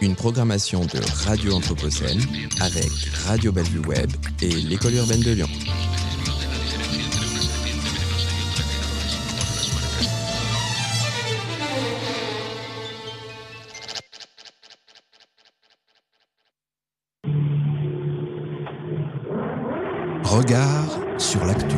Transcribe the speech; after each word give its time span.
une 0.00 0.14
programmation 0.14 0.80
de 0.80 1.00
Radio 1.26 1.54
Anthropocène 1.54 2.20
avec 2.60 2.90
Radio 3.26 3.52
Bellevue 3.52 3.80
Web 3.80 4.10
et 4.42 4.48
l'École 4.48 4.94
urbaine 4.94 5.20
de 5.20 5.32
Lyon. 5.32 5.48
Regard 20.24 20.98
sur 21.18 21.44
l'actu. 21.44 21.76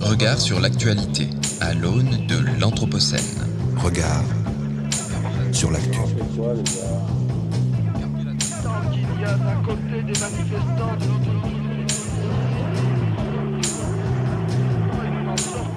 Regard 0.00 0.40
sur 0.40 0.60
l'actualité 0.60 1.28
à 1.60 1.74
l'aune 1.74 2.26
de 2.26 2.60
l'Anthropocène. 2.60 3.47
Regard 3.82 4.24
sur 5.52 5.70
l'actu. 5.70 5.98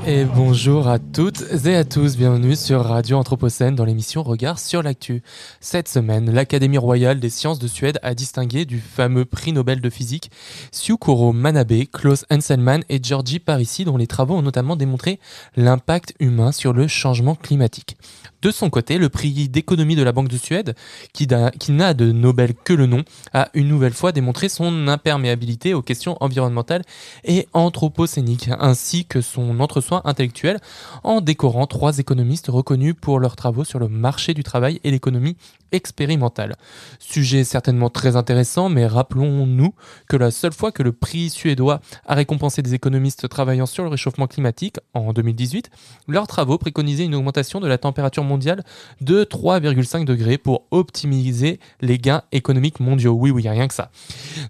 Et 0.07 0.25
bonjour 0.25 0.87
à 0.87 0.97
toutes 0.97 1.43
et 1.65 1.75
à 1.75 1.83
tous, 1.83 2.17
bienvenue 2.17 2.55
sur 2.55 2.83
Radio 2.83 3.17
Anthropocène 3.17 3.75
dans 3.75 3.85
l'émission 3.85 4.23
Regard 4.23 4.57
sur 4.57 4.81
l'actu. 4.81 5.21
Cette 5.59 5.87
semaine, 5.87 6.33
l'Académie 6.33 6.79
royale 6.79 7.19
des 7.19 7.29
sciences 7.29 7.59
de 7.59 7.67
Suède 7.67 7.99
a 8.01 8.15
distingué 8.15 8.65
du 8.65 8.79
fameux 8.79 9.25
prix 9.25 9.53
Nobel 9.53 9.79
de 9.79 9.89
physique 9.91 10.31
Syukuro 10.71 11.33
Manabe, 11.33 11.83
Klaus 11.93 12.25
Hanselmann 12.31 12.83
et 12.89 12.99
Georgi 13.01 13.37
Parisi 13.37 13.85
dont 13.85 13.97
les 13.97 14.07
travaux 14.07 14.35
ont 14.35 14.41
notamment 14.41 14.75
démontré 14.75 15.19
l'impact 15.55 16.15
humain 16.19 16.51
sur 16.51 16.73
le 16.73 16.87
changement 16.87 17.35
climatique. 17.35 17.95
De 18.41 18.49
son 18.49 18.71
côté, 18.71 18.97
le 18.97 19.09
prix 19.09 19.49
d'économie 19.49 19.95
de 19.95 20.01
la 20.01 20.11
Banque 20.11 20.27
de 20.27 20.37
Suède, 20.37 20.75
qui 21.13 21.27
n'a 21.27 21.93
de 21.93 22.11
Nobel 22.11 22.53
que 22.55 22.73
le 22.73 22.87
nom, 22.87 23.03
a 23.33 23.49
une 23.53 23.67
nouvelle 23.67 23.93
fois 23.93 24.11
démontré 24.11 24.49
son 24.49 24.87
imperméabilité 24.87 25.75
aux 25.75 25.83
questions 25.83 26.17
environnementales 26.21 26.83
et 27.23 27.47
anthropocéniques, 27.53 28.49
ainsi 28.59 29.05
que 29.05 29.21
son 29.21 29.59
entre-soi 29.59 30.01
intellectuel, 30.05 30.59
en 31.03 31.21
décorant 31.21 31.67
trois 31.67 31.99
économistes 31.99 32.47
reconnus 32.47 32.95
pour 32.99 33.19
leurs 33.19 33.35
travaux 33.35 33.63
sur 33.63 33.77
le 33.77 33.87
marché 33.87 34.33
du 34.33 34.43
travail 34.43 34.79
et 34.83 34.89
l'économie 34.89 35.37
expérimentale. 35.71 36.55
Sujet 36.99 37.43
certainement 37.43 37.89
très 37.89 38.15
intéressant, 38.15 38.69
mais 38.69 38.85
rappelons-nous 38.85 39.73
que 40.07 40.17
la 40.17 40.31
seule 40.31 40.53
fois 40.53 40.71
que 40.71 40.83
le 40.83 40.91
prix 40.91 41.29
suédois 41.29 41.81
a 42.05 42.15
récompensé 42.15 42.61
des 42.61 42.73
économistes 42.73 43.27
travaillant 43.29 43.65
sur 43.65 43.83
le 43.83 43.89
réchauffement 43.89 44.27
climatique, 44.27 44.77
en 44.93 45.13
2018, 45.13 45.69
leurs 46.07 46.27
travaux 46.27 46.57
préconisaient 46.57 47.05
une 47.05 47.15
augmentation 47.15 47.59
de 47.59 47.67
la 47.67 47.77
température 47.77 48.23
mondiale 48.23 48.63
de 49.01 49.23
3,5 49.23 50.05
degrés 50.05 50.37
pour 50.37 50.63
optimiser 50.71 51.59
les 51.81 51.97
gains 51.97 52.23
économiques 52.31 52.79
mondiaux. 52.79 53.13
Oui, 53.13 53.31
oui, 53.31 53.47
rien 53.47 53.67
que 53.67 53.73
ça. 53.73 53.91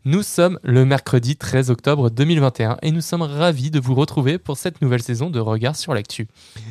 Nous 0.05 0.23
sommes 0.23 0.59
le 0.64 0.86
mercredi 0.86 1.36
13 1.36 1.69
octobre 1.69 2.09
2021 2.09 2.77
et 2.81 2.92
nous 2.92 3.02
sommes 3.02 3.22
ravis 3.22 3.72
de 3.72 3.80
vous 3.80 3.95
retrouver 3.95 4.38
pour 4.38 4.58
cette 4.58 4.81
nouvelle 4.81 5.02
saison 5.02 5.30
de 5.30 5.39
Regard 5.39 5.75
sur 5.75 5.94
l'actu. 5.94 6.27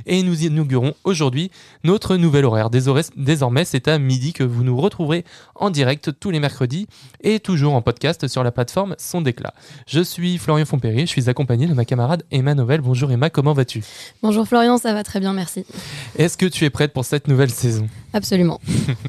Et 0.07 0.23
nous 0.23 0.45
inaugurons 0.45 0.95
aujourd'hui 1.05 1.51
notre 1.85 2.17
nouvel 2.17 2.45
horaire. 2.45 2.71
Désormais, 2.71 3.65
c'est 3.65 3.89
à 3.89 3.99
midi 3.99 4.33
que 4.33 4.40
vous 4.45 4.65
nous 4.65 4.77
retrouverez 4.77 5.25
en 5.55 5.71
direct 5.71 6.19
tous 6.19 6.31
les 6.31 6.41
mercredis 6.41 6.87
et 7.23 7.41
toujours 7.41 7.75
en 7.75 7.83
podcast 7.83 8.29
sur 8.29 8.43
la 8.43 8.53
plateforme 8.53 8.95
Son 8.99 9.21
d'éclat. 9.21 9.55
Je 9.87 10.01
suis 10.01 10.39
Florian 10.39 10.65
Fompéry, 10.65 11.01
je 11.03 11.07
suis 11.07 11.29
accompagné 11.29 11.67
de 11.67 11.75
ma 11.75 11.85
camarade 11.85 12.25
Emma 12.31 12.55
Novel. 12.55 12.81
Bonjour 12.81 13.11
Emma, 13.11 13.31
comment 13.31 13.53
vas-tu? 13.53 13.83
Bonjour 14.23 14.47
Florian, 14.47 14.79
ça 14.79 14.93
va 14.95 15.05
très 15.05 15.21
bien, 15.21 15.33
merci. 15.33 15.65
Est-ce 16.17 16.37
que 16.37 16.47
tu 16.47 16.65
es 16.65 16.71
prête 16.71 16.93
pour 16.93 17.05
cette 17.05 17.29
nouvelle 17.29 17.51
saison? 17.51 17.89
Absolument. 18.13 18.61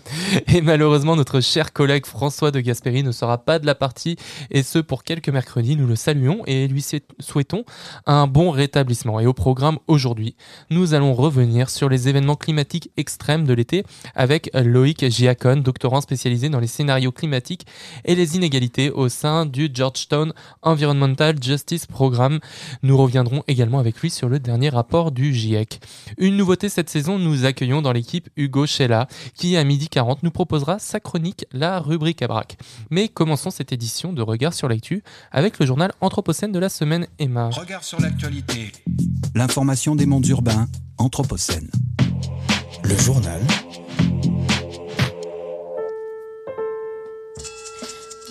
et 0.47 0.61
malheureusement, 0.61 1.15
notre 1.15 1.39
cher 1.39 1.73
collègue 1.73 2.05
François 2.05 2.51
de 2.51 2.59
Gasperi 2.59 3.03
ne 3.03 3.11
sera 3.11 3.39
pas 3.39 3.59
de 3.59 3.65
la 3.65 3.75
partie, 3.75 4.17
et 4.51 4.63
ce 4.63 4.79
pour 4.79 5.03
quelques 5.03 5.29
mercredis. 5.29 5.75
Nous 5.75 5.87
le 5.87 5.95
saluons 5.95 6.43
et 6.45 6.67
lui 6.67 6.85
souhaitons 7.19 7.63
un 8.05 8.27
bon 8.27 8.51
rétablissement. 8.51 9.19
Et 9.19 9.25
au 9.25 9.33
programme 9.33 9.79
aujourd'hui, 9.87 10.35
nous 10.69 10.93
allons 10.93 11.13
revenir 11.13 11.69
sur 11.69 11.89
les 11.89 12.09
événements 12.09 12.35
climatiques 12.35 12.91
extrêmes 12.97 13.45
de 13.45 13.53
l'été 13.53 13.83
avec 14.15 14.49
Loïc 14.53 15.03
Doctorant 15.21 16.01
spécialisé 16.01 16.49
dans 16.49 16.59
les 16.59 16.65
scénarios 16.65 17.11
climatiques 17.11 17.67
et 18.05 18.15
les 18.15 18.35
inégalités 18.35 18.89
au 18.89 19.07
sein 19.07 19.45
du 19.45 19.69
Georgetown 19.71 20.33
Environmental 20.63 21.35
Justice 21.41 21.85
Programme. 21.85 22.39
Nous 22.81 22.97
reviendrons 22.97 23.43
également 23.47 23.77
avec 23.77 23.99
lui 23.99 24.09
sur 24.09 24.29
le 24.29 24.39
dernier 24.39 24.69
rapport 24.69 25.11
du 25.11 25.31
GIEC. 25.31 25.79
Une 26.17 26.37
nouveauté 26.37 26.69
cette 26.69 26.89
saison, 26.89 27.19
nous 27.19 27.45
accueillons 27.45 27.83
dans 27.83 27.91
l'équipe 27.91 28.29
Hugo 28.35 28.65
Schell 28.65 29.05
qui 29.35 29.57
à 29.57 29.63
midi 29.63 29.89
40 29.89 30.23
nous 30.23 30.31
proposera 30.31 30.79
sa 30.79 30.99
chronique, 30.99 31.45
la 31.51 31.79
rubrique 31.79 32.23
à 32.23 32.27
braque. 32.27 32.57
Mais 32.89 33.07
commençons 33.07 33.51
cette 33.51 33.71
édition 33.71 34.13
de 34.13 34.23
Regard 34.23 34.55
sur 34.55 34.67
l'actu 34.67 35.03
avec 35.31 35.59
le 35.59 35.67
journal 35.67 35.91
Anthropocène 36.01 36.51
de 36.51 36.59
la 36.59 36.69
semaine 36.69 37.05
Emma. 37.19 37.51
Regard 37.51 37.83
sur 37.83 38.01
l'actualité. 38.01 38.71
L'information 39.35 39.95
des 39.95 40.07
mondes 40.07 40.27
urbains, 40.27 40.67
Anthropocène. 40.97 41.69
Le 42.83 42.97
journal 42.97 43.41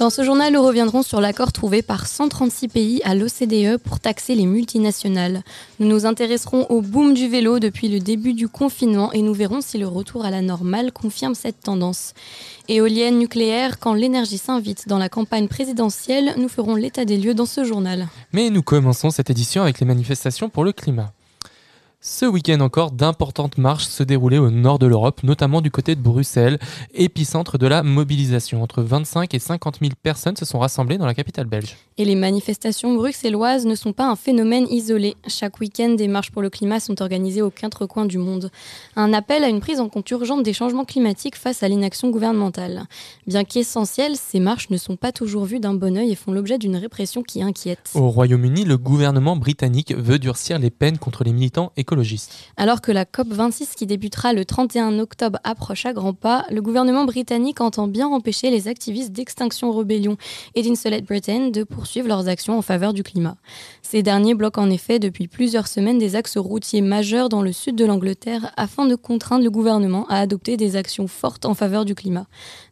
Dans 0.00 0.08
ce 0.08 0.24
journal, 0.24 0.54
nous 0.54 0.62
reviendrons 0.62 1.02
sur 1.02 1.20
l'accord 1.20 1.52
trouvé 1.52 1.82
par 1.82 2.06
136 2.06 2.68
pays 2.68 3.02
à 3.04 3.14
l'OCDE 3.14 3.76
pour 3.76 4.00
taxer 4.00 4.34
les 4.34 4.46
multinationales. 4.46 5.42
Nous 5.78 5.86
nous 5.86 6.06
intéresserons 6.06 6.64
au 6.70 6.80
boom 6.80 7.12
du 7.12 7.28
vélo 7.28 7.58
depuis 7.58 7.88
le 7.88 8.00
début 8.00 8.32
du 8.32 8.48
confinement 8.48 9.12
et 9.12 9.20
nous 9.20 9.34
verrons 9.34 9.60
si 9.60 9.76
le 9.76 9.86
retour 9.86 10.24
à 10.24 10.30
la 10.30 10.40
normale 10.40 10.90
confirme 10.90 11.34
cette 11.34 11.60
tendance. 11.60 12.14
Éolienne 12.68 13.18
nucléaire, 13.18 13.78
quand 13.78 13.92
l'énergie 13.92 14.38
s'invite 14.38 14.88
dans 14.88 14.96
la 14.96 15.10
campagne 15.10 15.48
présidentielle, 15.48 16.32
nous 16.38 16.48
ferons 16.48 16.76
l'état 16.76 17.04
des 17.04 17.18
lieux 17.18 17.34
dans 17.34 17.44
ce 17.44 17.64
journal. 17.64 18.08
Mais 18.32 18.48
nous 18.48 18.62
commençons 18.62 19.10
cette 19.10 19.28
édition 19.28 19.60
avec 19.60 19.80
les 19.80 19.86
manifestations 19.86 20.48
pour 20.48 20.64
le 20.64 20.72
climat. 20.72 21.12
Ce 22.02 22.24
week-end 22.24 22.60
encore, 22.60 22.92
d'importantes 22.92 23.58
marches 23.58 23.84
se 23.84 24.02
déroulaient 24.02 24.38
au 24.38 24.50
nord 24.50 24.78
de 24.78 24.86
l'Europe, 24.86 25.22
notamment 25.22 25.60
du 25.60 25.70
côté 25.70 25.94
de 25.94 26.00
Bruxelles, 26.00 26.58
épicentre 26.94 27.58
de 27.58 27.66
la 27.66 27.82
mobilisation. 27.82 28.62
Entre 28.62 28.80
25 28.80 29.34
et 29.34 29.38
50 29.38 29.80
000 29.82 29.92
personnes 30.02 30.34
se 30.34 30.46
sont 30.46 30.58
rassemblées 30.58 30.96
dans 30.96 31.04
la 31.04 31.12
capitale 31.12 31.44
belge. 31.44 31.76
Et 31.98 32.06
les 32.06 32.14
manifestations 32.14 32.94
bruxelloises 32.94 33.66
ne 33.66 33.74
sont 33.74 33.92
pas 33.92 34.08
un 34.08 34.16
phénomène 34.16 34.66
isolé. 34.70 35.14
Chaque 35.26 35.60
week-end, 35.60 35.90
des 35.90 36.08
marches 36.08 36.30
pour 36.30 36.40
le 36.40 36.48
climat 36.48 36.80
sont 36.80 37.02
organisées 37.02 37.42
aux 37.42 37.50
quatre 37.50 37.84
coins 37.84 38.06
du 38.06 38.16
monde. 38.16 38.50
Un 38.96 39.12
appel 39.12 39.44
à 39.44 39.48
une 39.48 39.60
prise 39.60 39.78
en 39.78 39.90
compte 39.90 40.10
urgente 40.10 40.42
des 40.42 40.54
changements 40.54 40.86
climatiques 40.86 41.36
face 41.36 41.62
à 41.62 41.68
l'inaction 41.68 42.08
gouvernementale. 42.08 42.84
Bien 43.26 43.44
qu'essentielles, 43.44 44.16
ces 44.16 44.40
marches 44.40 44.70
ne 44.70 44.78
sont 44.78 44.96
pas 44.96 45.12
toujours 45.12 45.44
vues 45.44 45.60
d'un 45.60 45.74
bon 45.74 45.98
oeil 45.98 46.12
et 46.12 46.16
font 46.16 46.32
l'objet 46.32 46.56
d'une 46.56 46.76
répression 46.76 47.22
qui 47.22 47.42
inquiète. 47.42 47.90
Au 47.94 48.08
Royaume-Uni, 48.08 48.64
le 48.64 48.78
gouvernement 48.78 49.36
britannique 49.36 49.94
veut 49.94 50.18
durcir 50.18 50.58
les 50.58 50.70
peines 50.70 50.96
contre 50.96 51.24
les 51.24 51.34
militants 51.34 51.72
et 51.76 51.84
alors 52.56 52.80
que 52.80 52.92
la 52.92 53.04
COP26 53.04 53.74
qui 53.74 53.86
débutera 53.86 54.32
le 54.32 54.44
31 54.44 54.98
octobre 54.98 55.38
approche 55.44 55.86
à 55.86 55.92
grands 55.92 56.14
pas, 56.14 56.44
le 56.50 56.62
gouvernement 56.62 57.04
britannique 57.04 57.60
entend 57.60 57.88
bien 57.88 58.08
empêcher 58.08 58.50
les 58.50 58.68
activistes 58.68 59.12
d'Extinction 59.12 59.72
Rebellion 59.72 60.16
et 60.54 60.62
d'Insolate 60.62 61.04
Britain 61.04 61.48
de 61.48 61.64
poursuivre 61.64 62.08
leurs 62.08 62.28
actions 62.28 62.56
en 62.58 62.62
faveur 62.62 62.92
du 62.92 63.02
climat. 63.02 63.36
Ces 63.82 64.02
derniers 64.02 64.34
bloquent 64.34 64.62
en 64.62 64.70
effet 64.70 64.98
depuis 64.98 65.26
plusieurs 65.26 65.66
semaines 65.66 65.98
des 65.98 66.16
axes 66.16 66.36
routiers 66.36 66.82
majeurs 66.82 67.28
dans 67.28 67.42
le 67.42 67.52
sud 67.52 67.76
de 67.76 67.84
l'Angleterre 67.84 68.52
afin 68.56 68.86
de 68.86 68.94
contraindre 68.94 69.44
le 69.44 69.50
gouvernement 69.50 70.06
à 70.08 70.16
adopter 70.16 70.56
des 70.56 70.76
actions 70.76 71.08
fortes 71.08 71.44
en 71.44 71.54
faveur 71.54 71.84
du 71.84 71.94
climat. 71.94 72.26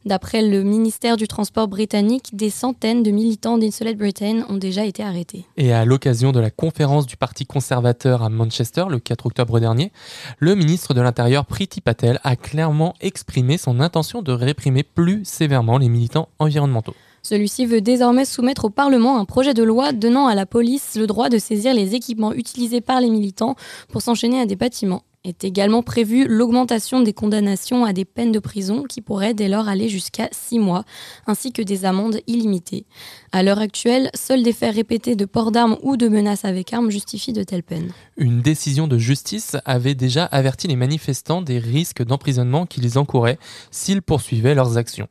D'après 0.09 0.41
le 0.41 0.63
ministère 0.63 1.19
du 1.19 1.29
Transport 1.29 1.69
britannique, 1.69 2.31
des 2.33 2.49
centaines 2.49 3.03
de 3.03 3.11
militants 3.11 3.59
d'Insolate 3.59 3.99
Britain 3.99 4.47
ont 4.49 4.57
déjà 4.57 4.87
été 4.87 5.03
arrêtés. 5.03 5.45
Et 5.59 5.75
à 5.75 5.85
l'occasion 5.85 6.33
de 6.33 6.41
la 6.41 6.51
conférence 6.51 7.07
du 7.07 7.19
Parti 7.19 7.45
conservateur 7.45 8.23
à 8.23 8.31
Manchester 8.31 8.87
le 8.89 9.01
4 9.01 9.27
octobre 9.27 9.61
dernier, 9.61 9.93
le 10.39 10.55
ministre 10.55 10.95
de 10.95 11.03
l'Intérieur 11.03 11.45
Priti 11.45 11.83
Patel 11.83 12.21
a 12.25 12.37
clairement 12.37 12.95
exprimé 13.03 13.59
son 13.59 13.81
intention 13.81 14.23
de 14.23 14.33
réprimer 14.33 14.83
plus 14.83 15.27
sévèrement 15.27 15.77
les 15.77 15.91
militants 15.91 16.31
environnementaux. 16.39 16.95
Celui-ci 17.23 17.67
veut 17.67 17.83
désormais 17.83 18.25
soumettre 18.25 18.65
au 18.65 18.71
Parlement 18.71 19.19
un 19.19 19.27
projet 19.27 19.53
de 19.53 19.63
loi 19.63 19.93
donnant 19.93 20.27
à 20.27 20.35
la 20.35 20.47
police 20.47 20.97
le 20.97 21.07
droit 21.07 21.29
de 21.29 21.37
saisir 21.37 21.75
les 21.75 21.95
équipements 21.95 22.33
utilisés 22.33 22.81
par 22.81 23.03
les 23.03 23.11
militants 23.11 23.57
pour 23.91 24.01
s'enchaîner 24.01 24.41
à 24.41 24.47
des 24.47 24.57
bâtiments. 24.57 25.03
Est 25.25 25.43
également 25.43 25.83
prévue 25.83 26.27
l'augmentation 26.29 27.01
des 27.01 27.13
condamnations 27.13 27.85
à 27.85 27.93
des 27.93 28.05
peines 28.05 28.31
de 28.31 28.39
prison 28.39 28.85
qui 28.85 29.01
pourraient 29.01 29.35
dès 29.35 29.49
lors 29.49 29.69
aller 29.69 29.89
jusqu'à 29.89 30.29
6 30.31 30.61
mois, 30.61 30.85
ainsi 31.27 31.53
que 31.53 31.61
des 31.61 31.85
amendes 31.85 32.21
illimitées. 32.29 32.87
À 33.33 33.43
l'heure 33.43 33.59
actuelle, 33.59 34.11
seuls 34.15 34.45
des 34.45 34.53
faits 34.53 34.77
répétés 34.77 35.17
de 35.17 35.25
port 35.25 35.51
d'armes 35.51 35.77
ou 35.83 35.97
de 35.97 36.09
menaces 36.09 36.45
avec 36.45 36.73
armes 36.73 36.91
justifient 36.91 37.33
de 37.33 37.43
telles 37.43 37.65
peines. 37.65 37.91
Une 38.17 38.43
décision 38.43 38.87
de 38.87 38.97
justice 38.97 39.57
avait 39.65 39.97
déjà 39.97 40.25
averti 40.25 40.69
les 40.69 40.77
manifestants 40.77 41.43
des 41.43 41.59
risques 41.59 42.05
d'emprisonnement 42.05 42.65
qu'ils 42.65 42.97
encouraient 42.97 43.39
s'ils 43.73 44.03
poursuivaient 44.03 44.55
leurs 44.55 44.79
actions. 44.79 45.09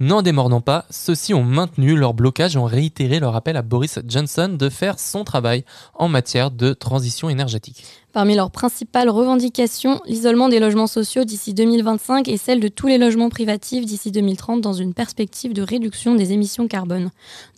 N'en 0.00 0.20
démordant 0.20 0.60
pas, 0.60 0.84
ceux-ci 0.90 1.32
ont 1.32 1.44
maintenu 1.44 1.96
leur 1.96 2.12
blocage 2.12 2.56
et 2.56 2.58
ont 2.58 2.64
réitéré 2.64 3.20
leur 3.20 3.34
appel 3.34 3.56
à 3.56 3.62
Boris 3.62 3.98
Johnson 4.06 4.54
de 4.58 4.68
faire 4.68 4.98
son 4.98 5.24
travail 5.24 5.64
en 5.94 6.08
matière 6.08 6.50
de 6.50 6.74
transition 6.74 7.30
énergétique. 7.30 7.84
Parmi 8.16 8.34
leurs 8.34 8.50
principales 8.50 9.10
revendications, 9.10 10.00
l'isolement 10.06 10.48
des 10.48 10.58
logements 10.58 10.86
sociaux 10.86 11.24
d'ici 11.24 11.52
2025 11.52 12.28
et 12.28 12.38
celle 12.38 12.60
de 12.60 12.68
tous 12.68 12.86
les 12.86 12.96
logements 12.96 13.28
privatifs 13.28 13.84
d'ici 13.84 14.10
2030 14.10 14.62
dans 14.62 14.72
une 14.72 14.94
perspective 14.94 15.52
de 15.52 15.60
réduction 15.60 16.14
des 16.14 16.32
émissions 16.32 16.66
carbone. 16.66 17.10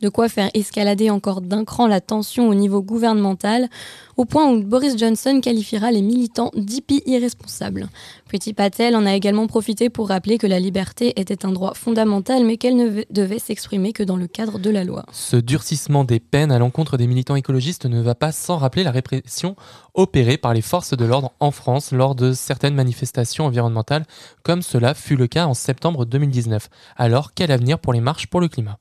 De 0.02 0.08
quoi 0.08 0.28
faire 0.28 0.50
escalader 0.54 1.10
encore 1.10 1.42
d'un 1.42 1.64
cran 1.64 1.86
la 1.86 2.00
tension 2.00 2.48
au 2.48 2.54
niveau 2.56 2.82
gouvernemental, 2.82 3.68
au 4.16 4.24
point 4.24 4.50
où 4.50 4.60
Boris 4.64 4.98
Johnson 4.98 5.40
qualifiera 5.40 5.92
les 5.92 6.02
militants 6.02 6.50
d'hippies 6.56 7.04
irresponsables. 7.06 7.88
Priti 8.24 8.52
Patel 8.52 8.96
en 8.96 9.06
a 9.06 9.14
également 9.14 9.46
profité 9.46 9.90
pour 9.90 10.08
rappeler 10.08 10.38
que 10.38 10.48
la 10.48 10.58
liberté 10.58 11.12
était 11.20 11.46
un 11.46 11.52
droit 11.52 11.74
fondamental 11.74 12.44
mais 12.44 12.56
qu'elle 12.56 12.74
ne 12.74 13.04
devait 13.10 13.38
s'exprimer 13.38 13.92
que 13.92 14.02
dans 14.02 14.16
le 14.16 14.26
cadre 14.26 14.58
de 14.58 14.70
la 14.70 14.82
loi. 14.82 15.06
Ce 15.12 15.36
durcissement 15.36 16.02
des 16.02 16.18
peines 16.18 16.50
à 16.50 16.58
l'encontre 16.58 16.96
des 16.96 17.06
militants 17.06 17.36
écologistes 17.36 17.86
ne 17.86 18.02
va 18.02 18.16
pas 18.16 18.32
sans 18.32 18.56
rappeler 18.56 18.82
la 18.82 18.90
répression 18.90 19.54
opérée 19.94 20.36
par 20.36 20.47
les 20.52 20.62
forces 20.62 20.94
de 20.94 21.04
l'ordre 21.04 21.32
en 21.40 21.50
France 21.50 21.92
lors 21.92 22.14
de 22.14 22.32
certaines 22.32 22.74
manifestations 22.74 23.46
environnementales, 23.46 24.06
comme 24.42 24.62
cela 24.62 24.94
fut 24.94 25.16
le 25.16 25.26
cas 25.26 25.46
en 25.46 25.54
septembre 25.54 26.04
2019. 26.04 26.68
Alors, 26.96 27.34
quel 27.34 27.50
avenir 27.52 27.78
pour 27.78 27.92
les 27.92 28.00
marches 28.00 28.26
pour 28.26 28.40
le 28.40 28.48
climat? 28.48 28.76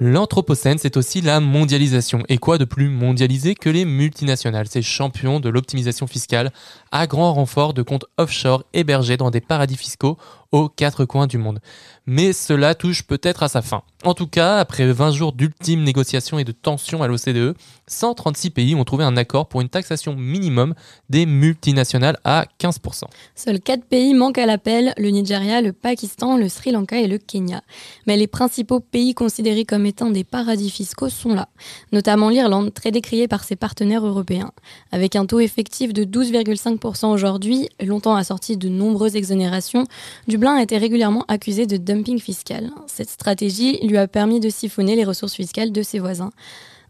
L'Anthropocène, 0.00 0.78
c'est 0.78 0.96
aussi 0.96 1.20
la 1.20 1.38
mondialisation. 1.38 2.24
Et 2.28 2.38
quoi 2.38 2.58
de 2.58 2.64
plus 2.64 2.88
mondialisé 2.88 3.54
que 3.54 3.70
les 3.70 3.84
multinationales, 3.84 4.66
ces 4.66 4.82
champions 4.82 5.38
de 5.38 5.48
l'optimisation 5.48 6.08
fiscale, 6.08 6.52
à 6.90 7.06
grand 7.06 7.32
renfort 7.32 7.74
de 7.74 7.82
comptes 7.82 8.06
offshore 8.18 8.64
hébergés 8.72 9.16
dans 9.16 9.30
des 9.30 9.40
paradis 9.40 9.76
fiscaux 9.76 10.18
aux 10.54 10.68
quatre 10.68 11.04
coins 11.04 11.26
du 11.26 11.36
monde. 11.36 11.58
Mais 12.06 12.32
cela 12.32 12.76
touche 12.76 13.02
peut-être 13.02 13.42
à 13.42 13.48
sa 13.48 13.60
fin. 13.60 13.82
En 14.04 14.14
tout 14.14 14.28
cas, 14.28 14.58
après 14.58 14.86
20 14.86 15.10
jours 15.10 15.32
d'ultimes 15.32 15.82
négociations 15.82 16.38
et 16.38 16.44
de 16.44 16.52
tensions 16.52 17.02
à 17.02 17.08
l'OCDE, 17.08 17.56
136 17.88 18.50
pays 18.50 18.74
ont 18.74 18.84
trouvé 18.84 19.02
un 19.02 19.16
accord 19.16 19.48
pour 19.48 19.62
une 19.62 19.68
taxation 19.68 20.14
minimum 20.14 20.74
des 21.10 21.26
multinationales 21.26 22.18
à 22.22 22.44
15%. 22.60 23.04
Seuls 23.34 23.60
4 23.60 23.84
pays 23.84 24.14
manquent 24.14 24.38
à 24.38 24.46
l'appel, 24.46 24.92
le 24.96 25.08
Nigeria, 25.08 25.60
le 25.60 25.72
Pakistan, 25.72 26.36
le 26.36 26.48
Sri 26.48 26.70
Lanka 26.70 27.00
et 27.00 27.08
le 27.08 27.18
Kenya. 27.18 27.62
Mais 28.06 28.16
les 28.16 28.26
principaux 28.28 28.78
pays 28.80 29.14
considérés 29.14 29.64
comme 29.64 29.86
étant 29.86 30.10
des 30.10 30.24
paradis 30.24 30.70
fiscaux 30.70 31.08
sont 31.08 31.34
là, 31.34 31.48
notamment 31.90 32.28
l'Irlande, 32.28 32.72
très 32.72 32.92
décriée 32.92 33.26
par 33.26 33.42
ses 33.42 33.56
partenaires 33.56 34.06
européens. 34.06 34.52
Avec 34.92 35.16
un 35.16 35.26
taux 35.26 35.40
effectif 35.40 35.92
de 35.92 36.04
12,5% 36.04 37.06
aujourd'hui, 37.06 37.70
longtemps 37.82 38.14
assorti 38.14 38.56
de 38.56 38.68
nombreuses 38.68 39.16
exonérations, 39.16 39.86
du 40.28 40.38
a 40.52 40.62
été 40.62 40.78
régulièrement 40.78 41.24
accusé 41.28 41.66
de 41.66 41.76
dumping 41.76 42.18
fiscal. 42.18 42.70
Cette 42.86 43.10
stratégie 43.10 43.78
lui 43.86 43.96
a 43.96 44.06
permis 44.06 44.40
de 44.40 44.48
siphonner 44.48 44.96
les 44.96 45.04
ressources 45.04 45.34
fiscales 45.34 45.72
de 45.72 45.82
ses 45.82 45.98
voisins. 45.98 46.30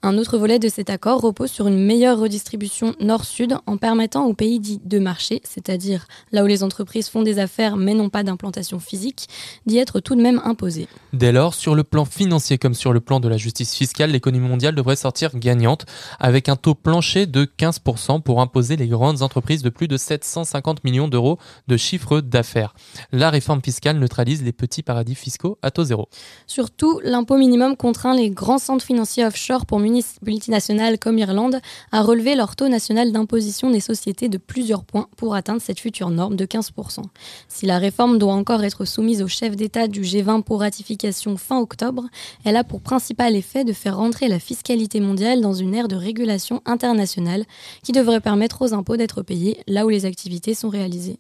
Un 0.07 0.19
autre 0.19 0.37
volet 0.37 0.59
de 0.59 0.69
cet 0.69 0.91
accord 0.91 1.23
repose 1.23 1.51
sur 1.51 1.67
une 1.67 1.83
meilleure 1.83 2.19
redistribution 2.19 2.95
nord-sud 3.01 3.57
en 3.65 3.79
permettant 3.79 4.27
aux 4.27 4.35
pays 4.35 4.61
dits 4.61 4.79
de 4.85 4.99
marché, 4.99 5.41
c'est-à-dire 5.45 6.09
là 6.31 6.45
où 6.45 6.47
les 6.47 6.63
entreprises 6.63 7.09
font 7.09 7.23
des 7.23 7.39
affaires 7.39 7.79
mais 7.79 7.95
n'ont 7.95 8.11
pas 8.11 8.23
d'implantation 8.23 8.81
physique, 8.81 9.29
d'y 9.65 9.79
être 9.79 10.01
tout 10.01 10.15
de 10.15 10.21
même 10.21 10.43
imposées. 10.45 10.89
Dès 11.15 11.33
lors, 11.33 11.55
sur 11.55 11.75
le 11.75 11.85
plan 11.85 12.05
financier 12.05 12.59
comme 12.59 12.75
sur 12.75 12.93
le 12.93 13.01
plan 13.01 13.19
de 13.19 13.29
la 13.29 13.39
justice 13.39 13.75
fiscale, 13.75 14.11
l'économie 14.11 14.47
mondiale 14.47 14.75
devrait 14.75 14.97
sortir 14.97 15.35
gagnante 15.39 15.87
avec 16.21 16.51
un 16.51 16.57
taux 16.57 16.75
plancher 16.75 17.25
de 17.25 17.47
15% 17.47 18.21
pour 18.21 18.43
imposer 18.43 18.77
les 18.77 18.89
grandes 18.89 19.23
entreprises 19.23 19.63
de 19.63 19.71
plus 19.71 19.89
de 19.89 19.97
750 19.97 20.85
millions 20.85 21.09
d'euros 21.09 21.39
de 21.67 21.79
chiffre 21.79 22.21
d'affaires. 22.21 22.75
La 23.11 23.31
réforme 23.31 23.63
fiscale 23.63 23.99
neutralise 23.99 24.45
les 24.45 24.53
petits 24.53 24.83
paradis 24.83 25.15
fiscaux 25.15 25.57
à 25.63 25.71
taux 25.71 25.85
zéro. 25.85 26.11
Surtout, 26.47 27.01
l'impôt 27.03 27.39
minimum 27.39 27.75
contraint 27.75 28.15
les 28.15 28.29
grands 28.29 28.59
centres 28.59 28.85
financiers 28.85 29.25
offshore 29.25 29.65
pour 29.65 29.79
multinationales 30.23 30.99
comme 30.99 31.19
Irlande 31.19 31.61
à 31.93 32.03
relever 32.03 32.35
leur 32.35 32.57
taux 32.57 32.69
national 32.69 33.13
d'imposition 33.13 33.71
des 33.71 33.81
sociétés 33.81 34.29
de 34.29 34.39
plusieurs 34.39 34.85
points 34.85 35.09
pour 35.17 35.35
atteindre 35.35 35.61
cette 35.61 35.81
future 35.81 36.11
norme 36.11 36.37
de 36.37 36.47
15%. 36.47 37.03
Si 37.49 37.67
la 37.67 37.79
réforme 37.79 38.19
doit 38.19 38.35
encore 38.35 38.65
être 38.65 38.85
soumise 38.85 39.23
au 39.23 39.29
chef 39.29 39.57
d'État 39.57 39.89
du 39.89 40.03
G20 40.03 40.43
pour 40.43 40.61
ratification 40.61 41.37
fin 41.37 41.59
octobre, 41.59 42.05
elle 42.45 42.57
a 42.57 42.65
pour 42.65 42.81
principal 42.81 43.37
effet 43.37 43.65
de 43.65 43.73
faire 43.73 43.97
rentrer 43.97 44.29
la 44.29 44.39
fiscalité 44.39 45.01
mondiale 45.01 45.41
dans 45.41 45.55
une 45.55 45.75
ère 45.75 45.89
de 45.89 45.97
régulation 45.97 46.63
internationale 46.65 47.45
qui 47.83 47.93
devrait 47.93 48.21
permettre 48.21 48.63
aux 48.63 48.75
impôts 48.75 48.97
d'être 48.97 49.23
payés 49.23 49.59
là 49.67 49.87
où 49.87 49.89
les 49.89 50.07
activités 50.07 50.55
sont 50.55 50.69
réalisées. 50.69 51.19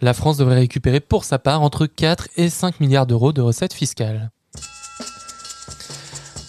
La 0.00 0.14
France 0.14 0.36
devrait 0.36 0.56
récupérer 0.56 1.00
pour 1.00 1.24
sa 1.24 1.38
part 1.38 1.62
entre 1.62 1.86
4 1.86 2.28
et 2.36 2.48
5 2.48 2.80
milliards 2.80 3.06
d'euros 3.06 3.32
de 3.32 3.42
recettes 3.42 3.74
fiscales. 3.74 4.30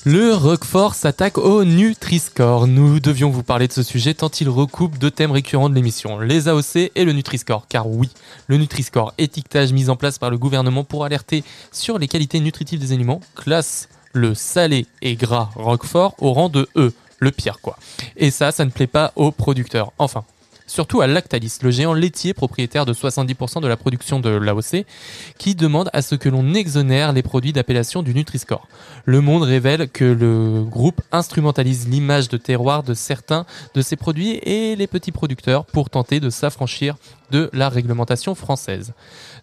Le 0.10 0.34
Roquefort 0.34 0.96
s'attaque 0.96 1.38
au 1.38 1.66
Nutri-Score. 1.66 2.66
Nous 2.66 3.02
devions 3.02 3.30
vous 3.30 3.44
parler 3.44 3.68
de 3.68 3.74
ce 3.74 3.84
sujet 3.84 4.14
tant 4.14 4.30
il 4.30 4.48
recoupe 4.48 4.98
deux 4.98 5.12
thèmes 5.12 5.32
récurrents 5.32 5.70
de 5.70 5.76
l'émission, 5.76 6.18
les 6.20 6.48
AOC 6.48 6.92
et 6.96 7.04
le 7.04 7.12
Nutri-Score. 7.12 7.68
Car 7.68 7.90
oui, 7.90 8.10
le 8.48 8.56
Nutri-Score, 8.56 9.14
étiquetage 9.18 9.74
mis 9.74 9.90
en 9.90 9.98
place 9.98 10.18
par 10.18 10.30
le 10.30 10.38
gouvernement 10.38 10.86
pour 10.86 11.04
alerter 11.04 11.44
sur 11.74 12.00
les 12.00 12.08
qualités 12.08 12.40
nutritives 12.40 12.80
des 12.80 12.94
aliments, 12.94 13.20
classe 13.36 13.90
le 14.14 14.34
salé 14.34 14.86
et 15.02 15.18
gras 15.18 15.50
Roquefort 15.56 16.16
au 16.20 16.32
rang 16.32 16.48
de 16.48 16.70
E, 16.78 16.94
le 17.20 17.32
pire 17.32 17.60
quoi. 17.60 17.78
Et 18.16 18.32
ça, 18.32 18.54
ça 18.54 18.64
ne 18.64 18.70
plaît 18.70 18.88
pas 18.88 19.12
aux 19.18 19.32
producteurs. 19.32 19.92
Enfin, 20.00 20.24
surtout 20.68 21.02
à 21.02 21.08
Lactalis, 21.08 21.58
le 21.64 21.72
géant 21.72 21.94
laitier 21.94 22.34
propriétaire 22.34 22.86
de 22.86 22.94
70% 22.94 23.62
de 23.62 23.68
la 23.68 23.78
production 23.78 24.20
de 24.20 24.30
l'AOC, 24.30 24.86
qui 25.38 25.56
demande 25.56 25.90
à 25.94 26.02
ce 26.02 26.16
que 26.16 26.30
l'on 26.30 26.54
exonère 26.54 27.14
les 27.14 27.24
produits 27.24 27.54
d'appellation 27.54 28.04
du 28.04 28.14
Nutri-Score. 28.14 28.68
Le 29.06 29.22
Monde 29.22 29.44
révèle 29.44 29.90
que 29.90 30.04
le 30.04 30.64
groupe 30.64 31.02
instrumentalise 31.12 31.88
l'image 31.88 32.30
de 32.30 32.38
terroir 32.38 32.84
de 32.84 32.94
certains 32.94 33.46
de 33.74 33.82
ses 33.82 33.96
produits 33.96 34.40
et 34.44 34.76
les 34.76 34.88
petits 34.88 35.12
producteurs 35.12 35.66
pour 35.66 35.90
tenter 35.90 36.20
de 36.20 36.30
s'affranchir 36.30 36.96
de 37.32 37.50
la 37.54 37.70
réglementation 37.70 38.36
française. 38.36 38.94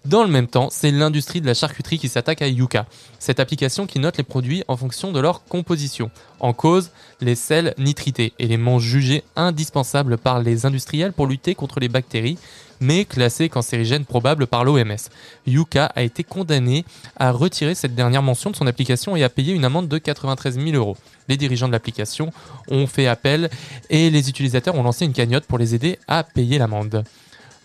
Dans 0.04 0.22
le 0.22 0.30
même 0.30 0.48
temps, 0.48 0.68
c'est 0.70 0.90
l'industrie 0.90 1.40
de 1.40 1.46
la 1.46 1.54
charcuterie 1.54 1.98
qui 1.98 2.08
s'attaque 2.08 2.42
à 2.42 2.48
Yuka, 2.48 2.86
cette 3.18 3.40
application 3.40 3.86
qui 3.86 3.98
note 3.98 4.18
les 4.18 4.22
produits 4.22 4.64
en 4.68 4.76
fonction 4.76 5.12
de 5.12 5.20
leur 5.20 5.44
composition. 5.44 6.10
En 6.40 6.52
cause, 6.52 6.90
les 7.20 7.34
sels 7.34 7.74
nitrités, 7.78 8.34
éléments 8.38 8.78
jugés 8.78 9.24
indispensables 9.36 10.18
par 10.18 10.42
les 10.42 10.66
industriels 10.66 11.12
pour 11.12 11.26
lutter 11.26 11.54
contre 11.54 11.80
les 11.80 11.88
bactéries, 11.88 12.38
mais 12.80 13.04
classés 13.04 13.48
cancérigènes 13.48 14.04
probables 14.04 14.46
par 14.46 14.64
l'OMS. 14.64 14.96
Yuka 15.46 15.86
a 15.86 16.02
été 16.02 16.22
condamné 16.24 16.84
à 17.16 17.30
retirer 17.30 17.74
cette 17.74 17.94
dernière 17.94 18.22
mention 18.22 18.50
de 18.50 18.56
son 18.56 18.66
application 18.66 19.16
et 19.16 19.24
à 19.24 19.28
payer 19.28 19.54
une 19.54 19.64
amende 19.64 19.88
de 19.88 19.98
93 19.98 20.58
000 20.58 20.76
euros. 20.76 20.96
Les 21.28 21.36
dirigeants 21.36 21.68
de 21.68 21.72
l'application 21.72 22.30
ont 22.68 22.86
fait 22.86 23.06
appel 23.06 23.48
et 23.88 24.10
les 24.10 24.28
utilisateurs 24.28 24.74
ont 24.74 24.82
lancé 24.82 25.04
une 25.04 25.12
cagnotte 25.12 25.46
pour 25.46 25.58
les 25.58 25.74
aider 25.74 25.98
à 26.08 26.22
payer 26.24 26.58
l'amende. 26.58 27.04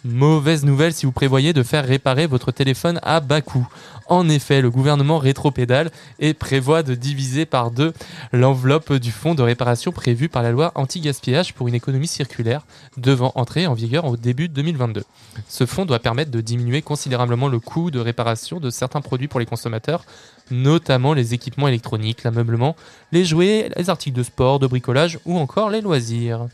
Mauvaise 0.06 0.64
nouvelle 0.64 0.94
si 0.94 1.06
vous 1.06 1.12
prévoyez 1.12 1.52
de 1.52 1.62
faire 1.62 1.86
réparer 1.86 2.26
votre 2.26 2.54
téléphone 2.54 3.02
à 3.04 3.20
bas 3.20 3.42
coût. 3.42 3.68
En 4.08 4.30
effet, 4.30 4.62
le 4.62 4.72
gouvernement 4.72 5.18
rétropédale 5.18 5.92
et 6.20 6.34
prévoit 6.34 6.84
de 6.84 6.96
diviser 6.96 7.46
par 7.46 7.70
deux 7.70 7.94
l'enveloppe 8.32 8.94
du 8.94 9.12
fonds 9.12 9.36
de 9.36 9.42
réparation 9.42 9.92
prévu 9.92 10.30
par 10.30 10.42
la 10.42 10.52
loi 10.52 10.72
anti-gaspillage 10.76 11.54
pour 11.54 11.68
une 11.68 11.76
économie 11.76 12.08
circulaire, 12.08 12.66
devant 12.96 13.34
entrer 13.36 13.68
en 13.68 13.74
vigueur 13.74 14.06
au 14.06 14.16
début 14.16 14.48
2022. 14.48 15.04
Ce 15.50 15.66
fonds 15.66 15.86
doit 15.86 16.00
permettre 16.00 16.32
de 16.32 16.40
diminuer 16.40 16.82
considérablement 16.82 17.50
le 17.50 17.60
coût 17.60 17.92
de 17.92 18.00
réparation 18.00 18.62
de 18.62 18.70
certains 18.70 19.02
produits 19.02 19.28
pour 19.28 19.42
les 19.42 19.46
consommateurs, 19.46 20.06
notamment 20.50 21.14
les 21.14 21.34
équipements 21.34 21.68
électroniques, 21.68 22.24
l'ameublement, 22.24 22.78
les 23.12 23.26
jouets, 23.26 23.70
les 23.76 23.90
articles 23.90 24.18
de 24.18 24.24
sport, 24.24 24.60
de 24.60 24.68
bricolage 24.68 25.20
ou 25.26 25.38
encore 25.38 25.70
les 25.70 25.82
loisirs. 25.82 26.48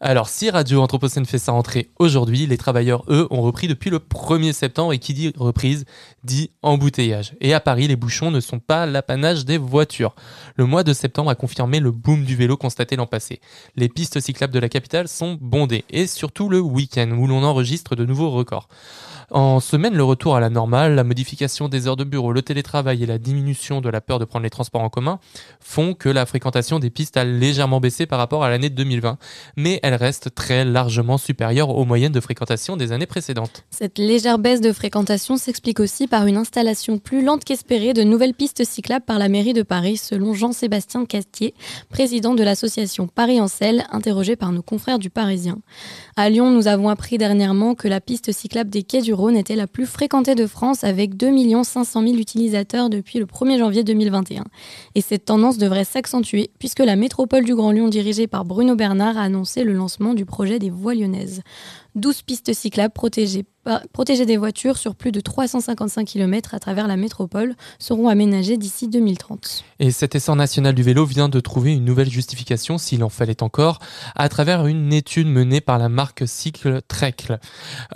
Alors, 0.00 0.28
si 0.28 0.48
Radio 0.48 0.80
Anthropocène 0.80 1.26
fait 1.26 1.38
sa 1.38 1.50
rentrée 1.50 1.90
aujourd'hui, 1.98 2.46
les 2.46 2.56
travailleurs, 2.56 3.02
eux, 3.08 3.26
ont 3.30 3.42
repris 3.42 3.66
depuis 3.66 3.90
le 3.90 3.98
1er 3.98 4.52
septembre 4.52 4.92
et 4.92 5.00
qui 5.00 5.12
dit 5.12 5.32
reprise 5.36 5.86
dit 6.22 6.52
embouteillage. 6.62 7.34
Et 7.40 7.52
à 7.52 7.58
Paris, 7.58 7.88
les 7.88 7.96
bouchons 7.96 8.30
ne 8.30 8.38
sont 8.38 8.60
pas 8.60 8.86
l'apanage 8.86 9.44
des 9.44 9.58
voitures. 9.58 10.14
Le 10.54 10.66
mois 10.66 10.84
de 10.84 10.92
septembre 10.92 11.30
a 11.30 11.34
confirmé 11.34 11.80
le 11.80 11.90
boom 11.90 12.24
du 12.24 12.36
vélo 12.36 12.56
constaté 12.56 12.94
l'an 12.94 13.06
passé. 13.06 13.40
Les 13.74 13.88
pistes 13.88 14.20
cyclables 14.20 14.54
de 14.54 14.60
la 14.60 14.68
capitale 14.68 15.08
sont 15.08 15.36
bondées, 15.40 15.84
et 15.90 16.06
surtout 16.06 16.48
le 16.48 16.60
week-end, 16.60 17.10
où 17.10 17.26
l'on 17.26 17.42
enregistre 17.42 17.96
de 17.96 18.04
nouveaux 18.04 18.30
records. 18.30 18.68
En 19.30 19.60
semaine, 19.60 19.94
le 19.94 20.04
retour 20.04 20.36
à 20.36 20.40
la 20.40 20.48
normale, 20.48 20.94
la 20.94 21.04
modification 21.04 21.68
des 21.68 21.86
heures 21.86 21.96
de 21.96 22.04
bureau, 22.04 22.32
le 22.32 22.40
télétravail 22.40 23.02
et 23.02 23.06
la 23.06 23.18
diminution 23.18 23.82
de 23.82 23.90
la 23.90 24.00
peur 24.00 24.18
de 24.18 24.24
prendre 24.24 24.44
les 24.44 24.48
transports 24.48 24.80
en 24.80 24.88
commun 24.88 25.20
font 25.60 25.92
que 25.92 26.08
la 26.08 26.24
fréquentation 26.24 26.78
des 26.78 26.88
pistes 26.88 27.18
a 27.18 27.24
légèrement 27.24 27.78
baissé 27.78 28.06
par 28.06 28.18
rapport 28.18 28.42
à 28.42 28.48
l'année 28.48 28.70
2020, 28.70 29.18
mais 29.56 29.80
elle 29.82 29.96
reste 29.96 30.34
très 30.34 30.64
largement 30.64 31.18
supérieure 31.18 31.68
aux 31.68 31.84
moyennes 31.84 32.12
de 32.12 32.20
fréquentation 32.20 32.78
des 32.78 32.90
années 32.90 33.04
précédentes. 33.04 33.64
Cette 33.68 33.98
légère 33.98 34.38
baisse 34.38 34.62
de 34.62 34.72
fréquentation 34.72 35.36
s'explique 35.36 35.80
aussi 35.80 36.06
par 36.06 36.24
une 36.24 36.38
installation 36.38 36.96
plus 36.96 37.22
lente 37.22 37.44
qu'espérée 37.44 37.92
de 37.92 38.04
nouvelles 38.04 38.32
pistes 38.32 38.64
cyclables 38.64 39.04
par 39.04 39.18
la 39.18 39.28
mairie 39.28 39.52
de 39.52 39.62
Paris, 39.62 39.98
selon 39.98 40.32
Jean-Sébastien 40.32 41.04
Castier, 41.04 41.52
président 41.90 42.34
de 42.34 42.42
l'association 42.42 43.06
Paris 43.06 43.42
en 43.42 43.48
Selle, 43.48 43.84
interrogé 43.92 44.36
par 44.36 44.52
nos 44.52 44.62
confrères 44.62 44.98
du 44.98 45.10
Parisien. 45.10 45.58
À 46.16 46.30
Lyon, 46.30 46.50
nous 46.50 46.66
avons 46.66 46.88
appris 46.88 47.18
dernièrement 47.18 47.74
que 47.74 47.88
la 47.88 48.00
piste 48.00 48.32
cyclable 48.32 48.70
des 48.70 48.82
quais 48.82 49.02
du 49.02 49.17
Était 49.18 49.56
la 49.56 49.66
plus 49.66 49.86
fréquentée 49.86 50.36
de 50.36 50.46
France 50.46 50.84
avec 50.84 51.16
2 51.16 51.64
500 51.64 52.02
000 52.02 52.14
utilisateurs 52.14 52.88
depuis 52.88 53.18
le 53.18 53.26
1er 53.26 53.58
janvier 53.58 53.82
2021. 53.82 54.44
Et 54.94 55.00
cette 55.00 55.24
tendance 55.24 55.58
devrait 55.58 55.84
s'accentuer 55.84 56.50
puisque 56.60 56.78
la 56.78 56.94
métropole 56.94 57.44
du 57.44 57.56
Grand 57.56 57.72
Lyon 57.72 57.88
dirigée 57.88 58.28
par 58.28 58.44
Bruno 58.44 58.76
Bernard 58.76 59.18
a 59.18 59.22
annoncé 59.22 59.64
le 59.64 59.72
lancement 59.72 60.14
du 60.14 60.24
projet 60.24 60.60
des 60.60 60.70
voies 60.70 60.94
lyonnaises. 60.94 61.42
12 61.98 62.22
pistes 62.22 62.52
cyclables 62.52 62.94
protégées, 62.94 63.44
des 64.26 64.36
voitures 64.36 64.78
sur 64.78 64.94
plus 64.94 65.12
de 65.12 65.20
355 65.20 66.06
km 66.06 66.54
à 66.54 66.58
travers 66.58 66.86
la 66.86 66.96
métropole 66.96 67.54
seront 67.78 68.08
aménagées 68.08 68.56
d'ici 68.56 68.88
2030. 68.88 69.64
Et 69.80 69.90
cet 69.90 70.14
essor 70.14 70.36
national 70.36 70.74
du 70.74 70.82
vélo 70.82 71.04
vient 71.04 71.28
de 71.28 71.40
trouver 71.40 71.74
une 71.74 71.84
nouvelle 71.84 72.10
justification, 72.10 72.78
s'il 72.78 73.04
en 73.04 73.08
fallait 73.08 73.42
encore, 73.42 73.78
à 74.14 74.28
travers 74.28 74.66
une 74.66 74.92
étude 74.92 75.26
menée 75.26 75.60
par 75.60 75.78
la 75.78 75.88
marque 75.88 76.26
Cycle 76.26 76.80
Trecle. 76.88 77.38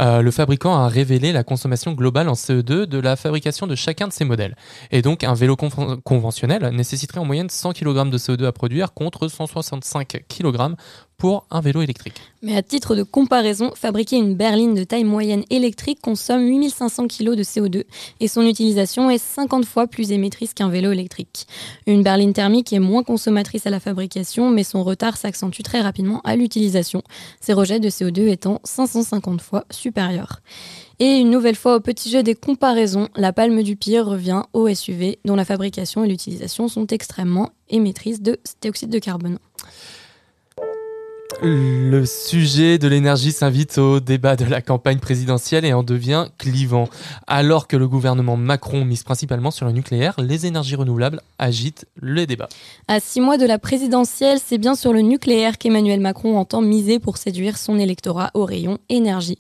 Euh, 0.01 0.23
le 0.23 0.31
fabricant 0.31 0.75
a 0.75 0.89
révélé 0.89 1.33
la 1.33 1.45
consommation 1.45 1.93
globale 1.93 2.29
en 2.29 2.35
CO2 2.35 2.85
de 2.85 2.99
la 2.99 3.17
fabrication 3.17 3.67
de 3.67 3.75
chacun 3.75 4.09
de 4.09 4.13
ses 4.13 4.25
modèles. 4.25 4.57
Et 4.91 5.03
donc, 5.03 5.25
un 5.25 5.35
vélo 5.35 5.57
conventionnel 5.57 6.69
nécessiterait 6.75 7.21
en 7.21 7.25
moyenne 7.25 7.49
100 7.49 7.73
kg 7.73 8.11
de 8.11 8.19
CO2 8.19 8.45
à 8.45 8.53
produire 8.53 8.93
contre 8.93 9.29
165 9.29 10.25
kg 10.29 10.75
pour 11.23 11.47
un 11.53 11.61
vélo 11.61 11.83
électrique. 11.83 12.21
Mais 12.43 12.57
à 12.57 12.65
titre 12.65 12.97
de 12.97 13.05
comparaison, 13.05 13.71
fabriquer 13.77 14.17
une 14.17 14.35
berline 14.35 14.75
de 14.75 14.83
taille 14.83 15.05
moyenne 15.05 15.45
électrique 15.51 16.01
consomme 16.03 16.45
8500 16.45 17.07
kg 17.07 17.37
de 17.37 17.45
CO2 17.45 17.85
et 18.19 18.27
son 18.27 18.45
utilisation 18.45 19.09
est 19.09 19.23
50 19.23 19.65
fois 19.65 19.87
plus 19.87 20.11
émettrice 20.11 20.53
qu'un 20.53 20.69
vélo 20.69 20.91
électrique. 20.91 21.47
Une 21.87 22.03
berline 22.03 22.33
thermique 22.33 22.73
est 22.73 22.81
moins 22.81 23.05
consommatrice 23.05 23.69
à 23.69 23.71
la 23.71 23.79
fabrication, 23.79 24.51
mais 24.51 24.65
son 24.65 24.83
retard 24.83 25.17
s'accentue 25.17 25.63
très 25.63 25.81
rapidement 25.81 26.21
à 26.25 26.35
l'utilisation, 26.35 27.05
ses 27.41 27.53
rejets 27.53 27.79
de 27.79 27.89
CO2 27.89 28.27
étant 28.27 28.61
550 28.65 29.41
fois 29.43 29.65
supérieurs. 29.71 30.41
Et 30.99 31.19
une 31.19 31.31
nouvelle 31.31 31.55
fois 31.55 31.77
au 31.77 31.81
petit 31.81 32.11
jeu 32.11 32.25
des 32.25 32.35
comparaisons, 32.35 33.09
la 33.15 33.33
palme 33.33 33.63
du 33.63 33.77
pire 33.77 34.07
revient 34.07 34.43
au 34.55 34.69
SUV, 34.75 35.21
dont 35.25 35.37
la 35.37 35.45
fabrication 35.45 36.03
et 36.03 36.09
l'utilisation 36.09 36.67
sont 36.67 36.89
extrêmement 36.89 37.51
émettrices 37.69 38.23
de 38.23 38.41
dioxyde 38.61 38.91
de 38.91 38.99
carbone. 38.99 39.39
Le 41.41 42.05
sujet 42.05 42.79
de 42.79 42.89
l'énergie 42.89 43.33
s'invite 43.33 43.79
au 43.79 44.01
débat 44.01 44.37
de 44.37 44.45
la 44.45 44.61
campagne 44.61 44.99
présidentielle 44.99 45.65
et 45.65 45.73
en 45.73 45.83
devient 45.83 46.27
clivant. 46.39 46.89
Alors 47.27 47.67
que 47.67 47.77
le 47.77 47.89
gouvernement 47.89 48.37
Macron 48.37 48.85
mise 48.85 49.03
principalement 49.03 49.51
sur 49.51 49.67
le 49.67 49.73
nucléaire, 49.73 50.15
les 50.19 50.47
énergies 50.47 50.77
renouvelables 50.77 51.21
agitent 51.39 51.87
les 52.01 52.27
débats. 52.27 52.49
À 52.89 53.01
six 53.01 53.21
mois 53.21 53.39
de 53.39 53.47
la 53.47 53.59
présidentielle, 53.59 54.39
c'est 54.45 54.59
bien 54.59 54.75
sur 54.75 54.93
le 54.93 55.01
nucléaire 55.01 55.59
qu'Emmanuel 55.59 56.01
Macron 56.01 56.37
entend 56.39 56.61
miser 56.61 56.99
pour 56.99 57.17
séduire 57.17 57.57
son 57.57 57.79
électorat 57.79 58.31
au 58.35 58.45
rayon 58.45 58.79
énergie. 58.89 59.39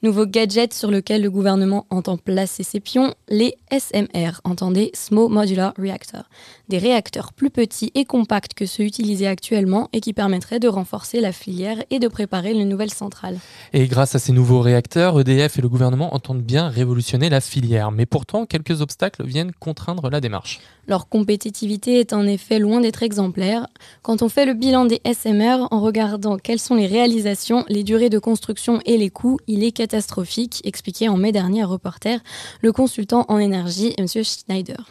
Nouveau 0.00 0.26
gadget 0.26 0.72
sur 0.72 0.92
lequel 0.92 1.22
le 1.22 1.30
gouvernement 1.30 1.84
entend 1.90 2.18
placer 2.18 2.62
ses 2.62 2.78
pions, 2.78 3.14
les 3.28 3.56
SMR, 3.72 4.40
entendez 4.44 4.92
Small 4.94 5.28
Modular 5.28 5.74
Reactor. 5.76 6.22
Des 6.68 6.78
réacteurs 6.78 7.32
plus 7.32 7.50
petits 7.50 7.90
et 7.96 8.04
compacts 8.04 8.54
que 8.54 8.64
ceux 8.64 8.84
utilisés 8.84 9.26
actuellement 9.26 9.88
et 9.92 10.00
qui 10.00 10.12
permettraient 10.12 10.60
de 10.60 10.68
renforcer 10.68 11.20
la 11.20 11.32
filière 11.32 11.82
et 11.90 11.98
de 11.98 12.06
préparer 12.06 12.52
une 12.52 12.68
nouvelle 12.68 12.92
centrale. 12.92 13.40
Et 13.72 13.88
grâce 13.88 14.14
à 14.14 14.20
ces 14.20 14.30
nouveaux 14.30 14.60
réacteurs, 14.60 15.18
EDF 15.18 15.58
et 15.58 15.62
le 15.62 15.68
gouvernement 15.68 16.14
entendent 16.14 16.42
bien 16.42 16.68
révolutionner 16.68 17.28
la 17.28 17.40
filière. 17.40 17.90
Mais 17.90 18.06
pourtant, 18.06 18.46
quelques 18.46 18.80
obstacles 18.80 19.26
viennent 19.26 19.50
contraindre 19.58 20.10
la 20.10 20.20
démarche. 20.20 20.60
Leur 20.86 21.08
compétitivité 21.08 21.98
est 21.98 22.12
en 22.12 22.26
effet 22.26 22.60
loin 22.60 22.80
d'être 22.80 23.02
exemplaire. 23.02 23.66
Quand 24.02 24.22
on 24.22 24.28
fait 24.28 24.46
le 24.46 24.54
bilan 24.54 24.86
des 24.86 25.02
SMR 25.04 25.66
en 25.70 25.80
regardant 25.80 26.38
quelles 26.38 26.60
sont 26.60 26.76
les 26.76 26.86
réalisations, 26.86 27.64
les 27.68 27.82
durées 27.82 28.08
de 28.08 28.18
construction 28.18 28.80
et 28.86 28.96
les 28.96 29.10
coûts, 29.10 29.38
il 29.48 29.64
est 29.64 29.72
catastrophique, 29.88 30.60
expliqué 30.64 31.08
en 31.08 31.16
mai 31.16 31.32
dernier 31.32 31.62
à 31.62 31.66
Reporter 31.66 32.20
le 32.60 32.72
consultant 32.72 33.24
en 33.28 33.38
énergie, 33.38 33.94
M. 33.96 34.06
Schneider. 34.06 34.84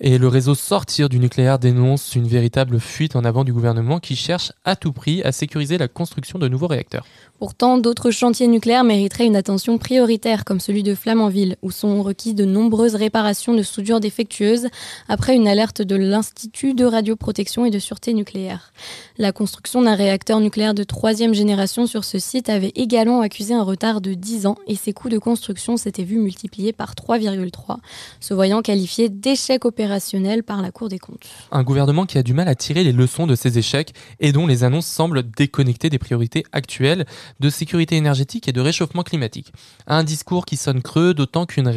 Et 0.00 0.18
le 0.18 0.28
réseau 0.28 0.54
Sortir 0.54 1.08
du 1.08 1.18
nucléaire 1.18 1.58
dénonce 1.58 2.14
une 2.14 2.28
véritable 2.28 2.78
fuite 2.78 3.16
en 3.16 3.24
avant 3.24 3.42
du 3.42 3.54
gouvernement 3.54 4.00
qui 4.00 4.16
cherche 4.16 4.52
à 4.66 4.76
tout 4.76 4.92
prix 4.92 5.22
à 5.22 5.32
sécuriser 5.32 5.78
la 5.78 5.88
construction 5.88 6.38
de 6.38 6.46
nouveaux 6.46 6.66
réacteurs. 6.66 7.06
Pourtant, 7.38 7.78
d'autres 7.78 8.10
chantiers 8.10 8.48
nucléaires 8.48 8.82
mériteraient 8.82 9.26
une 9.26 9.36
attention 9.36 9.78
prioritaire, 9.78 10.44
comme 10.44 10.58
celui 10.58 10.82
de 10.82 10.96
Flamanville, 10.96 11.54
où 11.62 11.70
sont 11.70 12.02
requises 12.02 12.34
de 12.34 12.44
nombreuses 12.44 12.96
réparations 12.96 13.54
de 13.54 13.62
soudures 13.62 14.00
défectueuses 14.00 14.66
après 15.08 15.36
une 15.36 15.46
alerte 15.46 15.80
de 15.80 15.94
l'Institut 15.94 16.74
de 16.74 16.84
radioprotection 16.84 17.64
et 17.64 17.70
de 17.70 17.78
sûreté 17.78 18.12
nucléaire. 18.12 18.72
La 19.18 19.30
construction 19.30 19.82
d'un 19.82 19.94
réacteur 19.94 20.40
nucléaire 20.40 20.74
de 20.74 20.82
troisième 20.82 21.32
génération 21.32 21.86
sur 21.86 22.02
ce 22.02 22.18
site 22.18 22.48
avait 22.48 22.72
également 22.74 23.20
accusé 23.20 23.54
un 23.54 23.62
retard 23.62 24.00
de 24.00 24.14
10 24.14 24.46
ans 24.46 24.56
et 24.66 24.74
ses 24.74 24.92
coûts 24.92 25.08
de 25.08 25.18
construction 25.18 25.76
s'étaient 25.76 26.02
vus 26.02 26.18
multipliés 26.18 26.72
par 26.72 26.94
3,3, 26.94 27.76
se 28.18 28.34
voyant 28.34 28.62
qualifié 28.62 29.08
d'échec 29.08 29.64
opérationnel 29.64 30.42
par 30.42 30.60
la 30.60 30.72
Cour 30.72 30.88
des 30.88 30.98
comptes. 30.98 31.28
Un 31.52 31.62
gouvernement 31.62 32.04
qui 32.04 32.18
a 32.18 32.24
du 32.24 32.34
mal 32.34 32.48
à 32.48 32.56
tirer 32.56 32.82
les 32.82 32.92
leçons 32.92 33.28
de 33.28 33.36
ces 33.36 33.58
échecs 33.58 33.94
et 34.18 34.32
dont 34.32 34.48
les 34.48 34.64
annonces 34.64 34.86
semblent 34.86 35.22
déconnectées 35.22 35.88
des 35.88 35.98
priorités 35.98 36.42
actuelles 36.50 37.06
de 37.40 37.50
sécurité 37.50 37.96
énergétique 37.96 38.48
et 38.48 38.52
de 38.52 38.60
réchauffement 38.60 39.02
climatique. 39.02 39.52
Un 39.86 40.04
discours 40.04 40.46
qui 40.46 40.56
sonne 40.56 40.82
creux, 40.82 41.14
d'autant 41.14 41.46
qu'une 41.46 41.68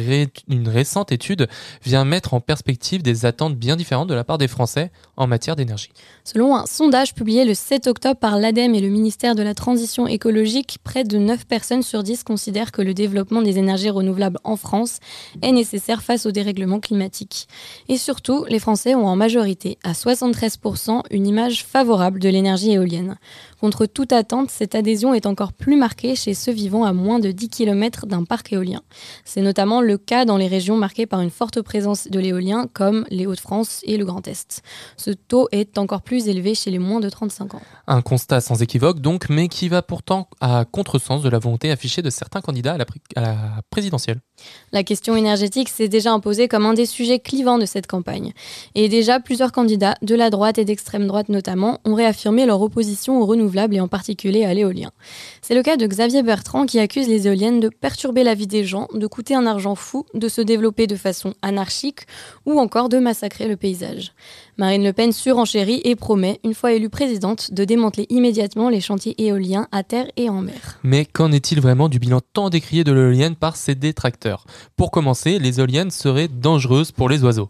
récente 0.68 1.12
étude 1.12 1.48
vient 1.84 2.04
mettre 2.04 2.34
en 2.34 2.40
perspective 2.40 3.02
des 3.02 3.26
attentes 3.26 3.56
bien 3.56 3.76
différentes 3.76 4.08
de 4.08 4.14
la 4.14 4.24
part 4.24 4.38
des 4.38 4.48
Français 4.48 4.90
en 5.16 5.26
matière 5.26 5.56
d'énergie. 5.56 5.90
Selon 6.24 6.56
un 6.56 6.66
sondage 6.66 7.14
publié 7.14 7.44
le 7.44 7.54
7 7.54 7.86
octobre 7.86 8.18
par 8.18 8.38
l'ADEME 8.38 8.74
et 8.74 8.80
le 8.80 8.88
ministère 8.88 9.34
de 9.34 9.42
la 9.42 9.54
Transition 9.54 10.06
écologique, 10.06 10.78
près 10.84 11.04
de 11.04 11.18
9 11.18 11.46
personnes 11.46 11.82
sur 11.82 12.02
10 12.02 12.24
considèrent 12.24 12.72
que 12.72 12.82
le 12.82 12.94
développement 12.94 13.42
des 13.42 13.58
énergies 13.58 13.90
renouvelables 13.90 14.38
en 14.44 14.56
France 14.56 14.98
est 15.42 15.52
nécessaire 15.52 16.02
face 16.02 16.26
au 16.26 16.30
dérèglement 16.30 16.80
climatique. 16.80 17.48
Et 17.88 17.96
surtout, 17.96 18.44
les 18.48 18.58
Français 18.58 18.94
ont 18.94 19.06
en 19.06 19.16
majorité, 19.16 19.78
à 19.84 19.92
73%, 19.92 21.02
une 21.10 21.26
image 21.26 21.64
favorable 21.64 22.20
de 22.20 22.28
l'énergie 22.28 22.72
éolienne. 22.72 23.16
Contre 23.62 23.86
toute 23.86 24.12
attente, 24.12 24.50
cette 24.50 24.74
adhésion 24.74 25.14
est 25.14 25.24
encore 25.24 25.52
plus 25.52 25.76
marquée 25.76 26.16
chez 26.16 26.34
ceux 26.34 26.50
vivant 26.50 26.82
à 26.82 26.92
moins 26.92 27.20
de 27.20 27.30
10 27.30 27.48
km 27.48 28.06
d'un 28.08 28.24
parc 28.24 28.52
éolien. 28.52 28.82
C'est 29.24 29.40
notamment 29.40 29.80
le 29.80 29.98
cas 29.98 30.24
dans 30.24 30.36
les 30.36 30.48
régions 30.48 30.76
marquées 30.76 31.06
par 31.06 31.20
une 31.20 31.30
forte 31.30 31.62
présence 31.62 32.08
de 32.08 32.18
l'éolien 32.18 32.66
comme 32.72 33.06
les 33.08 33.24
Hauts-de-France 33.24 33.82
et 33.84 33.98
le 33.98 34.04
Grand 34.04 34.26
Est. 34.26 34.62
Ce 34.96 35.12
taux 35.12 35.46
est 35.52 35.78
encore 35.78 36.02
plus 36.02 36.26
élevé 36.26 36.56
chez 36.56 36.72
les 36.72 36.80
moins 36.80 36.98
de 36.98 37.08
35 37.08 37.54
ans. 37.54 37.62
Un 37.86 38.02
constat 38.02 38.40
sans 38.40 38.62
équivoque 38.62 38.98
donc, 38.98 39.28
mais 39.28 39.46
qui 39.46 39.68
va 39.68 39.80
pourtant 39.80 40.28
à 40.40 40.64
contresens 40.64 41.22
de 41.22 41.28
la 41.28 41.38
volonté 41.38 41.70
affichée 41.70 42.02
de 42.02 42.10
certains 42.10 42.40
candidats 42.40 42.76
à 43.14 43.20
la, 43.20 43.62
présidentielle. 43.70 44.18
La 44.72 44.82
question 44.82 45.16
énergétique 45.16 45.68
s'est 45.68 45.88
déjà 45.88 46.12
imposée 46.12 46.48
comme 46.48 46.64
un 46.64 46.74
des 46.74 46.86
sujets 46.86 47.18
clivants 47.18 47.58
de 47.58 47.66
cette 47.66 47.86
campagne. 47.86 48.32
Et 48.74 48.88
déjà, 48.88 49.20
plusieurs 49.20 49.52
candidats, 49.52 49.96
de 50.02 50.14
la 50.14 50.30
droite 50.30 50.58
et 50.58 50.64
d'extrême 50.64 51.06
droite 51.06 51.28
notamment, 51.28 51.78
ont 51.84 51.94
réaffirmé 51.94 52.46
leur 52.46 52.60
opposition 52.62 53.20
au 53.20 53.26
renouvelable 53.26 53.74
et 53.74 53.80
en 53.80 53.88
particulier 53.88 54.44
à 54.44 54.54
l'éolien. 54.54 54.90
C'est 55.42 55.54
le 55.54 55.62
cas 55.62 55.76
de 55.76 55.86
Xavier 55.86 56.22
Bertrand 56.22 56.66
qui 56.66 56.78
accuse 56.78 57.08
les 57.08 57.26
éoliennes 57.26 57.60
de 57.60 57.68
perturber 57.68 58.24
la 58.24 58.34
vie 58.34 58.46
des 58.46 58.64
gens, 58.64 58.88
de 58.94 59.06
coûter 59.06 59.34
un 59.34 59.46
argent 59.46 59.74
fou, 59.74 60.06
de 60.14 60.28
se 60.28 60.40
développer 60.40 60.86
de 60.86 60.96
façon 60.96 61.34
anarchique 61.42 62.00
ou 62.46 62.58
encore 62.58 62.88
de 62.88 62.98
massacrer 62.98 63.48
le 63.48 63.56
paysage. 63.56 64.12
Marine 64.58 64.84
Le 64.84 64.92
Pen 64.92 65.12
surenchérit 65.12 65.80
et 65.84 65.96
promet, 65.96 66.38
une 66.44 66.52
fois 66.52 66.72
élue 66.72 66.90
présidente, 66.90 67.54
de 67.54 67.64
démanteler 67.64 68.06
immédiatement 68.10 68.68
les 68.68 68.82
chantiers 68.82 69.14
éoliens 69.24 69.66
à 69.72 69.82
terre 69.82 70.10
et 70.16 70.28
en 70.28 70.42
mer. 70.42 70.78
Mais 70.82 71.06
qu'en 71.06 71.32
est-il 71.32 71.60
vraiment 71.60 71.88
du 71.88 71.98
bilan 71.98 72.20
tant 72.34 72.50
décrié 72.50 72.84
de 72.84 72.92
l'éolienne 72.92 73.34
par 73.34 73.56
ses 73.56 73.74
détracteurs? 73.74 74.44
Pour 74.76 74.90
commencer, 74.90 75.38
les 75.38 75.58
éoliennes 75.58 75.90
seraient 75.90 76.28
dangereuses 76.28 76.92
pour 76.92 77.08
les 77.08 77.24
oiseaux. 77.24 77.48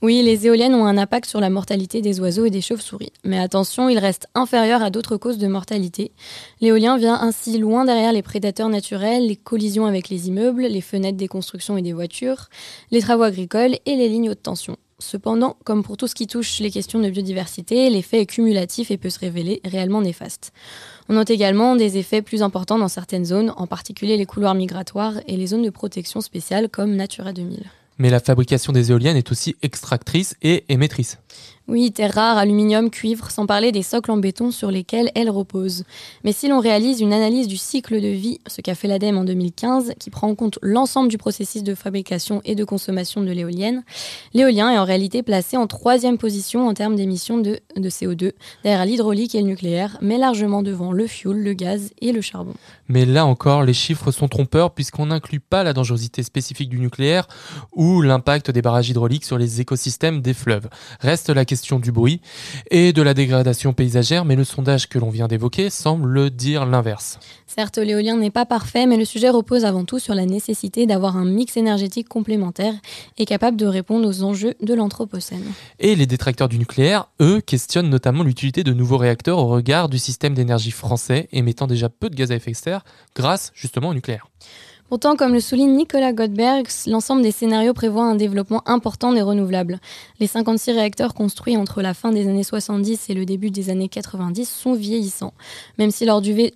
Oui, 0.00 0.22
les 0.22 0.46
éoliennes 0.46 0.74
ont 0.74 0.84
un 0.84 0.98
impact 0.98 1.26
sur 1.26 1.40
la 1.40 1.50
mortalité 1.50 2.02
des 2.02 2.20
oiseaux 2.20 2.44
et 2.44 2.50
des 2.50 2.60
chauves-souris. 2.60 3.10
Mais 3.24 3.38
attention, 3.38 3.88
il 3.88 3.98
reste 3.98 4.28
inférieur 4.34 4.82
à 4.82 4.90
d'autres 4.90 5.16
causes 5.16 5.38
de 5.38 5.46
mortalité. 5.48 6.12
L'éolien 6.60 6.98
vient 6.98 7.18
ainsi 7.18 7.58
loin 7.58 7.84
derrière 7.84 8.12
les 8.12 8.22
prédateurs 8.22 8.68
naturels, 8.68 9.26
les 9.26 9.36
collisions 9.36 9.86
avec 9.86 10.10
les 10.10 10.28
immeubles, 10.28 10.66
les 10.66 10.82
fenêtres 10.82 11.16
des 11.16 11.26
constructions 11.26 11.78
et 11.78 11.82
des 11.82 11.94
voitures, 11.94 12.48
les 12.90 13.00
travaux 13.00 13.22
agricoles 13.22 13.76
et 13.86 13.96
les 13.96 14.08
lignes 14.08 14.30
haute 14.30 14.42
tension. 14.42 14.76
Cependant, 15.04 15.58
comme 15.64 15.82
pour 15.82 15.98
tout 15.98 16.06
ce 16.06 16.14
qui 16.14 16.26
touche 16.26 16.60
les 16.60 16.70
questions 16.70 16.98
de 16.98 17.10
biodiversité, 17.10 17.90
l'effet 17.90 18.22
est 18.22 18.26
cumulatif 18.26 18.90
et 18.90 18.96
peut 18.96 19.10
se 19.10 19.18
révéler 19.18 19.60
réellement 19.62 20.00
néfaste. 20.00 20.52
On 21.10 21.12
note 21.12 21.28
également 21.28 21.76
des 21.76 21.98
effets 21.98 22.22
plus 22.22 22.42
importants 22.42 22.78
dans 22.78 22.88
certaines 22.88 23.26
zones, 23.26 23.52
en 23.58 23.66
particulier 23.66 24.16
les 24.16 24.24
couloirs 24.24 24.54
migratoires 24.54 25.20
et 25.28 25.36
les 25.36 25.48
zones 25.48 25.62
de 25.62 25.68
protection 25.68 26.22
spéciale 26.22 26.70
comme 26.70 26.96
Natura 26.96 27.34
2000. 27.34 27.64
Mais 27.98 28.08
la 28.08 28.18
fabrication 28.18 28.72
des 28.72 28.92
éoliennes 28.92 29.18
est 29.18 29.30
aussi 29.30 29.56
extractrice 29.60 30.36
et 30.40 30.64
émettrice. 30.70 31.18
Oui, 31.66 31.92
terres 31.92 32.12
rares, 32.12 32.36
aluminium, 32.36 32.90
cuivre, 32.90 33.30
sans 33.30 33.46
parler 33.46 33.72
des 33.72 33.82
socles 33.82 34.10
en 34.10 34.18
béton 34.18 34.50
sur 34.50 34.70
lesquels 34.70 35.10
elles 35.14 35.30
reposent. 35.30 35.84
Mais 36.22 36.32
si 36.32 36.46
l'on 36.46 36.60
réalise 36.60 37.00
une 37.00 37.14
analyse 37.14 37.48
du 37.48 37.56
cycle 37.56 38.02
de 38.02 38.08
vie, 38.08 38.38
ce 38.46 38.60
qu'a 38.60 38.74
fait 38.74 38.86
l'ADEME 38.86 39.16
en 39.16 39.24
2015, 39.24 39.94
qui 39.98 40.10
prend 40.10 40.28
en 40.28 40.34
compte 40.34 40.58
l'ensemble 40.60 41.08
du 41.08 41.16
processus 41.16 41.62
de 41.62 41.74
fabrication 41.74 42.42
et 42.44 42.54
de 42.54 42.64
consommation 42.64 43.22
de 43.22 43.30
l'éolienne, 43.30 43.82
l'éolien 44.34 44.70
est 44.70 44.76
en 44.76 44.84
réalité 44.84 45.22
placé 45.22 45.56
en 45.56 45.66
troisième 45.66 46.18
position 46.18 46.68
en 46.68 46.74
termes 46.74 46.96
d'émissions 46.96 47.38
de, 47.38 47.60
de 47.76 47.88
CO2, 47.88 48.32
derrière 48.62 48.84
l'hydraulique 48.84 49.34
et 49.34 49.40
le 49.40 49.46
nucléaire, 49.46 49.96
mais 50.02 50.18
largement 50.18 50.62
devant 50.62 50.92
le 50.92 51.06
fioul, 51.06 51.38
le 51.38 51.54
gaz 51.54 51.92
et 52.02 52.12
le 52.12 52.20
charbon. 52.20 52.52
Mais 52.88 53.06
là 53.06 53.24
encore, 53.24 53.62
les 53.62 53.72
chiffres 53.72 54.10
sont 54.10 54.28
trompeurs 54.28 54.74
puisqu'on 54.74 55.06
n'inclut 55.06 55.40
pas 55.40 55.64
la 55.64 55.72
dangerosité 55.72 56.22
spécifique 56.22 56.68
du 56.68 56.78
nucléaire 56.78 57.26
ou 57.72 58.02
l'impact 58.02 58.50
des 58.50 58.60
barrages 58.60 58.90
hydrauliques 58.90 59.24
sur 59.24 59.38
les 59.38 59.62
écosystèmes 59.62 60.20
des 60.20 60.34
fleuves. 60.34 60.68
Reste 61.00 61.30
la 61.30 61.46
question 61.46 61.53
du 61.80 61.92
bruit 61.92 62.20
et 62.70 62.92
de 62.92 63.02
la 63.02 63.14
dégradation 63.14 63.72
paysagère, 63.72 64.24
mais 64.24 64.36
le 64.36 64.44
sondage 64.44 64.88
que 64.88 64.98
l'on 64.98 65.10
vient 65.10 65.28
d'évoquer 65.28 65.70
semble 65.70 66.30
dire 66.30 66.66
l'inverse. 66.66 67.18
Certes, 67.46 67.78
l'éolien 67.78 68.16
n'est 68.16 68.30
pas 68.30 68.46
parfait, 68.46 68.86
mais 68.86 68.96
le 68.96 69.04
sujet 69.04 69.30
repose 69.30 69.64
avant 69.64 69.84
tout 69.84 69.98
sur 69.98 70.14
la 70.14 70.26
nécessité 70.26 70.86
d'avoir 70.86 71.16
un 71.16 71.24
mix 71.24 71.56
énergétique 71.56 72.08
complémentaire 72.08 72.74
et 73.18 73.24
capable 73.24 73.56
de 73.56 73.66
répondre 73.66 74.08
aux 74.08 74.22
enjeux 74.24 74.54
de 74.60 74.74
l'Anthropocène. 74.74 75.44
Et 75.78 75.94
les 75.94 76.06
détracteurs 76.06 76.48
du 76.48 76.58
nucléaire, 76.58 77.08
eux, 77.20 77.40
questionnent 77.40 77.90
notamment 77.90 78.24
l'utilité 78.24 78.64
de 78.64 78.72
nouveaux 78.72 78.98
réacteurs 78.98 79.38
au 79.38 79.46
regard 79.46 79.88
du 79.88 79.98
système 79.98 80.34
d'énergie 80.34 80.72
français 80.72 81.28
émettant 81.32 81.66
déjà 81.66 81.88
peu 81.88 82.10
de 82.10 82.16
gaz 82.16 82.32
à 82.32 82.36
effet 82.36 82.50
de 82.50 82.56
serre 82.56 82.84
grâce 83.14 83.52
justement 83.54 83.90
au 83.90 83.94
nucléaire. 83.94 84.26
Pourtant, 84.94 85.16
comme 85.16 85.32
le 85.32 85.40
souligne 85.40 85.74
Nicolas 85.74 86.12
Godberg, 86.12 86.68
l'ensemble 86.86 87.22
des 87.22 87.32
scénarios 87.32 87.74
prévoit 87.74 88.04
un 88.04 88.14
développement 88.14 88.62
important 88.64 89.12
des 89.12 89.22
renouvelables. 89.22 89.80
Les 90.20 90.28
56 90.28 90.70
réacteurs 90.70 91.14
construits 91.14 91.56
entre 91.56 91.82
la 91.82 91.94
fin 91.94 92.12
des 92.12 92.28
années 92.28 92.44
70 92.44 93.10
et 93.10 93.14
le 93.14 93.24
début 93.26 93.50
des 93.50 93.70
années 93.70 93.88
90 93.88 94.48
sont 94.48 94.72
vieillissants. 94.72 95.34
Même 95.78 95.90
si 95.90 96.04
leur, 96.04 96.20
durée 96.20 96.52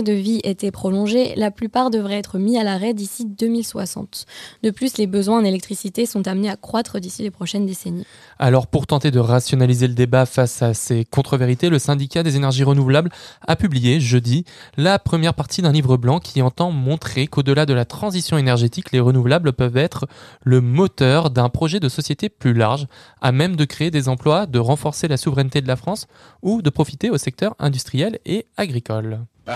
de 0.00 0.12
vie 0.14 0.40
était 0.44 0.70
prolongée, 0.70 1.34
la 1.36 1.50
plupart 1.50 1.90
devraient 1.90 2.16
être 2.16 2.38
mis 2.38 2.56
à 2.56 2.64
l'arrêt 2.64 2.94
d'ici 2.94 3.26
2060. 3.26 4.24
De 4.62 4.70
plus, 4.70 4.96
les 4.96 5.06
besoins 5.06 5.40
en 5.40 5.44
électricité 5.44 6.06
sont 6.06 6.26
amenés 6.26 6.48
à 6.48 6.56
croître 6.56 7.00
d'ici 7.00 7.20
les 7.20 7.30
prochaines 7.30 7.66
décennies. 7.66 8.06
Alors, 8.38 8.66
pour 8.66 8.86
tenter 8.86 9.10
de 9.10 9.20
rationaliser 9.20 9.88
le 9.88 9.94
débat 9.94 10.24
face 10.24 10.62
à 10.62 10.72
ces 10.72 11.04
contre-vérités, 11.04 11.68
le 11.68 11.78
syndicat 11.78 12.22
des 12.22 12.36
énergies 12.36 12.64
renouvelables 12.64 13.10
a 13.46 13.56
publié 13.56 14.00
jeudi 14.00 14.46
la 14.78 14.98
première 14.98 15.34
partie 15.34 15.60
d'un 15.60 15.72
livre 15.72 15.98
blanc 15.98 16.18
qui 16.18 16.40
entend 16.40 16.70
montrer 16.70 17.26
qu'au-delà 17.26 17.66
de 17.66 17.73
la 17.74 17.84
transition 17.84 18.38
énergétique, 18.38 18.92
les 18.92 19.00
renouvelables 19.00 19.52
peuvent 19.52 19.76
être 19.76 20.06
le 20.42 20.60
moteur 20.60 21.30
d'un 21.30 21.48
projet 21.48 21.80
de 21.80 21.88
société 21.88 22.28
plus 22.28 22.54
large, 22.54 22.86
à 23.20 23.32
même 23.32 23.56
de 23.56 23.64
créer 23.64 23.90
des 23.90 24.08
emplois, 24.08 24.46
de 24.46 24.58
renforcer 24.58 25.08
la 25.08 25.16
souveraineté 25.16 25.60
de 25.60 25.68
la 25.68 25.76
France 25.76 26.06
ou 26.42 26.62
de 26.62 26.70
profiter 26.70 27.10
au 27.10 27.18
secteur 27.18 27.54
industriel 27.58 28.18
et 28.24 28.46
agricole. 28.56 29.20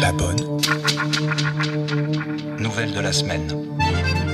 la 0.00 0.12
bonne. 0.12 0.60
Nouvelle 2.58 2.92
de 2.92 3.00
la 3.00 3.12
semaine. 3.12 4.29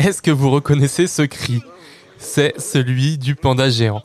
Est-ce 0.00 0.22
que 0.22 0.30
vous 0.30 0.50
reconnaissez 0.50 1.06
ce 1.06 1.20
cri? 1.20 1.60
C'est 2.16 2.58
celui 2.58 3.18
du 3.18 3.34
panda 3.34 3.68
géant. 3.68 4.02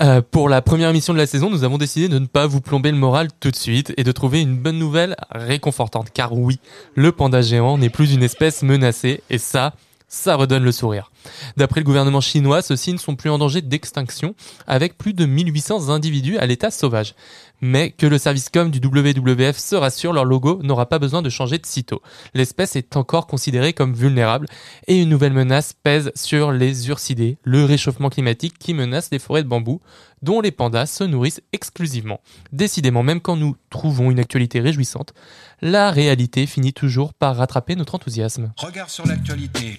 Euh, 0.00 0.22
pour 0.22 0.48
la 0.48 0.62
première 0.62 0.90
émission 0.90 1.12
de 1.12 1.18
la 1.18 1.26
saison, 1.26 1.50
nous 1.50 1.64
avons 1.64 1.78
décidé 1.78 2.08
de 2.08 2.20
ne 2.20 2.26
pas 2.26 2.46
vous 2.46 2.60
plomber 2.60 2.92
le 2.92 2.96
moral 2.96 3.26
tout 3.40 3.50
de 3.50 3.56
suite 3.56 3.92
et 3.96 4.04
de 4.04 4.12
trouver 4.12 4.40
une 4.40 4.56
bonne 4.56 4.78
nouvelle 4.78 5.16
réconfortante. 5.32 6.10
Car 6.14 6.32
oui, 6.32 6.60
le 6.94 7.10
panda 7.10 7.42
géant 7.42 7.76
n'est 7.76 7.90
plus 7.90 8.14
une 8.14 8.22
espèce 8.22 8.62
menacée 8.62 9.20
et 9.30 9.38
ça, 9.38 9.74
ça 10.06 10.36
redonne 10.36 10.62
le 10.62 10.70
sourire. 10.70 11.10
D'après 11.56 11.80
le 11.80 11.86
gouvernement 11.86 12.20
chinois, 12.20 12.62
ceux-ci 12.62 12.92
ne 12.92 12.98
sont 12.98 13.16
plus 13.16 13.30
en 13.30 13.38
danger 13.38 13.62
d'extinction 13.62 14.36
avec 14.68 14.96
plus 14.96 15.12
de 15.12 15.26
1800 15.26 15.88
individus 15.88 16.38
à 16.38 16.46
l'état 16.46 16.70
sauvage 16.70 17.16
mais 17.62 17.92
que 17.92 18.06
le 18.06 18.18
service 18.18 18.50
com 18.50 18.70
du 18.70 18.78
WWF 18.78 19.56
se 19.56 19.76
rassure, 19.76 20.12
leur 20.12 20.26
logo 20.26 20.60
n'aura 20.62 20.86
pas 20.86 20.98
besoin 20.98 21.22
de 21.22 21.30
changer 21.30 21.58
de 21.58 21.64
sitôt. 21.64 22.02
L'espèce 22.34 22.76
est 22.76 22.96
encore 22.96 23.26
considérée 23.26 23.72
comme 23.72 23.94
vulnérable 23.94 24.48
et 24.88 25.00
une 25.00 25.08
nouvelle 25.08 25.32
menace 25.32 25.72
pèse 25.72 26.10
sur 26.14 26.52
les 26.52 26.88
ursidés, 26.88 27.38
le 27.44 27.64
réchauffement 27.64 28.10
climatique 28.10 28.58
qui 28.58 28.74
menace 28.74 29.08
les 29.12 29.20
forêts 29.20 29.44
de 29.44 29.48
bambou 29.48 29.80
dont 30.22 30.40
les 30.40 30.50
pandas 30.50 30.86
se 30.86 31.04
nourrissent 31.04 31.40
exclusivement. 31.52 32.20
Décidément, 32.52 33.02
même 33.02 33.20
quand 33.20 33.36
nous 33.36 33.56
trouvons 33.70 34.10
une 34.10 34.20
actualité 34.20 34.60
réjouissante, 34.60 35.14
la 35.60 35.90
réalité 35.90 36.46
finit 36.46 36.72
toujours 36.72 37.14
par 37.14 37.36
rattraper 37.36 37.76
notre 37.76 37.94
enthousiasme. 37.94 38.52
Regard 38.56 38.90
sur 38.90 39.06
l'actualité. 39.06 39.78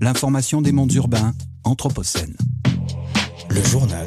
L'information 0.00 0.62
des 0.62 0.72
mondes 0.72 0.92
urbains, 0.92 1.34
Anthropocène. 1.64 2.36
Le 3.48 3.62
journal 3.62 4.06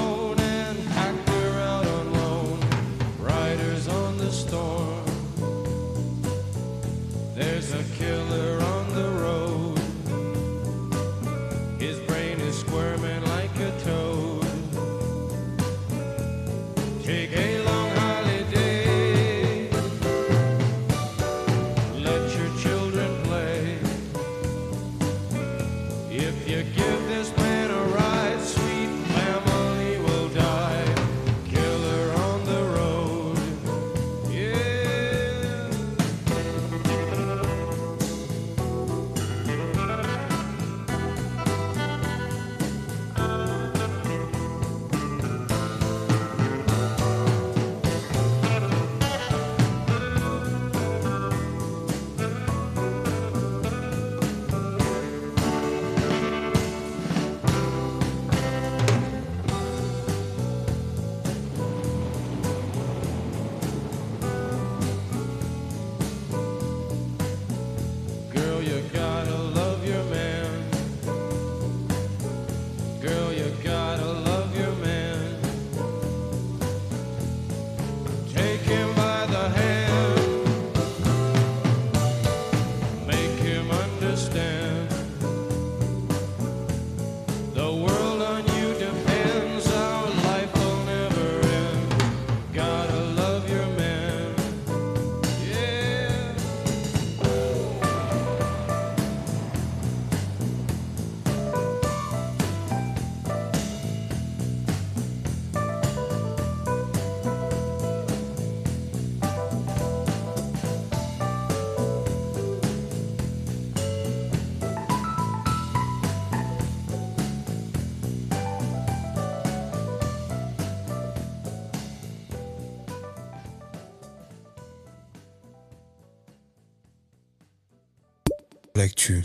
l'actu. 128.81 129.23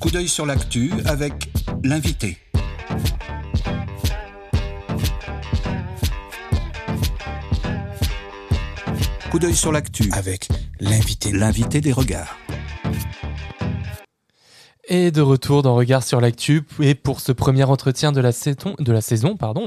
Coup 0.00 0.10
d'œil 0.10 0.28
sur 0.28 0.46
l'actu 0.46 0.90
avec 1.04 1.50
l'invité. 1.84 2.38
Coup 9.30 9.38
d'œil 9.38 9.54
sur 9.54 9.72
l'actu 9.72 10.10
Avec 10.12 10.48
l'invité. 10.80 11.32
l'invité 11.32 11.82
des 11.82 11.92
regards. 11.92 12.38
Et 14.88 15.10
de 15.10 15.20
retour 15.20 15.62
dans 15.62 15.74
Regard 15.74 16.02
sur 16.02 16.20
l'actu. 16.20 16.62
Et 16.80 16.94
pour 16.94 17.20
ce 17.20 17.32
premier 17.32 17.64
entretien 17.64 18.10
de 18.10 18.20
la 18.20 18.32
saison, 18.32 18.74
de 18.78 18.92
la 18.92 19.00
saison 19.00 19.36
pardon, 19.36 19.66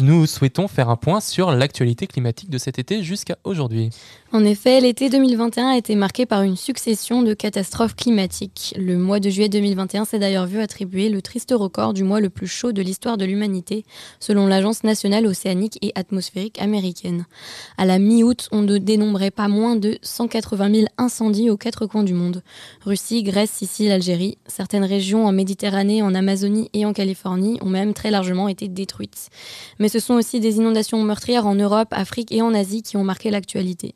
nous 0.00 0.26
souhaitons 0.26 0.66
faire 0.66 0.88
un 0.88 0.96
point 0.96 1.20
sur 1.20 1.52
l'actualité 1.52 2.06
climatique 2.06 2.48
de 2.48 2.58
cet 2.58 2.78
été 2.78 3.02
jusqu'à 3.02 3.36
aujourd'hui. 3.44 3.90
En 4.36 4.44
effet, 4.44 4.82
l'été 4.82 5.08
2021 5.08 5.68
a 5.68 5.76
été 5.78 5.94
marqué 5.94 6.26
par 6.26 6.42
une 6.42 6.56
succession 6.56 7.22
de 7.22 7.32
catastrophes 7.32 7.96
climatiques. 7.96 8.74
Le 8.76 8.98
mois 8.98 9.18
de 9.18 9.30
juillet 9.30 9.48
2021 9.48 10.04
s'est 10.04 10.18
d'ailleurs 10.18 10.44
vu 10.44 10.60
attribuer 10.60 11.08
le 11.08 11.22
triste 11.22 11.54
record 11.56 11.94
du 11.94 12.04
mois 12.04 12.20
le 12.20 12.28
plus 12.28 12.46
chaud 12.46 12.72
de 12.72 12.82
l'histoire 12.82 13.16
de 13.16 13.24
l'humanité, 13.24 13.86
selon 14.20 14.46
l'Agence 14.46 14.84
nationale 14.84 15.26
océanique 15.26 15.78
et 15.80 15.90
atmosphérique 15.94 16.60
américaine. 16.60 17.24
À 17.78 17.86
la 17.86 17.98
mi-août, 17.98 18.50
on 18.52 18.60
ne 18.60 18.76
dénombrait 18.76 19.30
pas 19.30 19.48
moins 19.48 19.74
de 19.74 19.96
180 20.02 20.74
000 20.74 20.86
incendies 20.98 21.48
aux 21.48 21.56
quatre 21.56 21.86
coins 21.86 22.04
du 22.04 22.12
monde. 22.12 22.42
Russie, 22.84 23.22
Grèce, 23.22 23.52
Sicile, 23.52 23.90
Algérie. 23.90 24.36
Certaines 24.46 24.84
régions 24.84 25.24
en 25.24 25.32
Méditerranée, 25.32 26.02
en 26.02 26.14
Amazonie 26.14 26.68
et 26.74 26.84
en 26.84 26.92
Californie 26.92 27.56
ont 27.62 27.70
même 27.70 27.94
très 27.94 28.10
largement 28.10 28.48
été 28.48 28.68
détruites. 28.68 29.30
Mais 29.78 29.88
ce 29.88 29.98
sont 29.98 30.12
aussi 30.12 30.40
des 30.40 30.56
inondations 30.56 31.02
meurtrières 31.02 31.46
en 31.46 31.54
Europe, 31.54 31.88
Afrique 31.92 32.32
et 32.32 32.42
en 32.42 32.52
Asie 32.52 32.82
qui 32.82 32.98
ont 32.98 33.04
marqué 33.04 33.30
l'actualité. 33.30 33.94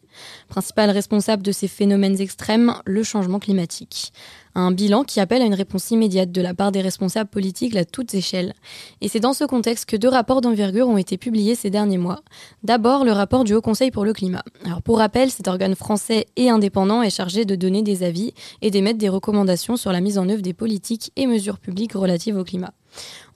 Principal 0.49 0.91
responsable 0.91 1.43
de 1.43 1.53
ces 1.53 1.69
phénomènes 1.69 2.21
extrêmes, 2.21 2.75
le 2.85 3.03
changement 3.03 3.39
climatique. 3.39 4.13
Un 4.55 4.73
bilan 4.73 5.05
qui 5.05 5.21
appelle 5.21 5.43
à 5.43 5.45
une 5.45 5.55
réponse 5.55 5.91
immédiate 5.91 6.33
de 6.33 6.43
la 6.43 6.55
part 6.55 6.73
des 6.73 6.81
responsables 6.81 7.31
politiques 7.31 7.77
à 7.77 7.85
toutes 7.85 8.15
échelles. 8.15 8.55
Et 9.01 9.09
c'est 9.09 9.21
dans 9.21 9.33
ce 9.33 9.45
contexte 9.45 9.89
que 9.89 9.97
deux 9.97 10.09
rapports 10.09 10.41
d'envergure 10.41 10.89
ont 10.89 10.97
été 10.97 11.17
publiés 11.19 11.55
ces 11.55 11.71
derniers 11.71 11.99
mois. 11.99 12.21
D'abord, 12.65 13.05
le 13.05 13.13
rapport 13.13 13.45
du 13.45 13.55
Haut 13.55 13.61
Conseil 13.61 13.91
pour 13.91 14.05
le 14.05 14.13
climat. 14.13 14.43
Alors 14.65 14.83
pour 14.83 14.99
rappel, 14.99 15.31
cet 15.31 15.47
organe 15.47 15.77
français 15.77 16.27
et 16.37 16.51
indépendant 16.51 17.03
est 17.03 17.11
chargé 17.11 17.45
de 17.45 17.55
donner 17.55 17.83
des 17.83 18.03
avis 18.03 18.35
et 18.61 18.71
d'émettre 18.71 18.99
des 18.99 19.09
recommandations 19.09 19.77
sur 19.77 19.93
la 19.93 20.01
mise 20.01 20.19
en 20.19 20.29
œuvre 20.29 20.43
des 20.43 20.55
politiques 20.55 21.13
et 21.15 21.27
mesures 21.27 21.59
publiques 21.59 21.93
relatives 21.93 22.37
au 22.37 22.45
climat. 22.45 22.73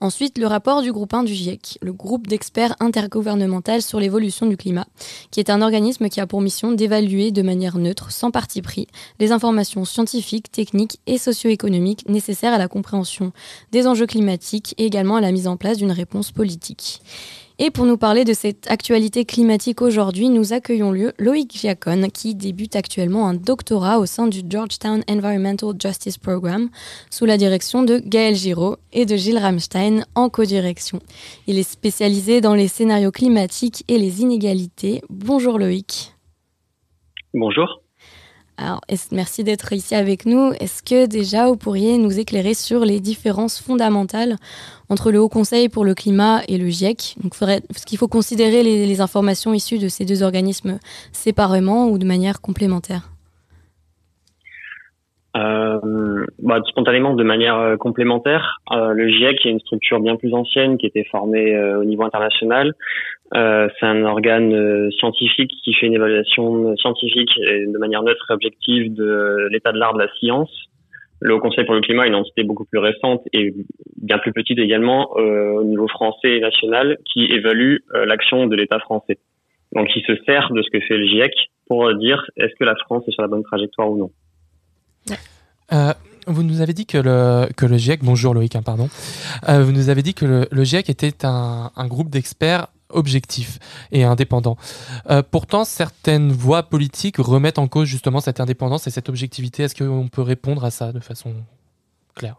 Ensuite, 0.01 0.37
le 0.37 0.47
rapport 0.47 0.81
du 0.81 0.91
groupe 0.91 1.13
1 1.13 1.23
du 1.23 1.33
GIEC, 1.33 1.77
le 1.81 1.93
groupe 1.93 2.27
d'experts 2.27 2.75
intergouvernemental 2.79 3.81
sur 3.81 3.99
l'évolution 3.99 4.45
du 4.45 4.57
climat, 4.57 4.87
qui 5.31 5.39
est 5.39 5.49
un 5.49 5.61
organisme 5.61 6.09
qui 6.09 6.19
a 6.19 6.27
pour 6.27 6.41
mission 6.41 6.71
d'évaluer 6.71 7.31
de 7.31 7.41
manière 7.41 7.77
neutre, 7.77 8.11
sans 8.11 8.31
parti 8.31 8.61
pris, 8.61 8.87
les 9.19 9.31
informations 9.31 9.85
scientifiques, 9.85 10.51
techniques 10.51 10.99
et 11.07 11.17
socio-économiques 11.17 12.07
nécessaires 12.09 12.53
à 12.53 12.57
la 12.57 12.67
compréhension 12.67 13.31
des 13.71 13.87
enjeux 13.87 14.07
climatiques 14.07 14.75
et 14.77 14.85
également 14.85 15.15
à 15.15 15.21
la 15.21 15.31
mise 15.31 15.47
en 15.47 15.57
place 15.57 15.77
d'une 15.77 15.91
réponse 15.91 16.31
politique. 16.31 17.01
Et 17.57 17.71
pour 17.71 17.85
nous 17.85 17.95
parler 17.95 18.25
de 18.25 18.33
cette 18.33 18.69
actualité 18.69 19.23
climatique 19.23 19.81
aujourd'hui, 19.81 20.27
nous 20.27 20.51
accueillons 20.51 20.91
le 20.91 21.13
Loïc 21.17 21.57
Giacone, 21.57 22.11
qui 22.11 22.35
débute 22.35 22.75
actuellement 22.75 23.29
un 23.29 23.33
doctorat 23.33 23.97
au 23.99 24.05
sein 24.05 24.27
du 24.27 24.41
Georgetown 24.47 25.03
Environmental 25.09 25.69
Justice 25.81 26.17
Program, 26.17 26.69
sous 27.09 27.23
la 27.23 27.37
direction 27.37 27.83
de 27.83 27.99
Gaël 27.99 28.35
Giraud 28.35 28.75
et 28.91 29.05
de 29.05 29.15
Gilles 29.15 29.37
Ramstein 29.37 30.03
en 30.15 30.27
co-direction. 30.27 30.99
Il 31.47 31.57
est 31.57 31.63
spécialisé 31.63 32.41
dans 32.41 32.55
les 32.55 32.67
scénarios 32.67 33.11
climatiques 33.11 33.85
et 33.87 33.97
les 33.97 34.21
inégalités. 34.21 35.01
Bonjour 35.09 35.57
Loïc. 35.57 36.13
Bonjour. 37.33 37.84
Alors, 38.57 38.79
merci 39.11 39.43
d'être 39.43 39.73
ici 39.73 39.95
avec 39.95 40.25
nous. 40.25 40.53
Est-ce 40.59 40.81
que 40.81 41.07
déjà 41.07 41.47
vous 41.47 41.57
pourriez 41.57 41.97
nous 41.97 42.19
éclairer 42.19 42.53
sur 42.53 42.85
les 42.85 43.01
différences 43.01 43.59
fondamentales 43.59 44.37
entre 44.87 45.11
le 45.11 45.19
Haut 45.19 45.29
Conseil 45.29 45.67
pour 45.67 45.83
le 45.83 45.93
climat 45.93 46.41
et 46.47 46.57
le 46.57 46.69
GIEC 46.69 47.15
Donc, 47.21 47.33
faudrait, 47.33 47.61
qu'il 47.85 47.97
faut 47.97 48.07
considérer 48.07 48.63
les 48.63 49.01
informations 49.01 49.53
issues 49.53 49.79
de 49.79 49.89
ces 49.89 50.05
deux 50.05 50.23
organismes 50.23 50.79
séparément 51.11 51.89
ou 51.89 51.97
de 51.97 52.05
manière 52.05 52.39
complémentaire 52.39 53.14
Euh, 55.35 56.25
bah, 56.39 56.61
spontanément, 56.67 57.13
de 57.13 57.23
manière 57.23 57.57
euh, 57.57 57.75
complémentaire, 57.75 58.61
euh, 58.71 58.93
le 58.93 59.09
GIEC 59.09 59.45
est 59.45 59.49
une 59.49 59.59
structure 59.59 59.99
bien 59.99 60.15
plus 60.15 60.33
ancienne 60.33 60.77
qui 60.77 60.85
était 60.85 61.03
formée 61.03 61.53
euh, 61.53 61.81
au 61.81 61.83
niveau 61.83 62.03
international. 62.03 62.73
Euh, 63.35 63.67
c'est 63.77 63.85
un 63.85 64.05
organe 64.05 64.53
euh, 64.53 64.89
scientifique 64.91 65.51
qui 65.63 65.73
fait 65.73 65.87
une 65.87 65.95
évaluation 65.95 66.75
scientifique 66.77 67.31
et 67.37 67.65
de 67.67 67.77
manière 67.77 68.03
neutre 68.03 68.25
et 68.29 68.33
objective 68.33 68.93
de 68.93 69.49
l'état 69.51 69.73
de 69.73 69.77
l'art 69.77 69.93
de 69.93 69.99
la 69.99 70.07
science. 70.19 70.51
Le 71.19 71.33
Haut 71.33 71.39
Conseil 71.39 71.65
pour 71.65 71.75
le 71.75 71.81
climat 71.81 72.05
est 72.05 72.09
une 72.09 72.15
entité 72.15 72.43
beaucoup 72.43 72.65
plus 72.65 72.79
récente 72.79 73.21
et 73.33 73.53
bien 74.01 74.17
plus 74.19 74.31
petite 74.31 74.59
également 74.59 75.13
au 75.13 75.63
niveau 75.63 75.87
français 75.87 76.37
et 76.37 76.39
national 76.41 76.97
qui 77.05 77.25
évalue 77.25 77.77
l'action 78.05 78.47
de 78.47 78.55
l'État 78.55 78.79
français. 78.79 79.17
Donc, 79.71 79.87
il 79.95 80.03
se 80.03 80.15
sert 80.25 80.51
de 80.51 80.61
ce 80.61 80.69
que 80.69 80.79
fait 80.81 80.97
le 80.97 81.07
GIEC 81.07 81.31
pour 81.67 81.91
dire 81.95 82.29
est-ce 82.35 82.53
que 82.59 82.65
la 82.65 82.75
France 82.75 83.07
est 83.07 83.11
sur 83.11 83.21
la 83.21 83.29
bonne 83.29 83.43
trajectoire 83.43 83.89
ou 83.89 83.97
non. 83.97 84.11
Euh, 85.73 85.93
vous 86.27 86.43
nous 86.43 86.61
avez 86.61 86.73
dit 86.73 86.85
que 86.85 86.97
le, 86.97 87.47
que 87.55 87.65
le 87.65 87.77
GIEC, 87.77 88.03
bonjour 88.03 88.33
Loïc, 88.33 88.55
hein, 88.55 88.61
pardon, 88.63 88.89
Euh, 89.47 89.63
vous 89.63 89.71
nous 89.71 89.89
avez 89.89 90.01
dit 90.01 90.13
que 90.13 90.47
le, 90.51 90.63
GIEC 90.63 90.89
était 90.89 91.25
un, 91.25 91.71
un 91.75 91.87
groupe 91.87 92.09
d'experts 92.09 92.67
objectifs 92.89 93.59
et 93.91 94.03
indépendants. 94.03 94.57
Euh, 95.09 95.21
pourtant, 95.29 95.63
certaines 95.63 96.31
voix 96.31 96.63
politiques 96.63 97.17
remettent 97.17 97.59
en 97.59 97.67
cause 97.67 97.87
justement 97.87 98.19
cette 98.19 98.39
indépendance 98.39 98.87
et 98.87 98.89
cette 98.89 99.09
objectivité. 99.09 99.63
Est-ce 99.63 99.75
qu'on 99.75 100.07
peut 100.07 100.21
répondre 100.21 100.63
à 100.63 100.71
ça 100.71 100.91
de 100.91 100.99
façon 100.99 101.33
claire? 102.15 102.37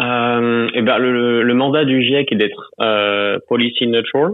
Euh, 0.00 0.68
eh 0.74 0.82
ben, 0.82 0.98
le, 0.98 1.54
mandat 1.54 1.84
du 1.84 2.02
GIEC 2.02 2.32
est 2.32 2.36
d'être 2.36 2.70
policy 3.48 3.86
neutral, 3.86 4.32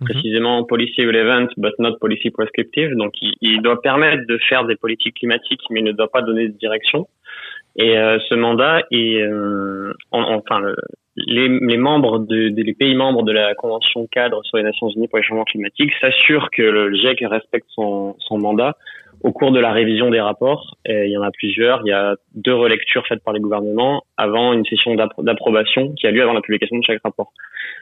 Mhm. 0.00 0.08
précisément 0.08 0.64
policy 0.64 1.04
relevant 1.06 1.46
but 1.56 1.74
not 1.78 1.96
policy 2.00 2.30
prescriptive. 2.30 2.94
Donc, 2.96 3.12
il, 3.22 3.34
il 3.40 3.62
doit 3.62 3.80
permettre 3.80 4.26
de 4.26 4.38
faire 4.48 4.64
des 4.64 4.76
politiques 4.76 5.16
climatiques, 5.16 5.62
mais 5.70 5.80
il 5.80 5.84
ne 5.84 5.92
doit 5.92 6.10
pas 6.10 6.22
donner 6.22 6.48
de 6.48 6.56
direction. 6.58 7.06
Et 7.76 7.98
euh, 7.98 8.18
ce 8.28 8.34
mandat 8.34 8.82
est, 8.90 9.20
euh, 9.22 9.92
en- 10.12 10.34
enfin, 10.34 10.60
le- 10.60 10.76
les, 11.16 11.48
les 11.48 11.76
membres 11.76 12.18
de, 12.20 12.72
pays 12.72 12.94
membres 12.94 13.22
de 13.22 13.32
la 13.32 13.54
Convention 13.54 14.06
cadre 14.10 14.42
sur 14.44 14.56
les 14.58 14.64
Nations 14.64 14.88
Unies 14.90 15.08
pour 15.08 15.18
les 15.18 15.24
changements 15.24 15.44
climatiques 15.44 15.92
s'assurent 16.00 16.50
que 16.50 16.62
le 16.62 16.92
GIEC 16.94 17.24
respecte 17.28 17.66
son, 17.70 18.16
son 18.18 18.38
mandat 18.38 18.76
au 19.24 19.32
cours 19.32 19.52
de 19.52 19.58
la 19.58 19.72
révision 19.72 20.10
des 20.10 20.20
rapports. 20.20 20.76
Il 20.86 21.08
y 21.08 21.16
en 21.16 21.22
a 21.22 21.30
plusieurs. 21.30 21.80
Il 21.84 21.88
y 21.88 21.92
a 21.92 22.14
deux 22.34 22.54
relectures 22.54 23.04
faites 23.08 23.24
par 23.24 23.32
les 23.32 23.40
gouvernements 23.40 24.04
avant 24.18 24.52
une 24.52 24.66
session 24.66 24.94
d'appro- 24.94 25.24
d'approbation 25.24 25.92
qui 25.94 26.06
a 26.06 26.10
lieu 26.10 26.22
avant 26.22 26.34
la 26.34 26.42
publication 26.42 26.76
de 26.78 26.84
chaque 26.84 27.00
rapport. 27.02 27.32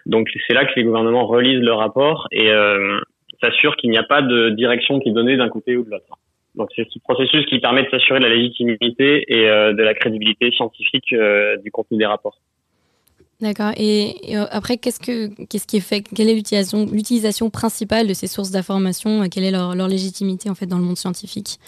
Donc 0.06 0.28
c'est 0.46 0.54
là 0.54 0.64
que 0.64 0.72
les 0.76 0.84
gouvernements 0.84 1.26
relisent 1.26 1.64
le 1.64 1.72
rapport 1.72 2.28
et 2.30 2.48
euh, 2.48 2.98
s'assurent 3.42 3.76
qu'il 3.76 3.90
n'y 3.90 3.98
a 3.98 4.04
pas 4.04 4.22
de 4.22 4.50
direction 4.50 5.00
qui 5.00 5.08
est 5.08 5.12
donnée 5.12 5.36
d'un 5.36 5.48
côté 5.48 5.76
ou 5.76 5.84
de 5.84 5.90
l'autre. 5.90 6.16
Donc 6.54 6.68
c'est 6.76 6.86
ce 6.88 6.98
processus 7.00 7.44
qui 7.46 7.58
permet 7.58 7.82
de 7.82 7.90
s'assurer 7.90 8.20
de 8.20 8.24
la 8.24 8.34
légitimité 8.34 9.24
et 9.26 9.48
euh, 9.48 9.72
de 9.72 9.82
la 9.82 9.94
crédibilité 9.94 10.52
scientifique 10.52 11.12
euh, 11.12 11.56
du 11.56 11.72
contenu 11.72 11.98
des 11.98 12.06
rapports. 12.06 12.38
D'accord. 13.42 13.72
Et, 13.76 14.36
euh, 14.36 14.46
après, 14.52 14.76
qu'est-ce 14.78 15.00
que 15.00 15.34
qu'est-ce 15.46 15.66
qui 15.66 15.78
est 15.78 15.80
fait 15.80 16.02
Quelle 16.02 16.28
est 16.28 16.34
l'utilisation 16.34 16.86
l'utilisation 16.86 17.50
principale 17.50 18.06
de 18.06 18.14
ces 18.14 18.28
sources 18.28 18.52
d'information 18.52 19.28
Quelle 19.28 19.42
est 19.42 19.50
leur, 19.50 19.74
leur 19.74 19.88
légitimité 19.88 20.48
en 20.48 20.54
fait 20.54 20.66
dans 20.66 20.78
le 20.78 20.84
monde 20.84 20.96
scientifique? 20.96 21.58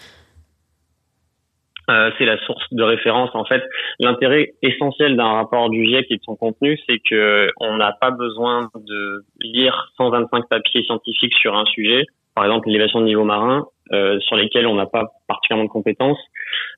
Euh, 1.89 2.11
c'est 2.17 2.25
la 2.25 2.37
source 2.45 2.63
de 2.71 2.81
référence. 2.81 3.29
En 3.33 3.43
fait, 3.43 3.61
l'intérêt 3.99 4.53
essentiel 4.61 5.17
d'un 5.17 5.33
rapport 5.33 5.69
du 5.69 5.85
GIEC 5.85 6.07
et 6.09 6.15
de 6.15 6.23
son 6.23 6.37
contenu, 6.37 6.79
c'est 6.87 6.99
que 7.07 7.49
on 7.59 7.75
n'a 7.75 7.91
pas 7.91 8.09
besoin 8.09 8.69
de 8.75 9.25
lire 9.41 9.91
125 9.97 10.47
papiers 10.49 10.83
scientifiques 10.83 11.35
sur 11.35 11.55
un 11.55 11.65
sujet, 11.65 12.05
par 12.35 12.45
exemple 12.45 12.67
l'élévation 12.67 12.99
de 12.99 13.05
niveau 13.05 13.23
marin, 13.23 13.65
euh, 13.91 14.19
sur 14.19 14.35
lesquels 14.35 14.67
on 14.67 14.75
n'a 14.75 14.85
pas 14.85 15.05
particulièrement 15.27 15.65
de 15.65 15.69
compétences, 15.69 16.19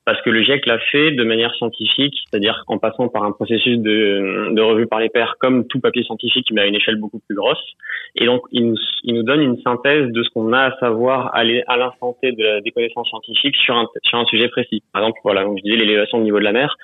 parce 0.06 0.22
que 0.22 0.30
le 0.30 0.42
GIEC 0.42 0.66
l'a 0.66 0.80
fait 0.80 1.12
de 1.12 1.24
manière 1.24 1.54
scientifique, 1.56 2.16
c'est-à-dire 2.30 2.64
en 2.68 2.78
passant 2.78 3.10
par 3.10 3.24
un 3.24 3.32
processus 3.32 3.78
de, 3.78 4.54
de 4.54 4.62
revue 4.62 4.88
par 4.88 5.00
les 5.00 5.10
pairs, 5.10 5.36
comme 5.40 5.68
tout 5.68 5.80
papier 5.80 6.04
scientifique, 6.04 6.48
mais 6.52 6.62
à 6.62 6.66
une 6.66 6.76
échelle 6.76 6.98
beaucoup 6.98 7.20
plus 7.26 7.36
grosse. 7.36 7.64
Et 8.16 8.26
donc, 8.26 8.42
il 8.52 8.70
nous, 8.70 8.78
il 9.04 9.16
nous 9.16 9.24
donne 9.24 9.42
une 9.42 9.58
synthèse 9.62 10.12
de 10.12 10.24
ce 10.24 10.30
qu'on 10.30 10.54
a 10.54 10.60
à 10.60 10.78
savoir 10.80 11.32
à 11.34 11.44
l'instant 11.44 12.16
T 12.22 12.32
de 12.32 12.44
la, 12.44 12.62
des 12.62 12.72
connaissances 12.72 13.10
scientifiques 13.10 13.56
sur 13.58 13.76
un, 13.76 13.88
sur 14.04 14.18
un 14.18 14.26
sujet 14.26 14.48
précis. 14.48 14.84
Par 14.94 15.02
exemple, 15.02 15.20
voilà, 15.24 15.44
comme 15.44 15.58
je 15.58 15.64
disais, 15.64 15.76
l'élévation 15.76 16.20
du 16.20 16.26
niveau 16.26 16.40
de 16.40 16.44
la 16.44 16.54
mer. 16.54 16.76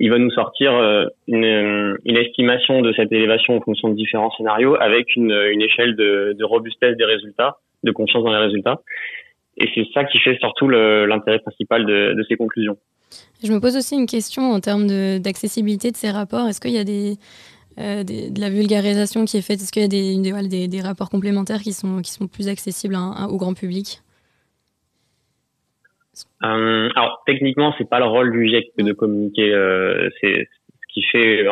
Il 0.00 0.10
va 0.10 0.18
nous 0.18 0.30
sortir 0.30 0.74
euh, 0.74 1.06
une, 1.28 1.96
une 2.04 2.16
estimation 2.16 2.80
de 2.80 2.92
cette 2.94 3.12
élévation 3.12 3.56
en 3.56 3.60
fonction 3.60 3.88
de 3.90 3.94
différents 3.94 4.30
scénarios 4.32 4.76
avec 4.80 5.14
une, 5.16 5.32
une 5.32 5.62
échelle 5.62 5.94
de, 5.96 6.34
de 6.38 6.44
robustesse 6.44 6.96
des 6.96 7.04
résultats, 7.04 7.58
de 7.82 7.92
confiance 7.92 8.24
dans 8.24 8.32
les 8.32 8.44
résultats. 8.46 8.80
Et 9.56 9.68
c'est 9.74 9.86
ça 9.92 10.04
qui 10.04 10.18
fait 10.18 10.38
surtout 10.38 10.68
l'intérêt 10.68 11.38
principal 11.40 11.84
de, 11.84 12.14
de 12.14 12.24
ces 12.28 12.36
conclusions. 12.36 12.78
Je 13.44 13.52
me 13.52 13.60
pose 13.60 13.76
aussi 13.76 13.94
une 13.94 14.06
question 14.06 14.52
en 14.52 14.60
termes 14.60 14.86
d'accessibilité 15.18 15.90
de, 15.90 15.96
ces 15.96 16.10
rapports. 16.10 16.48
Est-ce 16.48 16.60
qu'il 16.60 16.72
y 16.72 16.78
a 16.78 16.84
des, 16.84 17.16
euh, 17.78 18.02
des- 18.02 18.30
de 18.30 18.40
la 18.40 18.48
vulgarisation 18.48 19.24
qui 19.26 19.36
est 19.36 19.42
faite? 19.42 19.60
Est-ce 19.60 19.72
qu'il 19.72 19.82
y 19.82 19.84
a 19.84 19.88
des, 19.88 20.16
des, 20.16 20.30
voilà, 20.30 20.48
des- 20.48 20.68
des 20.68 20.80
rapports 20.80 21.10
complémentaires 21.10 21.60
qui 21.60 21.72
sont, 21.72 22.00
qui 22.00 22.10
sont 22.10 22.28
plus 22.28 22.48
accessibles 22.48 22.94
à 22.94 23.00
un- 23.00 23.12
à- 23.12 23.28
au 23.28 23.36
grand 23.36 23.52
public? 23.52 24.00
Euh, 26.44 26.88
Alors 26.94 27.22
techniquement, 27.26 27.74
c'est 27.78 27.88
pas 27.88 27.98
le 27.98 28.06
rôle 28.06 28.32
du 28.32 28.46
GIEC 28.48 28.72
de 28.78 28.92
communiquer. 28.92 29.52
Euh, 29.52 30.08
c'est 30.20 30.48
qui 30.92 31.02
fait 31.02 31.46
euh, 31.46 31.50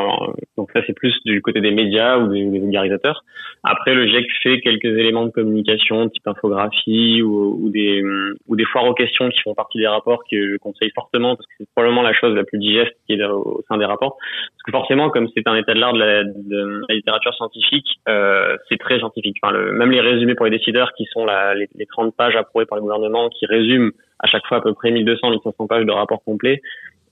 donc 0.56 0.70
ça 0.72 0.80
c'est 0.86 0.92
plus 0.92 1.14
du 1.24 1.40
côté 1.40 1.60
des 1.60 1.70
médias 1.70 2.18
ou 2.18 2.28
des, 2.28 2.42
vulgarisateurs. 2.58 3.24
Après 3.62 3.94
le 3.94 4.06
GIEC 4.06 4.26
fait 4.42 4.60
quelques 4.60 4.84
éléments 4.84 5.24
de 5.24 5.30
communication 5.30 6.08
type 6.08 6.26
infographie 6.26 7.22
ou, 7.22 7.70
des 7.70 8.02
ou 8.48 8.56
des 8.56 8.64
foires 8.64 8.84
aux 8.84 8.94
questions 8.94 9.28
qui 9.30 9.40
font 9.40 9.54
partie 9.54 9.78
des 9.78 9.86
rapports 9.86 10.22
que 10.30 10.52
je 10.52 10.56
conseille 10.58 10.90
fortement 10.94 11.36
parce 11.36 11.46
que 11.46 11.52
c'est 11.58 11.68
probablement 11.74 12.02
la 12.02 12.12
chose 12.12 12.34
la 12.34 12.44
plus 12.44 12.58
digeste 12.58 12.92
qui 13.06 13.14
est 13.14 13.24
au 13.24 13.62
sein 13.68 13.78
des 13.78 13.84
rapports 13.84 14.16
parce 14.18 14.62
que 14.66 14.72
forcément 14.72 15.10
comme 15.10 15.28
c'est 15.34 15.46
un 15.46 15.56
état 15.56 15.74
de 15.74 15.80
l'art 15.80 15.92
de, 15.92 15.98
la, 15.98 16.94
littérature 16.94 17.34
scientifique 17.34 17.86
euh, 18.08 18.56
c'est 18.68 18.78
très 18.78 18.98
scientifique. 18.98 19.36
Enfin, 19.42 19.56
le, 19.56 19.72
même 19.72 19.90
les 19.90 20.00
résumés 20.00 20.34
pour 20.34 20.46
les 20.46 20.56
décideurs 20.56 20.92
qui 20.94 21.06
sont 21.06 21.24
la, 21.24 21.54
les, 21.54 21.68
les 21.74 21.86
30 21.86 22.14
pages 22.14 22.36
approuvées 22.36 22.66
par 22.66 22.76
le 22.76 22.82
gouvernement 22.82 23.28
qui 23.30 23.46
résument 23.46 23.92
à 24.18 24.26
chaque 24.26 24.46
fois 24.46 24.58
à 24.58 24.60
peu 24.60 24.74
près 24.74 24.90
1200 24.90 25.30
1500 25.30 25.66
pages 25.66 25.86
de 25.86 25.92
rapports 25.92 26.22
complets 26.24 26.60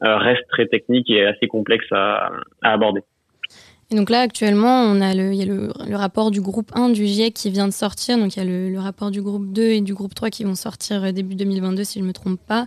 reste 0.01 0.47
très 0.49 0.67
technique 0.67 1.11
et 1.11 1.27
assez 1.27 1.47
complexe 1.47 1.87
à, 1.91 2.31
à, 2.63 2.73
aborder. 2.73 3.03
Et 3.91 3.97
donc 3.97 4.11
là, 4.11 4.21
actuellement, 4.21 4.83
on 4.83 5.01
a 5.01 5.15
le, 5.15 5.33
il 5.33 5.39
y 5.39 5.43
a 5.43 5.47
le, 5.47 5.73
le, 5.89 5.97
rapport 5.97 6.31
du 6.31 6.43
groupe 6.43 6.71
1 6.75 6.91
du 6.91 7.07
GIEC 7.07 7.33
qui 7.33 7.49
vient 7.49 7.67
de 7.67 7.73
sortir. 7.73 8.19
Donc 8.19 8.37
il 8.37 8.39
y 8.39 8.43
a 8.43 8.45
le, 8.45 8.69
le, 8.69 8.79
rapport 8.79 9.11
du 9.11 9.23
groupe 9.23 9.51
2 9.51 9.63
et 9.63 9.81
du 9.81 9.95
groupe 9.95 10.15
3 10.15 10.29
qui 10.29 10.45
vont 10.45 10.55
sortir 10.55 11.05
euh, 11.05 11.13
début 11.13 11.35
2022, 11.37 11.85
si 11.85 11.99
je 11.99 12.05
ne 12.05 12.09
me 12.09 12.13
trompe 12.13 12.39
pas. 12.47 12.67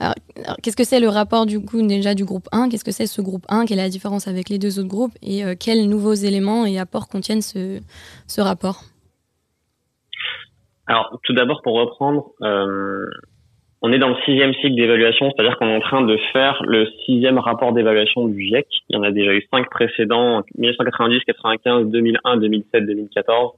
Alors, 0.00 0.14
alors 0.44 0.56
qu'est-ce 0.60 0.76
que 0.76 0.82
c'est 0.82 0.98
le 0.98 1.08
rapport 1.08 1.46
du 1.46 1.64
coup 1.64 1.86
déjà 1.86 2.14
du 2.14 2.24
groupe 2.24 2.48
1 2.50 2.68
Qu'est-ce 2.68 2.84
que 2.84 2.90
c'est 2.90 3.06
ce 3.06 3.22
groupe 3.22 3.44
1 3.48 3.66
Quelle 3.66 3.78
est 3.78 3.82
la 3.82 3.88
différence 3.88 4.26
avec 4.26 4.48
les 4.48 4.58
deux 4.58 4.80
autres 4.80 4.88
groupes? 4.88 5.14
Et 5.22 5.44
euh, 5.44 5.54
quels 5.58 5.88
nouveaux 5.88 6.14
éléments 6.14 6.66
et 6.66 6.80
apports 6.80 7.06
contiennent 7.06 7.42
ce, 7.42 7.80
ce 8.26 8.40
rapport? 8.40 8.82
Alors 10.88 11.16
tout 11.22 11.32
d'abord, 11.32 11.62
pour 11.62 11.74
reprendre, 11.74 12.32
euh, 12.42 13.06
on 13.86 13.92
est 13.92 14.00
dans 14.00 14.08
le 14.08 14.16
sixième 14.24 14.52
cycle 14.54 14.74
d'évaluation, 14.74 15.30
c'est-à-dire 15.30 15.56
qu'on 15.56 15.68
est 15.68 15.76
en 15.76 15.80
train 15.80 16.02
de 16.02 16.16
faire 16.32 16.60
le 16.66 16.88
sixième 17.04 17.38
rapport 17.38 17.72
d'évaluation 17.72 18.26
du 18.26 18.42
GIEC. 18.42 18.66
Il 18.88 18.96
y 18.96 18.98
en 18.98 19.04
a 19.04 19.12
déjà 19.12 19.32
eu 19.32 19.46
cinq 19.48 19.70
précédents, 19.70 20.42
1990, 20.58 21.20
95, 21.24 21.86
2001, 21.86 22.36
2007, 22.38 22.84
2014. 22.84 23.52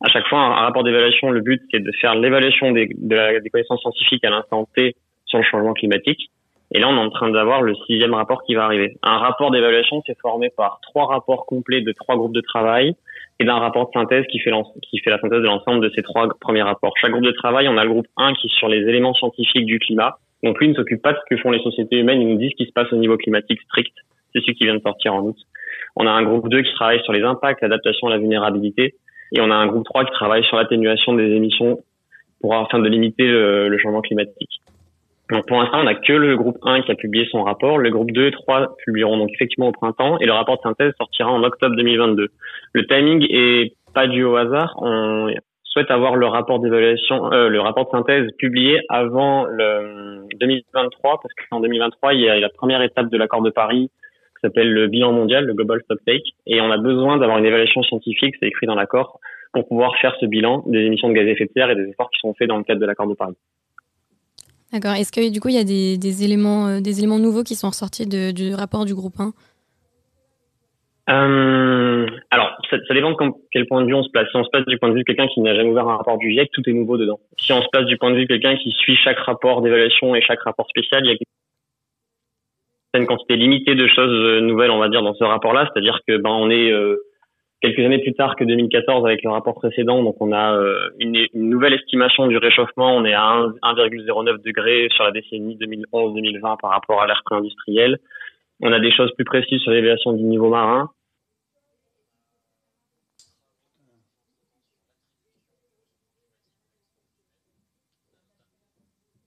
À 0.00 0.08
chaque 0.08 0.26
fois, 0.28 0.38
un 0.38 0.54
rapport 0.54 0.82
d'évaluation, 0.82 1.30
le 1.30 1.42
but, 1.42 1.60
c'est 1.70 1.80
de 1.80 1.92
faire 2.00 2.14
l'évaluation 2.14 2.72
des, 2.72 2.86
de 2.86 3.42
des 3.42 3.50
connaissances 3.50 3.82
scientifiques 3.82 4.24
à 4.24 4.30
l'instant 4.30 4.66
T 4.74 4.94
sur 5.26 5.38
le 5.40 5.44
changement 5.44 5.74
climatique. 5.74 6.30
Et 6.72 6.80
là, 6.80 6.88
on 6.88 6.96
est 6.96 7.00
en 7.00 7.10
train 7.10 7.30
d'avoir 7.30 7.62
le 7.62 7.74
sixième 7.86 8.14
rapport 8.14 8.42
qui 8.42 8.54
va 8.54 8.64
arriver. 8.64 8.96
Un 9.02 9.18
rapport 9.18 9.50
d'évaluation, 9.50 10.02
c'est 10.06 10.18
formé 10.18 10.50
par 10.50 10.80
trois 10.82 11.06
rapports 11.06 11.46
complets 11.46 11.80
de 11.80 11.92
trois 11.92 12.16
groupes 12.16 12.34
de 12.34 12.40
travail 12.40 12.96
et 13.38 13.44
d'un 13.44 13.58
rapport 13.58 13.86
de 13.86 13.92
synthèse 13.92 14.24
qui 14.30 14.38
fait, 14.40 14.50
qui 14.82 14.98
fait 14.98 15.10
la 15.10 15.20
synthèse 15.20 15.40
de 15.40 15.46
l'ensemble 15.46 15.80
de 15.80 15.92
ces 15.94 16.02
trois 16.02 16.26
premiers 16.40 16.62
rapports. 16.62 16.92
Chaque 17.00 17.12
groupe 17.12 17.24
de 17.24 17.32
travail, 17.32 17.68
on 17.68 17.76
a 17.76 17.84
le 17.84 17.90
groupe 17.90 18.06
1 18.16 18.34
qui 18.34 18.48
est 18.48 18.58
sur 18.58 18.68
les 18.68 18.78
éléments 18.78 19.14
scientifiques 19.14 19.66
du 19.66 19.78
climat. 19.78 20.18
Donc 20.42 20.58
lui 20.58 20.68
ne 20.68 20.74
s'occupe 20.74 21.02
pas 21.02 21.12
de 21.12 21.18
ce 21.18 21.34
que 21.34 21.40
font 21.40 21.50
les 21.50 21.62
sociétés 21.62 21.98
humaines, 21.98 22.20
il 22.20 22.28
nous 22.28 22.38
dit 22.38 22.50
ce 22.50 22.56
qui 22.56 22.66
se 22.66 22.72
passe 22.72 22.92
au 22.92 22.96
niveau 22.96 23.16
climatique 23.16 23.60
strict. 23.62 23.94
C'est 24.32 24.40
celui 24.40 24.54
qui 24.54 24.64
vient 24.64 24.74
de 24.74 24.82
sortir 24.82 25.14
en 25.14 25.20
août. 25.20 25.36
On 25.96 26.06
a 26.06 26.10
un 26.10 26.22
groupe 26.22 26.48
2 26.48 26.62
qui 26.62 26.72
travaille 26.74 27.02
sur 27.04 27.12
les 27.12 27.22
impacts, 27.22 27.62
l'adaptation, 27.62 28.08
la 28.08 28.18
vulnérabilité. 28.18 28.94
Et 29.32 29.40
on 29.40 29.50
a 29.50 29.54
un 29.54 29.66
groupe 29.66 29.84
3 29.84 30.04
qui 30.04 30.12
travaille 30.12 30.44
sur 30.44 30.56
l'atténuation 30.56 31.14
des 31.14 31.30
émissions 31.30 31.78
pour 32.40 32.54
afin 32.54 32.78
de 32.78 32.88
limiter 32.88 33.26
le, 33.26 33.68
le 33.68 33.78
changement 33.78 34.02
climatique. 34.02 34.60
Donc 35.30 35.46
pour 35.46 35.58
l'instant, 35.58 35.80
on 35.80 35.84
n'a 35.84 35.94
que 35.94 36.12
le 36.12 36.36
groupe 36.36 36.58
1 36.62 36.82
qui 36.82 36.92
a 36.92 36.94
publié 36.94 37.26
son 37.30 37.42
rapport. 37.42 37.78
Le 37.78 37.90
groupe 37.90 38.12
2 38.12 38.26
et 38.26 38.30
3 38.30 38.76
publieront 38.84 39.16
donc 39.16 39.30
effectivement 39.34 39.68
au 39.68 39.72
printemps 39.72 40.18
et 40.18 40.26
le 40.26 40.32
rapport 40.32 40.56
de 40.56 40.62
synthèse 40.62 40.92
sortira 40.98 41.30
en 41.30 41.42
octobre 41.42 41.74
2022. 41.74 42.28
Le 42.72 42.86
timing 42.86 43.26
est 43.28 43.74
pas 43.92 44.06
dû 44.06 44.22
au 44.22 44.36
hasard. 44.36 44.74
On 44.80 45.28
souhaite 45.64 45.90
avoir 45.90 46.16
le 46.16 46.26
rapport 46.26 46.60
d'évaluation, 46.60 47.32
euh, 47.32 47.48
le 47.48 47.60
rapport 47.60 47.86
de 47.86 47.90
synthèse 47.90 48.30
publié 48.38 48.80
avant 48.88 49.46
le 49.46 50.26
2023 50.38 51.20
parce 51.20 51.34
qu'en 51.34 51.60
2023, 51.60 52.14
il 52.14 52.20
y 52.20 52.28
a 52.28 52.38
la 52.38 52.48
première 52.48 52.80
étape 52.82 53.10
de 53.10 53.18
l'accord 53.18 53.42
de 53.42 53.50
Paris 53.50 53.90
qui 54.36 54.40
s'appelle 54.42 54.72
le 54.72 54.86
bilan 54.86 55.12
mondial, 55.12 55.44
le 55.44 55.54
Global 55.54 55.80
Stocktake, 55.82 56.34
et 56.46 56.60
on 56.60 56.70
a 56.70 56.76
besoin 56.76 57.16
d'avoir 57.16 57.38
une 57.38 57.46
évaluation 57.46 57.82
scientifique, 57.82 58.34
c'est 58.38 58.46
écrit 58.46 58.66
dans 58.66 58.74
l'accord, 58.74 59.18
pour 59.52 59.66
pouvoir 59.66 59.96
faire 59.96 60.14
ce 60.20 60.26
bilan 60.26 60.62
des 60.66 60.80
émissions 60.80 61.08
de 61.08 61.14
gaz 61.14 61.26
à 61.26 61.30
effet 61.30 61.46
de 61.46 61.50
serre 61.56 61.70
et 61.70 61.74
des 61.74 61.88
efforts 61.88 62.10
qui 62.10 62.20
sont 62.20 62.34
faits 62.34 62.48
dans 62.48 62.58
le 62.58 62.64
cadre 62.64 62.80
de 62.80 62.86
l'accord 62.86 63.06
de 63.06 63.14
Paris. 63.14 63.36
D'accord. 64.72 64.94
Est-ce 64.94 65.12
que 65.12 65.32
du 65.32 65.40
coup, 65.40 65.48
il 65.48 65.54
y 65.54 65.58
a 65.58 65.64
des, 65.64 66.24
éléments, 66.24 66.66
euh, 66.66 66.80
des 66.80 66.98
éléments 66.98 67.18
nouveaux 67.18 67.44
qui 67.44 67.54
sont 67.54 67.68
ressortis 67.68 68.06
du 68.06 68.54
rapport 68.54 68.84
du 68.84 68.94
groupe 68.94 69.18
1 69.18 69.32
euh, 71.08 72.06
alors, 72.32 72.50
ça, 72.68 72.78
dépend 72.92 73.12
de 73.12 73.16
quel 73.52 73.66
point 73.66 73.82
de 73.82 73.86
vue 73.86 73.94
on 73.94 74.02
se 74.02 74.10
place. 74.10 74.26
Si 74.28 74.36
on 74.36 74.42
se 74.42 74.50
place 74.50 74.66
du 74.66 74.76
point 74.78 74.88
de 74.88 74.94
vue 74.94 75.00
de 75.00 75.04
quelqu'un 75.04 75.28
qui 75.28 75.40
n'a 75.40 75.54
jamais 75.54 75.70
ouvert 75.70 75.88
un 75.88 75.96
rapport 75.96 76.18
du 76.18 76.32
GIEC, 76.32 76.50
tout 76.52 76.68
est 76.68 76.72
nouveau 76.72 76.96
dedans. 76.96 77.20
Si 77.38 77.52
on 77.52 77.62
se 77.62 77.68
place 77.70 77.86
du 77.86 77.96
point 77.96 78.10
de 78.10 78.16
vue 78.16 78.22
de 78.22 78.28
quelqu'un 78.28 78.56
qui 78.56 78.72
suit 78.72 78.96
chaque 78.96 79.18
rapport 79.20 79.62
d'évaluation 79.62 80.16
et 80.16 80.20
chaque 80.20 80.42
rapport 80.42 80.68
spécial, 80.68 81.04
il 81.04 81.12
y 81.12 81.12
a 81.12 82.98
une 82.98 83.06
quantité 83.06 83.36
limitée 83.36 83.74
de 83.74 83.86
choses 83.86 84.42
nouvelles, 84.42 84.70
on 84.70 84.78
va 84.78 84.88
dire, 84.88 85.02
dans 85.02 85.14
ce 85.14 85.22
rapport-là. 85.22 85.70
C'est-à-dire 85.72 86.00
que 86.08 86.16
ben 86.16 86.30
on 86.30 86.50
est 86.50 86.72
euh, 86.72 86.96
quelques 87.60 87.80
années 87.80 87.98
plus 87.98 88.14
tard 88.14 88.36
que 88.36 88.44
2014 88.44 89.04
avec 89.04 89.22
le 89.22 89.30
rapport 89.30 89.54
précédent. 89.54 90.02
Donc 90.02 90.16
on 90.20 90.32
a 90.32 90.56
euh, 90.56 90.90
une, 90.98 91.26
nouvelle 91.34 91.74
estimation 91.74 92.26
du 92.26 92.36
réchauffement. 92.36 92.96
On 92.96 93.04
est 93.04 93.14
à 93.14 93.46
1,09 93.62 94.42
degrés 94.42 94.88
sur 94.94 95.04
la 95.04 95.12
décennie 95.12 95.56
2011-2020 95.56 96.60
par 96.60 96.70
rapport 96.70 97.02
à 97.02 97.06
l'ère 97.06 97.22
pré-industrielle. 97.24 97.98
On 98.60 98.72
a 98.72 98.80
des 98.80 98.92
choses 98.92 99.12
plus 99.14 99.24
précises 99.24 99.60
sur 99.60 99.70
l'évaluation 99.70 100.12
du 100.12 100.22
niveau 100.22 100.48
marin. 100.48 100.90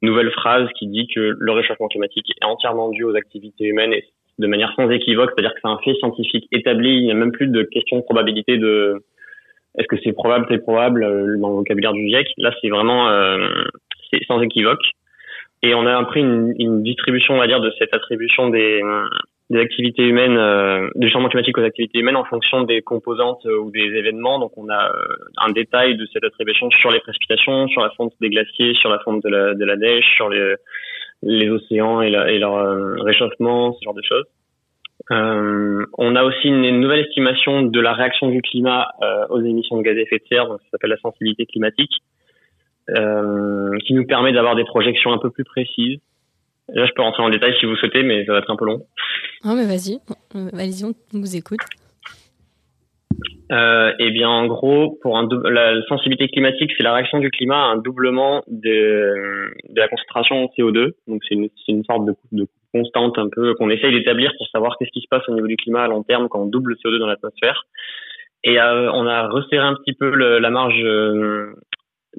Nouvelle 0.02 0.32
phrase 0.32 0.70
qui 0.78 0.88
dit 0.88 1.08
que 1.14 1.36
le 1.38 1.52
réchauffement 1.52 1.90
climatique 1.90 2.26
est 2.30 2.46
entièrement 2.46 2.90
dû 2.90 3.04
aux 3.04 3.16
activités 3.16 3.66
humaines 3.66 3.94
de 4.40 4.48
manière 4.48 4.74
sans 4.76 4.90
équivoque, 4.90 5.32
c'est-à-dire 5.36 5.54
que 5.54 5.60
c'est 5.62 5.70
un 5.70 5.78
fait 5.84 5.94
scientifique 5.96 6.48
établi, 6.52 6.98
il 6.98 7.06
n'y 7.06 7.12
a 7.12 7.16
même 7.16 7.32
plus 7.32 7.48
de 7.48 7.64
question 7.64 7.98
de 7.98 8.04
probabilité 8.04 8.58
de 8.58 9.04
est-ce 9.78 9.88
que 9.88 9.98
c'est 10.04 10.14
probable, 10.14 10.48
c'est 10.50 10.60
probable 10.60 11.04
euh, 11.04 11.38
dans 11.38 11.50
le 11.50 11.56
vocabulaire 11.56 11.94
du 11.94 12.08
GIEC. 12.08 12.28
Là, 12.38 12.52
c'est 12.62 12.70
vraiment 12.70 13.10
euh, 13.10 13.50
c'est 14.12 14.24
sans 14.26 14.42
équivoque. 14.42 14.82
Et 15.62 15.76
on 15.76 15.86
a 15.86 15.98
appris 15.98 16.22
une, 16.22 16.56
une, 16.58 16.84
distribution, 16.84 17.36
on 17.36 17.38
va 17.38 17.48
dire, 17.48 17.60
de 17.60 17.72
cette 17.78 17.94
attribution 17.94 18.50
des, 18.50 18.82
des 19.50 19.60
activités 19.60 20.04
humaines, 20.04 20.38
euh, 20.38 20.88
du 20.96 21.10
changement 21.10 21.28
climatique 21.28 21.58
aux 21.58 21.64
activités 21.64 22.00
humaines 22.00 22.16
en 22.16 22.24
fonction 22.24 22.64
des 22.64 22.82
composantes 22.82 23.46
euh, 23.46 23.60
ou 23.60 23.70
des 23.70 23.82
événements. 23.82 24.40
Donc, 24.40 24.54
on 24.58 24.70
a 24.70 24.90
un 25.38 25.52
détail 25.52 25.98
de 25.98 26.08
cette 26.14 26.24
attribution 26.24 26.70
sur 26.72 26.92
les 26.92 27.02
précipitations, 27.02 27.68
sur 27.68 27.82
la 27.82 27.90
fonte 27.92 28.14
des 28.22 28.30
glaciers, 28.30 28.74
sur 28.76 28.90
la 28.90 29.00
fonte 29.00 29.22
de 29.22 29.30
la, 29.30 29.54
de 29.54 29.66
la 29.66 29.76
neige, 29.76 30.06
sur 30.16 30.30
les, 30.30 30.56
les 31.22 31.50
océans 31.50 32.02
et, 32.02 32.10
leur 32.10 32.56
euh, 32.56 32.96
réchauffement, 33.02 33.74
ce 33.74 33.84
genre 33.84 33.94
de 33.94 34.04
choses. 34.04 34.26
Euh, 35.12 35.86
on 35.98 36.16
a 36.16 36.24
aussi 36.24 36.48
une, 36.48 36.80
nouvelle 36.80 37.06
estimation 37.06 37.64
de 37.64 37.80
la 37.80 37.94
réaction 37.94 38.30
du 38.30 38.42
climat 38.42 38.90
euh, 39.02 39.26
aux 39.30 39.42
émissions 39.42 39.78
de 39.78 39.82
gaz 39.82 39.98
à 39.98 40.02
effet 40.02 40.18
de 40.18 40.24
serre, 40.30 40.48
donc 40.48 40.60
ça 40.62 40.68
s'appelle 40.72 40.92
la 40.92 40.98
sensibilité 40.98 41.46
climatique, 41.46 41.92
euh, 42.90 43.78
qui 43.86 43.94
nous 43.94 44.06
permet 44.06 44.34
d'avoir 44.34 44.56
des 44.56 44.66
projections 44.66 45.12
un 45.12 45.18
peu 45.18 45.32
plus 45.32 45.46
précises. 45.46 46.00
Là, 46.72 46.86
je 46.86 46.92
peux 46.94 47.02
rentrer 47.02 47.24
en 47.24 47.30
détail 47.30 47.56
si 47.60 47.66
vous 47.66 47.76
souhaitez, 47.78 48.04
mais 48.04 48.26
ça 48.26 48.34
va 48.34 48.40
être 48.40 48.52
un 48.52 48.56
peu 48.56 48.66
long. 48.66 48.86
Non, 49.44 49.56
mais 49.56 49.66
vas-y, 49.66 50.00
vas-y, 50.34 50.84
on 50.84 50.94
vous 51.14 51.36
écoute. 51.36 51.62
Euh, 53.52 53.94
eh 53.98 54.12
bien, 54.12 54.30
en 54.30 54.46
gros, 54.46 55.00
pour 55.02 55.18
un 55.18 55.28
la 55.46 55.82
sensibilité 55.88 56.28
climatique, 56.28 56.72
c'est 56.78 56.84
la 56.84 56.94
réaction 56.94 57.20
du 57.20 57.32
climat 57.32 57.58
à 57.58 57.68
un 57.70 57.78
doublement 57.78 58.44
de, 58.48 59.52
de 59.70 59.80
la 59.80 59.88
concentration 59.88 60.44
en 60.44 60.48
CO2. 60.58 60.92
Donc, 61.08 61.22
c'est 61.28 61.36
une, 61.36 61.50
une 61.68 61.84
sorte 61.84 62.06
de, 62.06 62.14
de 62.32 62.48
constante 62.74 63.18
un 63.18 63.30
peu 63.30 63.56
qu'on 63.56 63.70
essaye 63.70 63.92
d'établir 63.92 64.32
pour 64.38 64.48
savoir 64.50 64.78
qu'est-ce 64.78 64.92
qui 64.92 65.02
se 65.02 65.08
passe 65.10 65.28
au 65.28 65.34
niveau 65.34 65.48
du 65.48 65.58
climat 65.58 65.84
à 65.84 65.88
long 65.88 66.04
terme 66.04 66.30
quand 66.30 66.42
on 66.42 66.46
double 66.46 66.72
le 66.72 66.76
CO2 66.76 67.00
dans 67.00 67.08
l'atmosphère. 67.08 67.66
Et 68.44 68.60
euh, 68.60 68.92
on 68.94 69.06
a 69.08 69.28
resserré 69.28 69.66
un 69.66 69.74
petit 69.74 69.94
peu 69.94 70.12
le, 70.12 70.40
la 70.40 70.50
marge 70.50 70.82
euh, 70.84 71.54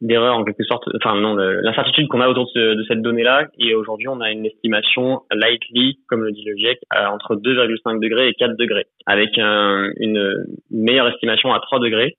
d'erreur 0.00 0.36
en 0.36 0.44
quelque 0.44 0.64
sorte, 0.64 0.84
enfin 0.96 1.18
non, 1.20 1.34
l'incertitude 1.34 2.08
qu'on 2.08 2.20
a 2.20 2.28
autour 2.28 2.50
de, 2.54 2.82
cette 2.86 3.02
donnée-là. 3.02 3.48
Et 3.58 3.74
aujourd'hui, 3.74 4.08
on 4.08 4.20
a 4.20 4.30
une 4.30 4.46
estimation 4.46 5.22
lightly, 5.32 5.98
comme 6.08 6.24
le 6.24 6.32
dit 6.32 6.44
le 6.44 6.56
GIEC, 6.56 6.78
entre 6.90 7.36
2,5 7.36 8.00
degrés 8.00 8.28
et 8.28 8.34
4 8.34 8.56
degrés, 8.56 8.86
avec 9.06 9.38
un, 9.38 9.90
une 9.98 10.44
meilleure 10.70 11.08
estimation 11.08 11.52
à 11.52 11.60
3 11.60 11.80
degrés. 11.80 12.16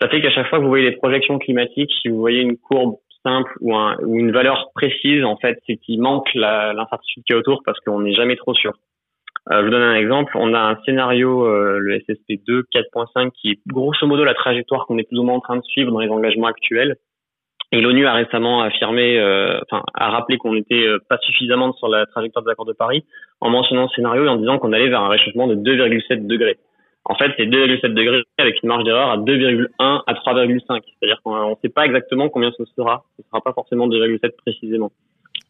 Ça 0.00 0.08
fait 0.08 0.20
qu'à 0.20 0.30
chaque 0.30 0.48
fois 0.48 0.58
que 0.58 0.64
vous 0.64 0.68
voyez 0.68 0.90
les 0.90 0.96
projections 0.96 1.38
climatiques, 1.38 1.92
si 2.02 2.08
vous 2.08 2.18
voyez 2.18 2.40
une 2.40 2.56
courbe 2.56 2.96
simple 3.24 3.52
ou, 3.60 3.74
ou 3.74 4.18
une 4.18 4.30
valeur 4.30 4.70
précise, 4.74 5.24
en 5.24 5.36
fait, 5.36 5.58
c'est 5.66 5.76
qu'il 5.76 6.00
manque 6.00 6.32
l'incertitude 6.34 7.24
qui 7.24 7.32
est 7.32 7.36
autour 7.36 7.62
parce 7.64 7.78
qu'on 7.80 8.00
n'est 8.00 8.14
jamais 8.14 8.36
trop 8.36 8.54
sûr. 8.54 8.72
Euh, 9.50 9.60
je 9.60 9.64
vous 9.64 9.70
donne 9.70 9.82
un 9.82 9.94
exemple. 9.94 10.36
On 10.36 10.52
a 10.54 10.60
un 10.60 10.78
scénario, 10.84 11.46
euh, 11.46 11.78
le 11.78 11.98
SSP2 11.98 12.64
4.5, 12.72 13.30
qui 13.30 13.50
est 13.50 13.60
grosso 13.66 14.06
modo 14.06 14.24
la 14.24 14.34
trajectoire 14.34 14.86
qu'on 14.86 14.98
est 14.98 15.08
plus 15.08 15.18
ou 15.18 15.22
moins 15.22 15.36
en 15.36 15.40
train 15.40 15.56
de 15.56 15.62
suivre 15.62 15.90
dans 15.90 16.00
les 16.00 16.10
engagements 16.10 16.48
actuels. 16.48 16.96
Et 17.70 17.82
l'ONU 17.82 18.06
a 18.06 18.14
récemment 18.14 18.62
affirmé, 18.62 19.18
euh, 19.18 19.60
enfin, 19.70 19.82
a 19.92 20.10
rappelé 20.10 20.38
qu'on 20.38 20.54
n'était 20.54 20.86
euh, 20.86 20.98
pas 21.06 21.18
suffisamment 21.18 21.74
sur 21.74 21.88
la 21.88 22.06
trajectoire 22.06 22.42
des 22.42 22.50
accords 22.50 22.64
de 22.64 22.72
Paris 22.72 23.04
en 23.40 23.50
mentionnant 23.50 23.88
ce 23.88 23.96
scénario 23.96 24.24
et 24.24 24.28
en 24.28 24.36
disant 24.36 24.58
qu'on 24.58 24.72
allait 24.72 24.88
vers 24.88 25.02
un 25.02 25.08
réchauffement 25.08 25.46
de 25.46 25.54
2,7 25.54 26.26
degrés. 26.26 26.56
En 27.04 27.14
fait, 27.14 27.32
c'est 27.36 27.44
2,7 27.44 27.92
degrés 27.92 28.22
avec 28.38 28.62
une 28.62 28.70
marge 28.70 28.84
d'erreur 28.84 29.10
à 29.10 29.18
2,1 29.18 29.68
à 29.78 30.14
3,5. 30.14 30.60
C'est-à-dire 30.66 31.20
qu'on 31.22 31.50
ne 31.50 31.54
sait 31.60 31.68
pas 31.68 31.84
exactement 31.84 32.30
combien 32.30 32.52
ce 32.56 32.64
sera. 32.76 33.04
Ce 33.18 33.22
sera 33.26 33.42
pas 33.42 33.52
forcément 33.52 33.86
2,7 33.86 34.30
précisément. 34.36 34.90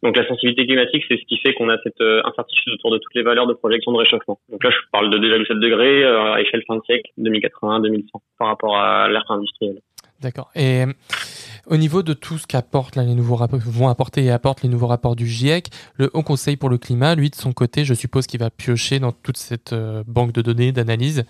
Donc 0.03 0.17
la 0.17 0.27
sensibilité 0.29 0.65
climatique, 0.67 1.05
c'est 1.09 1.17
ce 1.17 1.25
qui 1.27 1.39
fait 1.39 1.55
qu'on 1.55 1.69
a 1.69 1.77
cette 1.83 2.01
euh, 2.01 2.23
incertitude 2.25 2.75
autour 2.75 2.93
de 2.93 2.99
toutes 2.99 3.15
les 3.15 3.23
valeurs 3.23 3.47
de 3.47 3.55
projection 3.55 3.93
de 3.93 3.99
réchauffement. 3.99 4.39
Donc 4.49 4.63
là, 4.63 4.71
je 4.71 4.77
parle 4.93 5.11
de 5.11 5.19
2,7 5.19 5.59
degrés 5.59 6.05
euh, 6.05 6.35
à 6.35 6.41
échelle 6.41 6.63
fin 6.67 6.77
de 6.77 6.83
siècle, 6.85 7.11
2080-2100, 7.19 8.05
par 8.39 8.49
rapport 8.49 8.77
à 8.77 9.09
l'ère 9.09 9.25
industrielle. 9.29 9.81
D'accord. 10.21 10.51
Et 10.57 10.83
au 11.69 11.77
niveau 11.77 12.03
de 12.03 12.13
tout 12.13 12.39
ce 12.39 12.47
qu'apportent 12.47 12.97
les 12.97 13.15
nouveaux 13.15 13.37
rapports, 13.37 13.61
vont 13.61 13.89
apporter 13.89 14.25
et 14.25 14.31
apportent 14.31 14.63
les 14.63 14.69
nouveaux 14.69 14.87
rapports 14.87 15.17
du 15.17 15.27
GIEC, 15.27 15.69
le 15.97 16.11
Haut 16.15 16.23
Conseil 16.23 16.57
pour 16.57 16.69
le 16.69 16.79
climat, 16.79 17.15
lui, 17.15 17.31
de 17.31 17.35
son 17.35 17.53
côté, 17.53 17.85
je 17.85 17.95
suppose 17.95 18.27
qu'il 18.27 18.41
va 18.41 18.51
piocher 18.51 18.99
dans 18.99 19.13
toute 19.13 19.37
cette 19.37 19.73
euh, 19.73 20.03
banque 20.07 20.33
de 20.33 20.43
données, 20.43 20.73
d'analyse. 20.73 21.25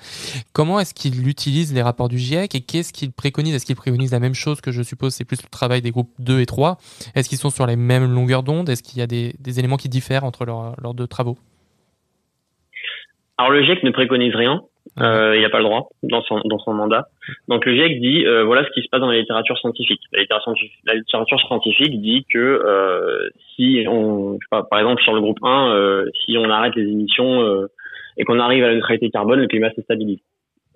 Comment 0.52 0.80
est-ce 0.80 0.94
qu'il 0.94 1.26
utilise 1.28 1.74
les 1.74 1.82
rapports 1.82 2.08
du 2.08 2.18
GIEC 2.18 2.54
et 2.54 2.60
qu'est-ce 2.60 2.92
qu'il 2.92 3.12
préconise? 3.12 3.54
Est-ce 3.54 3.66
qu'il 3.66 3.76
préconise 3.76 4.12
la 4.12 4.20
même 4.20 4.34
chose 4.34 4.60
que 4.60 4.70
je 4.70 4.82
suppose 4.82 5.14
c'est 5.14 5.24
plus 5.24 5.42
le 5.42 5.48
travail 5.48 5.82
des 5.82 5.90
groupes 5.90 6.12
2 6.20 6.40
et 6.40 6.46
3 6.46 6.78
Est-ce 7.14 7.28
qu'ils 7.28 7.38
sont 7.38 7.50
sur 7.50 7.66
les 7.66 7.76
mêmes 7.76 8.12
longueurs 8.12 8.42
d'onde? 8.42 8.68
Est-ce 8.68 8.82
qu'il 8.82 8.98
y 8.98 9.02
a 9.02 9.06
des, 9.06 9.34
des, 9.40 9.58
éléments 9.58 9.76
qui 9.76 9.88
diffèrent 9.88 10.24
entre 10.24 10.44
leurs, 10.44 10.74
leurs 10.80 10.94
deux 10.94 11.06
travaux? 11.06 11.36
Alors 13.36 13.50
le 13.50 13.62
GIEC 13.62 13.82
ne 13.82 13.90
préconise 13.90 14.34
rien. 14.34 14.62
Euh, 15.00 15.36
il 15.36 15.42
n'a 15.42 15.50
pas 15.50 15.58
le 15.58 15.64
droit 15.64 15.88
dans 16.02 16.22
son, 16.22 16.40
dans 16.44 16.58
son 16.58 16.72
mandat. 16.72 17.08
Donc 17.46 17.64
le 17.66 17.74
GIEC 17.74 18.00
dit 18.00 18.26
euh, 18.26 18.44
voilà 18.44 18.64
ce 18.64 18.70
qui 18.70 18.82
se 18.82 18.88
passe 18.88 19.00
dans 19.00 19.10
la 19.10 19.18
littérature 19.18 19.56
scientifique. 19.58 20.00
La 20.12 20.22
littérature, 20.94 21.40
scientifique 21.40 22.00
dit 22.00 22.24
que 22.32 22.38
euh, 22.38 23.28
si 23.54 23.84
on, 23.88 24.34
je 24.34 24.44
sais 24.44 24.48
pas, 24.50 24.64
par 24.64 24.80
exemple 24.80 25.02
sur 25.02 25.14
le 25.14 25.20
groupe 25.20 25.38
1, 25.42 25.72
euh, 25.72 26.06
si 26.24 26.36
on 26.36 26.50
arrête 26.50 26.74
les 26.74 26.82
émissions 26.82 27.42
euh, 27.42 27.66
et 28.16 28.24
qu'on 28.24 28.40
arrive 28.40 28.64
à 28.64 28.68
la 28.68 28.74
neutralité 28.74 29.10
carbone, 29.10 29.40
le 29.40 29.46
climat 29.46 29.70
se 29.74 29.82
stabilise. 29.82 30.20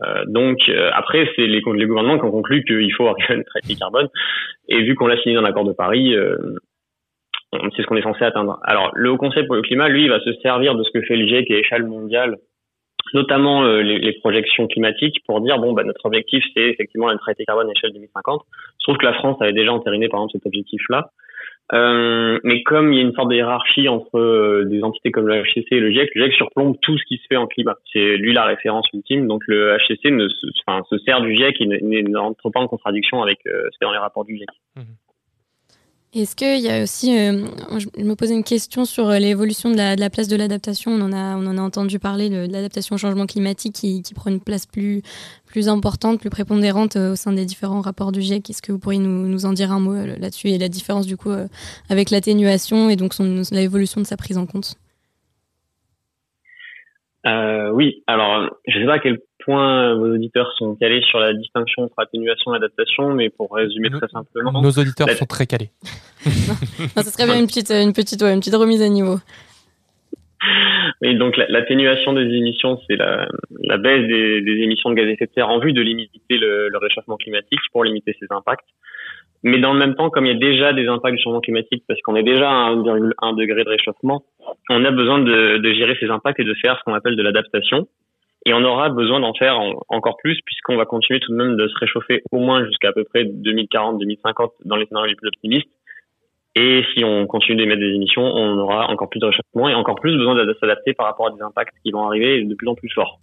Euh, 0.03 0.25
donc 0.27 0.59
après 0.93 1.29
c'est 1.37 1.47
les, 1.47 1.61
les, 1.61 1.87
gouvernements 1.87 2.19
qui 2.19 2.25
ont 2.25 2.31
conclu 2.31 2.65
qu'il 2.65 2.93
faut 2.95 3.07
arriver 3.09 3.27
à 3.29 3.33
la 3.33 3.39
neutralité 3.39 3.75
carbone 3.77 4.09
et 4.69 4.83
vu 4.83 4.95
qu'on 4.95 5.07
l'a 5.07 5.21
signé 5.21 5.35
dans 5.35 5.43
l'accord 5.43 5.65
de 5.65 5.73
Paris, 5.73 6.15
c'est 7.77 7.83
ce 7.83 7.87
qu'on 7.87 7.97
est 7.97 8.03
censé 8.03 8.25
atteindre. 8.25 8.59
Alors 8.63 8.93
le 8.95 9.11
Haut 9.11 9.19
Conseil 9.19 9.47
pour 9.47 9.57
le 9.57 9.63
climat, 9.63 9.89
lui, 9.89 10.09
va 10.09 10.21
se 10.21 10.33
servir 10.43 10.75
de 10.77 10.85
ce 10.85 10.91
que 10.91 11.03
fait 11.03 11.17
le 11.17 11.27
GIEC 11.27 11.51
à 11.51 11.57
échelle 11.57 11.85
mondiale 11.85 12.37
notamment 13.15 13.65
euh, 13.65 13.83
les, 13.83 13.99
les, 13.99 14.12
projections 14.12 14.67
climatiques 14.67 15.23
pour 15.27 15.41
dire 15.41 15.59
bon 15.59 15.73
bah 15.73 15.85
notre 15.85 16.07
objectif 16.07 16.45
c'est 16.55 16.69
effectivement 16.69 17.09
la 17.09 17.15
neutralité 17.15 17.45
carbone 17.45 17.67
à 17.67 17.73
l'échelle 17.73 17.93
2050. 17.93 18.43
Je 18.79 18.85
trouve 18.85 18.97
que 18.97 19.07
la 19.07 19.15
France 19.15 19.37
avait 19.41 19.53
déjà 19.53 19.73
entériné 19.73 20.09
par 20.09 20.21
exemple 20.21 20.33
cet 20.33 20.47
objectif 20.47 20.83
là. 20.88 21.11
Euh, 21.73 22.38
mais 22.45 22.62
comme 22.65 22.93
il 22.93 22.97
y 22.97 22.99
a 22.99 23.03
une 23.03 23.15
sorte 23.15 23.31
de 23.31 23.37
hiérarchie 23.37 23.88
entre 23.88 24.19
euh, 24.19 24.65
des 24.67 24.83
entités 24.83 25.11
comme 25.11 25.27
le 25.27 25.43
HCC 25.43 25.67
et 25.71 25.81
le 25.81 25.91
GIEC, 25.91 26.11
le 26.15 26.25
GIEC 26.25 26.35
surplombe 26.35 26.77
tout 26.83 26.99
ce 26.99 27.05
qui 27.05 27.17
se 27.17 27.23
fait 27.29 27.37
en 27.37 27.47
climat. 27.47 27.77
C'est 27.93 28.17
lui 28.17 28.35
la 28.35 28.45
référence 28.45 28.87
ultime, 28.93 29.27
donc 29.27 29.43
le 29.47 29.79
HCC 29.79 30.11
ne 30.11 30.29
se, 30.29 30.47
enfin, 30.67 30.83
se 30.91 30.99
sert 30.99 31.23
du 31.23 31.35
GIEC 31.35 31.61
et 31.61 32.03
n'entre 32.03 32.51
pas 32.51 32.61
en 32.61 32.69
contradiction 32.69 33.23
avec 33.23 33.38
euh, 33.47 33.69
ce 33.73 33.79
qui 33.79 33.85
est 33.85 33.87
dans 33.87 33.93
les 33.93 33.99
rapports 33.99 34.25
du 34.25 34.37
GIEC. 34.37 34.49
Mmh. 34.77 34.81
Est-ce 36.14 36.37
qu'il 36.37 36.61
y 36.61 36.68
a 36.68 36.83
aussi, 36.83 37.16
euh, 37.16 37.46
je 37.79 38.05
me 38.05 38.14
posais 38.14 38.35
une 38.35 38.44
question 38.44 38.85
sur 38.85 39.09
euh, 39.09 39.18
l'évolution 39.18 39.70
de 39.70 39.77
la, 39.77 40.11
place 40.11 40.29
de 40.29 40.37
l'adaptation. 40.37 40.90
On 40.90 41.01
en 41.01 41.11
a, 41.11 41.38
on 41.38 41.46
en 41.46 41.57
a 41.57 41.62
entendu 41.62 41.98
parler 41.98 42.29
de, 42.29 42.53
l'adaptation 42.53 42.96
au 42.96 42.98
changement 42.98 43.25
climatique 43.25 43.72
qui, 43.72 44.03
prend 44.14 44.31
une 44.31 44.42
place 44.42 44.66
plus, 44.66 45.01
plus 45.46 45.70
importante, 45.70 46.20
plus 46.20 46.29
prépondérante 46.29 46.96
euh, 46.96 47.12
au 47.12 47.16
sein 47.16 47.33
des 47.33 47.46
différents 47.46 47.81
rapports 47.81 48.12
du 48.12 48.20
GIEC. 48.20 48.51
Est-ce 48.51 48.61
que 48.61 48.72
vous 48.72 48.79
pourriez 48.79 49.01
nous, 49.01 49.46
en 49.46 49.55
dire 49.55 49.72
un 49.72 49.81
mot 49.81 49.94
là-dessus 49.94 50.48
et 50.48 50.59
la 50.59 50.68
différence 50.68 51.07
du 51.07 51.16
coup 51.16 51.33
avec 51.88 52.11
l'atténuation 52.11 52.90
et 52.90 52.96
donc 52.96 53.14
l'évolution 53.51 54.03
de 54.03 54.07
sa 54.07 54.18
prise 54.18 54.37
en 54.37 54.44
compte? 54.44 54.75
Oui, 57.25 58.03
alors 58.07 58.51
je 58.68 58.79
sais 58.79 58.87
pas 58.87 58.98
quel 58.98 59.18
point 59.45 59.95
vos 59.95 60.15
auditeurs 60.15 60.53
sont 60.59 60.75
calés 60.77 61.03
sur 61.03 61.19
la 61.19 61.33
distinction 61.35 61.85
entre 61.85 61.95
atténuation 61.99 62.55
et 62.55 62.57
adaptation, 62.57 63.13
mais 63.15 63.31
pour 63.31 63.55
résumer 63.55 63.91
nos, 63.91 63.99
très 63.99 64.09
simplement, 64.09 64.61
nos 64.61 64.71
auditeurs 64.71 65.11
sont 65.11 65.27
très 65.27 65.47
calés. 65.47 65.71
non, 66.27 67.03
ce 67.03 67.11
serait 67.11 67.27
bien 67.27 67.39
une 67.39 67.47
petite, 67.47 67.71
une 67.71 67.93
petite, 67.93 68.23
ouais, 68.23 68.33
une 68.33 68.41
petite 68.41 68.55
remise 68.55 68.83
à 68.83 68.89
niveau. 68.89 69.19
Oui, 71.01 71.17
donc 71.17 71.37
l'atténuation 71.37 72.13
des 72.13 72.23
émissions, 72.23 72.79
c'est 72.89 72.97
la, 72.97 73.27
la, 73.61 73.77
baisse 73.77 74.07
des, 74.07 74.41
des, 74.41 74.63
émissions 74.63 74.91
de 74.91 74.95
gaz 74.95 75.07
à 75.07 75.11
effet 75.11 75.27
de 75.27 75.33
serre 75.35 75.49
en 75.49 75.59
vue 75.59 75.73
de 75.73 75.81
limiter 75.81 76.21
le, 76.31 76.69
le 76.69 76.79
réchauffement 76.79 77.17
climatique 77.17 77.61
pour 77.73 77.85
limiter 77.85 78.17
ses 78.21 78.27
impacts. 78.31 78.67
Mais 79.45 79.59
dans 79.59 79.73
le 79.73 79.79
même 79.79 79.95
temps, 79.97 80.11
comme 80.11 80.27
il 80.27 80.33
y 80.33 80.37
a 80.37 80.39
déjà 80.39 80.73
des 80.73 80.87
impacts 80.87 81.17
du 81.17 81.23
changement 81.23 81.41
climatique, 81.41 81.83
parce 81.89 82.01
qu'on 82.03 82.15
est 82.15 82.23
déjà 82.23 82.49
à 82.49 82.71
1,1 82.71 83.37
degré 83.37 83.65
de 83.65 83.69
réchauffement, 83.69 84.23
on 84.71 84.85
a 84.85 84.91
besoin 84.93 85.19
de, 85.19 85.59
de, 85.59 85.73
gérer 85.73 85.97
ces 85.99 86.09
impacts 86.09 86.39
et 86.39 86.45
de 86.45 86.55
faire 86.55 86.79
ce 86.79 86.85
qu'on 86.85 86.95
appelle 86.95 87.17
de 87.17 87.23
l'adaptation. 87.23 87.89
Et 88.45 88.53
on 88.53 88.65
aura 88.65 88.89
besoin 88.89 89.21
d'en 89.21 89.35
faire 89.35 89.59
en, 89.59 89.75
encore 89.89 90.17
plus, 90.17 90.41
puisqu'on 90.45 90.77
va 90.77 90.85
continuer 90.85 91.21
tout 91.21 91.31
de 91.33 91.37
même 91.37 91.57
de 91.57 91.69
se 91.69 91.79
réchauffer 91.79 92.23
au 92.33 92.39
moins 92.39 92.65
jusqu'à 92.65 92.89
à 92.89 92.93
peu 92.93 93.05
près 93.05 93.25
2040-2050 93.25 94.51
dans 94.65 94.77
les 94.77 94.87
scénarios 94.87 95.11
les 95.11 95.17
plus 95.17 95.29
optimistes. 95.29 95.71
Et 96.55 96.85
si 96.95 97.05
on 97.05 97.27
continue 97.27 97.57
d'émettre 97.57 97.81
des 97.81 97.95
émissions, 97.95 98.23
on 98.23 98.59
aura 98.59 98.89
encore 98.91 99.09
plus 99.09 99.21
de 99.21 99.27
réchauffement 99.27 99.69
et 99.69 99.75
encore 99.75 99.95
plus 99.95 100.17
besoin 100.17 100.35
de 100.35 100.57
s'adapter 100.61 100.93
par 100.93 101.07
rapport 101.07 101.29
à 101.29 101.31
des 101.31 101.41
impacts 101.41 101.75
qui 101.83 101.93
vont 101.93 102.07
arriver 102.07 102.45
de 102.45 102.55
plus 102.55 102.69
en 102.69 102.75
plus 102.75 102.91
forts. 102.91 103.21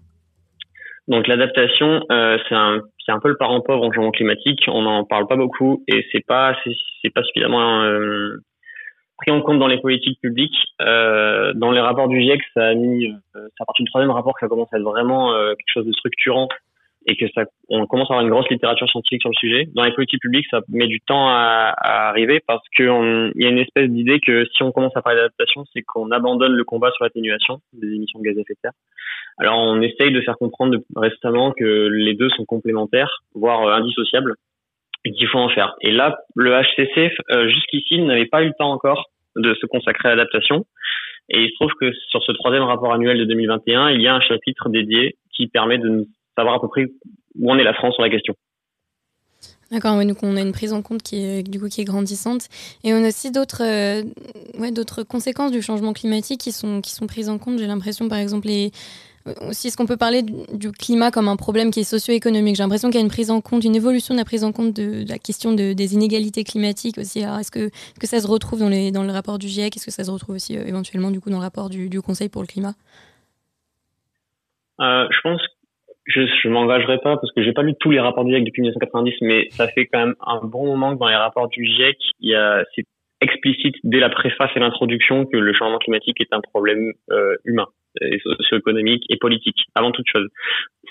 Donc 1.07 1.27
l'adaptation, 1.27 2.05
euh, 2.11 2.37
c'est 2.47 2.55
un, 2.55 2.81
un 3.07 3.19
peu 3.19 3.29
le 3.29 3.37
parent 3.37 3.61
pauvre 3.61 3.83
en 3.83 3.91
changement 3.91 4.11
climatique. 4.11 4.61
On 4.67 4.83
n'en 4.83 5.03
parle 5.03 5.27
pas 5.27 5.35
beaucoup 5.35 5.83
et 5.87 6.05
c'est 6.11 6.25
pas, 6.25 6.55
c'est, 6.63 7.09
pas 7.09 7.23
suffisamment 7.23 7.81
euh, 7.81 8.37
pris 9.19 9.31
en 9.31 9.41
compte 9.41 9.59
dans 9.59 9.67
les 9.67 9.79
politiques 9.79 10.19
publiques. 10.21 10.57
Euh, 10.81 11.53
dans 11.53 11.71
les 11.71 11.81
rapports 11.81 12.07
du 12.07 12.19
GIEC, 12.19 12.41
ça 12.53 12.67
a 12.67 12.73
mis, 12.73 13.07
euh, 13.07 13.13
c'est 13.33 13.61
à 13.61 13.65
partir 13.65 13.83
du 13.83 13.89
troisième 13.89 14.11
rapport 14.11 14.33
que 14.33 14.39
ça 14.39 14.47
commence 14.47 14.71
à 14.73 14.77
être 14.77 14.83
vraiment 14.83 15.33
euh, 15.33 15.49
quelque 15.55 15.73
chose 15.73 15.85
de 15.85 15.91
structurant 15.93 16.47
et 17.07 17.15
que 17.15 17.25
ça, 17.33 17.43
on 17.69 17.85
commence 17.87 18.09
à 18.09 18.13
avoir 18.13 18.25
une 18.25 18.31
grosse 18.31 18.49
littérature 18.49 18.87
scientifique 18.89 19.21
sur 19.21 19.29
le 19.29 19.35
sujet. 19.35 19.69
Dans 19.73 19.83
les 19.83 19.93
politiques 19.93 20.21
publiques, 20.21 20.47
ça 20.51 20.61
met 20.67 20.87
du 20.87 20.99
temps 20.99 21.29
à, 21.29 21.73
à 21.77 22.09
arriver 22.09 22.41
parce 22.45 22.67
qu'il 22.75 22.85
y 23.35 23.45
a 23.45 23.49
une 23.49 23.57
espèce 23.57 23.89
d'idée 23.89 24.19
que 24.19 24.45
si 24.55 24.63
on 24.63 24.71
commence 24.71 24.95
à 24.95 25.01
parler 25.01 25.17
d'adaptation, 25.17 25.63
c'est 25.73 25.81
qu'on 25.81 26.11
abandonne 26.11 26.53
le 26.53 26.63
combat 26.63 26.91
sur 26.91 27.05
l'atténuation 27.05 27.61
des 27.73 27.87
émissions 27.87 28.19
de 28.19 28.25
gaz 28.25 28.37
à 28.37 28.41
effet 28.41 28.53
de 28.53 28.59
serre. 28.61 28.73
Alors 29.39 29.57
on 29.57 29.81
essaye 29.81 30.11
de 30.11 30.21
faire 30.21 30.37
comprendre 30.37 30.77
récemment 30.95 31.53
que 31.53 31.87
les 31.87 32.13
deux 32.13 32.29
sont 32.29 32.45
complémentaires, 32.45 33.23
voire 33.33 33.63
euh, 33.65 33.73
indissociables, 33.73 34.35
qu'il 35.03 35.27
faut 35.27 35.39
en 35.39 35.49
faire. 35.49 35.75
Et 35.81 35.91
là, 35.91 36.17
le 36.35 36.51
HCC, 36.51 37.11
euh, 37.31 37.49
jusqu'ici, 37.49 37.99
n'avait 38.01 38.25
pas 38.25 38.43
eu 38.43 38.47
le 38.47 38.53
temps 38.57 38.71
encore 38.71 39.09
de 39.35 39.53
se 39.55 39.65
consacrer 39.65 40.09
à 40.09 40.15
l'adaptation. 40.15 40.65
Et 41.29 41.43
il 41.43 41.49
se 41.49 41.55
trouve 41.55 41.71
que 41.79 41.91
sur 42.09 42.23
ce 42.23 42.31
troisième 42.31 42.63
rapport 42.63 42.93
annuel 42.93 43.17
de 43.19 43.25
2021, 43.25 43.91
il 43.91 44.01
y 44.01 44.07
a 44.07 44.15
un 44.15 44.21
chapitre 44.21 44.69
dédié 44.69 45.15
qui 45.35 45.47
permet 45.47 45.77
de 45.77 46.07
savoir 46.35 46.55
à 46.55 46.61
peu 46.61 46.67
près 46.67 46.87
où 47.39 47.51
en 47.51 47.57
est 47.57 47.63
la 47.63 47.73
France 47.73 47.93
sur 47.93 48.03
la 48.03 48.09
question. 48.09 48.35
D'accord, 49.71 49.97
ouais, 49.97 50.05
donc 50.05 50.23
on 50.23 50.35
a 50.35 50.41
une 50.41 50.51
prise 50.51 50.73
en 50.73 50.81
compte 50.81 51.03
qui 51.03 51.23
est 51.23 51.47
du 51.47 51.59
coup 51.59 51.69
qui 51.69 51.81
est 51.81 51.85
grandissante 51.85 52.47
et 52.83 52.91
on 52.91 53.03
a 53.03 53.09
aussi 53.09 53.31
d'autres 53.31 53.61
euh, 53.61 54.03
ouais, 54.59 54.71
conséquences 55.07 55.51
du 55.51 55.61
changement 55.61 55.93
climatique 55.93 56.41
qui 56.41 56.51
sont 56.51 56.81
qui 56.81 56.91
sont 56.91 57.05
prises 57.05 57.29
en 57.29 57.37
compte. 57.37 57.59
J'ai 57.59 57.67
l'impression 57.67 58.09
par 58.09 58.17
exemple 58.17 58.47
les 58.47 58.71
aussi 59.47 59.67
est-ce 59.67 59.77
qu'on 59.77 59.85
peut 59.85 59.97
parler 59.97 60.21
du, 60.23 60.71
climat 60.71 61.11
comme 61.11 61.27
un 61.27 61.35
problème 61.35 61.71
qui 61.71 61.81
est 61.81 61.83
socio-économique? 61.83 62.55
J'ai 62.55 62.63
l'impression 62.63 62.89
qu'il 62.89 62.99
y 62.99 63.01
a 63.01 63.03
une 63.03 63.11
prise 63.11 63.31
en 63.31 63.41
compte, 63.41 63.63
une 63.63 63.75
évolution 63.75 64.13
de 64.13 64.19
la 64.19 64.25
prise 64.25 64.43
en 64.43 64.51
compte 64.51 64.75
de, 64.75 65.07
la 65.07 65.17
question 65.17 65.53
de, 65.53 65.73
des 65.73 65.93
inégalités 65.93 66.43
climatiques 66.43 66.97
aussi. 66.97 67.19
Est-ce 67.19 67.51
que, 67.51 67.69
que 67.99 68.07
ça 68.07 68.19
se 68.19 68.27
retrouve 68.27 68.59
dans, 68.59 68.69
les, 68.69 68.91
dans 68.91 69.03
le 69.03 69.11
rapport 69.11 69.37
du 69.37 69.47
GIEC? 69.47 69.75
Est-ce 69.77 69.85
que 69.85 69.91
ça 69.91 70.03
se 70.03 70.11
retrouve 70.11 70.35
aussi 70.35 70.57
euh, 70.57 70.65
éventuellement 70.65 71.11
du 71.11 71.19
coup 71.19 71.29
dans 71.29 71.37
le 71.37 71.43
rapport 71.43 71.69
du, 71.69 71.89
Conseil 72.01 72.29
pour 72.29 72.41
le 72.41 72.47
climat? 72.47 72.73
Euh, 74.79 75.07
Je 75.11 75.21
pense 75.21 75.41
je 76.05 76.21
je 76.41 76.49
m'engagerai 76.49 76.97
pas 76.99 77.17
parce 77.17 77.31
que 77.33 77.43
j'ai 77.43 77.53
pas 77.53 77.61
lu 77.61 77.73
tous 77.79 77.91
les 77.91 77.99
rapports 77.99 78.25
du 78.25 78.31
GIEC 78.33 78.45
depuis 78.45 78.61
1990, 78.61 79.15
mais 79.21 79.47
ça 79.51 79.67
fait 79.67 79.85
quand 79.85 79.99
même 79.99 80.15
un 80.25 80.39
bon 80.43 80.65
moment 80.65 80.95
que 80.95 80.99
dans 80.99 81.07
les 81.07 81.15
rapports 81.15 81.49
du 81.49 81.65
GIEC, 81.65 81.97
il 82.19 82.29
y 82.29 82.35
a 82.35 82.63
c'est 82.73 82.85
explicite 83.21 83.75
dès 83.83 83.99
la 83.99 84.09
préface 84.09 84.49
et 84.55 84.59
l'introduction 84.59 85.25
que 85.25 85.37
le 85.37 85.53
changement 85.53 85.77
climatique 85.79 86.21
est 86.21 86.33
un 86.33 86.41
problème 86.41 86.93
euh, 87.11 87.35
humain, 87.43 87.67
socio-économique 88.23 89.03
et 89.09 89.17
politique 89.17 89.57
avant 89.75 89.91
toute 89.91 90.07
chose. 90.13 90.27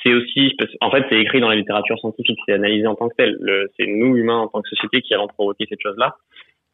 C'est 0.03 0.15
aussi, 0.15 0.57
en 0.81 0.91
fait, 0.91 1.05
c'est 1.11 1.21
écrit 1.21 1.41
dans 1.41 1.49
la 1.49 1.57
littérature 1.57 1.99
scientifique, 1.99 2.39
c'est 2.47 2.55
analysé 2.55 2.87
en 2.87 2.95
tant 2.95 3.09
que 3.09 3.15
tel. 3.17 3.39
C'est 3.77 3.87
nous 3.87 4.17
humains 4.17 4.39
en 4.39 4.49
tant 4.49 4.63
que 4.63 4.69
société 4.69 5.03
qui 5.03 5.15
allons 5.15 5.29
provoquer 5.29 5.67
cette 5.69 5.81
chose-là. 5.83 6.17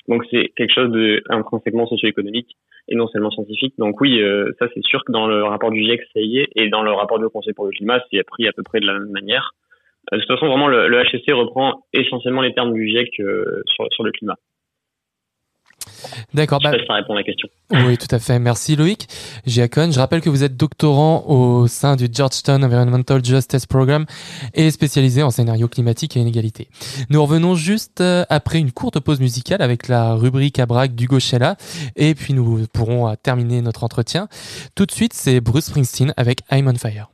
Donc 0.09 0.25
c'est 0.31 0.53
quelque 0.57 0.73
chose 0.73 0.91
de 0.91 1.23
intrinsèquement 1.31 1.87
socio-économique 1.87 2.57
et 2.89 2.95
non 2.95 3.09
seulement 3.09 3.31
scientifique. 3.31 3.75
Donc 3.79 4.01
oui, 4.01 4.21
euh, 4.21 4.53
ça 4.59 4.67
c'est 4.75 4.85
sûr 4.85 5.03
que 5.05 5.13
dans 5.13 5.27
le 5.27 5.43
rapport 5.45 5.71
du 5.71 5.83
GIEC, 5.83 6.01
ça 6.13 6.21
y 6.21 6.39
est, 6.39 6.49
et 6.57 6.69
dans 6.69 6.83
le 6.83 6.93
rapport 6.93 7.19
du 7.19 7.29
Conseil 7.29 7.55
pour 7.55 7.65
le 7.65 7.71
climat, 7.71 8.03
c'est 8.11 8.23
pris 8.25 8.47
à 8.47 8.53
peu 8.53 8.63
près 8.63 8.81
de 8.81 8.87
la 8.87 8.95
même 8.95 9.11
manière. 9.11 9.53
Euh, 10.13 10.17
de 10.17 10.23
toute 10.23 10.33
façon, 10.33 10.49
vraiment, 10.49 10.69
le, 10.69 10.89
le, 10.89 11.03
HCC 11.03 11.33
reprend 11.33 11.87
essentiellement 11.95 12.43
les 12.43 12.53
termes 12.53 12.75
du 12.75 12.87
GIEC 12.87 13.21
euh, 13.21 13.63
sur, 13.67 13.87
sur 13.91 14.05
le 14.05 14.13
climat. 14.13 14.37
D'accord. 16.33 16.61
Bah, 16.63 16.73
ça 16.87 16.95
répond 16.95 17.15
à 17.15 17.17
la 17.17 17.23
question. 17.23 17.49
Oui, 17.71 17.97
tout 17.99 18.09
à 18.11 18.19
fait. 18.19 18.39
Merci 18.39 18.77
Loïc. 18.77 19.09
Giacon, 19.47 19.91
je 19.91 19.99
rappelle 19.99 20.21
que 20.21 20.31
vous 20.31 20.45
êtes 20.45 20.57
doctorant 20.57 21.25
au 21.27 21.67
sein 21.67 21.97
du 21.97 22.09
Georgetown 22.13 22.63
Environmental 22.65 23.25
Justice 23.25 23.67
Program 23.67 24.07
et 24.55 24.71
spécialisé 24.71 25.23
en 25.23 25.31
scénario 25.31 25.69
climatique 25.69 26.17
et 26.17 26.21
inégalité. 26.21 26.69
Nous 27.11 27.23
revenons 27.23 27.55
juste 27.55 28.01
euh, 28.01 28.25
après 28.29 28.59
une 28.59 28.73
courte 28.73 29.01
pause 29.01 29.21
musicale 29.21 29.63
avec 29.63 29.89
la 29.89 30.15
rubrique 30.15 30.59
à 30.59 30.67
braque 30.67 30.95
d'Hugo 30.95 31.19
Chella 31.19 31.57
et 31.97 32.15
puis 32.15 32.35
nous 32.35 32.67
pourrons 32.73 33.09
euh, 33.09 33.15
terminer 33.23 33.63
notre 33.63 33.85
entretien. 33.85 34.29
Tout 34.75 34.87
de 34.87 34.93
suite, 34.93 35.13
c'est 35.15 35.41
Bruce 35.41 35.67
Springsteen 35.67 36.13
avec 36.17 36.41
I'm 36.51 36.69
on 36.69 36.75
Fire. 36.75 37.14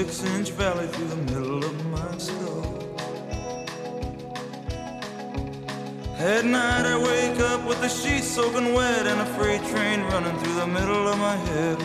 six 0.00 0.24
inch 0.24 0.50
valley 0.52 0.86
through 0.86 1.08
the 1.08 1.22
middle 1.30 1.62
of 1.62 1.86
my 1.86 2.16
skull. 2.16 2.64
At 6.18 6.46
night 6.46 6.86
I 6.86 6.96
wake 6.96 7.38
up 7.40 7.66
with 7.66 7.82
the 7.82 7.88
sheets 7.88 8.26
soaking 8.26 8.72
wet 8.72 9.06
and 9.06 9.20
a 9.20 9.26
freight 9.36 9.62
train 9.64 10.00
running 10.04 10.38
through 10.38 10.54
the 10.54 10.66
middle 10.66 11.06
of 11.06 11.18
my 11.18 11.36
head. 11.36 11.79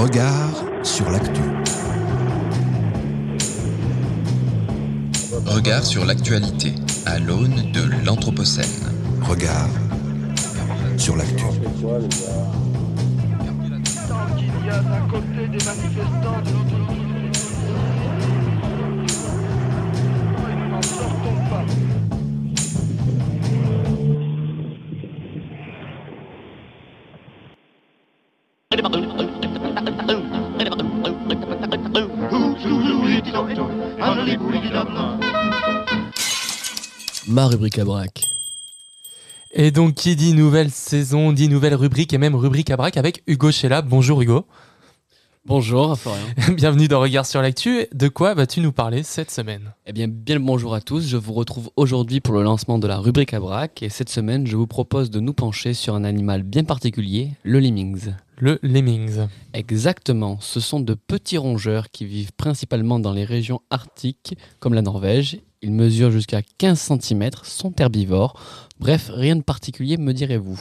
Regard 0.00 0.64
sur 0.82 1.10
l'actu. 1.10 1.42
Regard 5.44 5.84
sur 5.84 6.06
l'actualité 6.06 6.72
à 7.04 7.18
l'aune 7.18 7.70
de 7.72 7.82
l'Anthropocène. 8.06 8.64
Regard 9.20 9.68
sur 10.96 11.16
l'actu. 11.16 11.44
qu'il 14.38 14.66
y 14.66 14.70
a 14.70 14.80
d'un 14.80 15.06
côté 15.06 15.48
des 15.48 15.64
manifestants, 15.66 16.40
de 16.46 16.50
l'autre 16.50 17.09
Rubrique 37.46 37.78
à 37.78 37.84
braque. 37.84 38.28
Et 39.52 39.70
donc, 39.70 39.94
qui 39.94 40.14
dit 40.14 40.32
nouvelle 40.32 40.70
saison, 40.70 41.32
dit 41.32 41.48
nouvelle 41.48 41.74
rubrique 41.74 42.12
et 42.12 42.18
même 42.18 42.34
rubrique 42.34 42.70
à 42.70 42.76
braque 42.76 42.96
avec 42.96 43.22
Hugo 43.26 43.50
Sheila. 43.50 43.82
Bonjour 43.82 44.20
Hugo. 44.20 44.46
Bonjour, 45.46 45.98
Florian. 45.98 46.22
Bienvenue 46.54 46.86
dans 46.86 47.00
Regard 47.00 47.26
sur 47.26 47.40
l'actu. 47.40 47.86
De 47.92 48.08
quoi 48.08 48.34
vas-tu 48.34 48.60
nous 48.60 48.72
parler 48.72 49.02
cette 49.02 49.30
semaine? 49.30 49.72
Eh 49.86 49.92
bien, 49.92 50.06
bien 50.06 50.36
le 50.36 50.42
bonjour 50.42 50.74
à 50.74 50.80
tous. 50.80 51.06
Je 51.08 51.16
vous 51.16 51.32
retrouve 51.32 51.70
aujourd'hui 51.76 52.20
pour 52.20 52.34
le 52.34 52.42
lancement 52.42 52.78
de 52.78 52.86
la 52.86 52.98
rubrique 52.98 53.34
à 53.34 53.40
braque. 53.40 53.82
Et 53.82 53.88
cette 53.88 54.10
semaine, 54.10 54.46
je 54.46 54.56
vous 54.56 54.66
propose 54.66 55.10
de 55.10 55.18
nous 55.18 55.32
pencher 55.32 55.72
sur 55.72 55.94
un 55.94 56.04
animal 56.04 56.42
bien 56.42 56.64
particulier, 56.64 57.32
le 57.42 57.58
lemmings. 57.58 58.12
Le 58.36 58.58
Lemmings. 58.62 59.28
Exactement, 59.52 60.38
ce 60.40 60.60
sont 60.60 60.80
de 60.80 60.94
petits 60.94 61.36
rongeurs 61.36 61.90
qui 61.90 62.06
vivent 62.06 62.32
principalement 62.32 62.98
dans 62.98 63.12
les 63.12 63.24
régions 63.24 63.60
arctiques 63.68 64.34
comme 64.60 64.72
la 64.72 64.80
Norvège. 64.80 65.40
Ils 65.62 65.72
mesurent 65.72 66.10
jusqu'à 66.10 66.40
15 66.58 66.78
cm, 67.00 67.30
sont 67.42 67.74
herbivores. 67.78 68.40
Bref, 68.78 69.10
rien 69.12 69.36
de 69.36 69.42
particulier 69.42 69.98
me 69.98 70.14
direz-vous. 70.14 70.58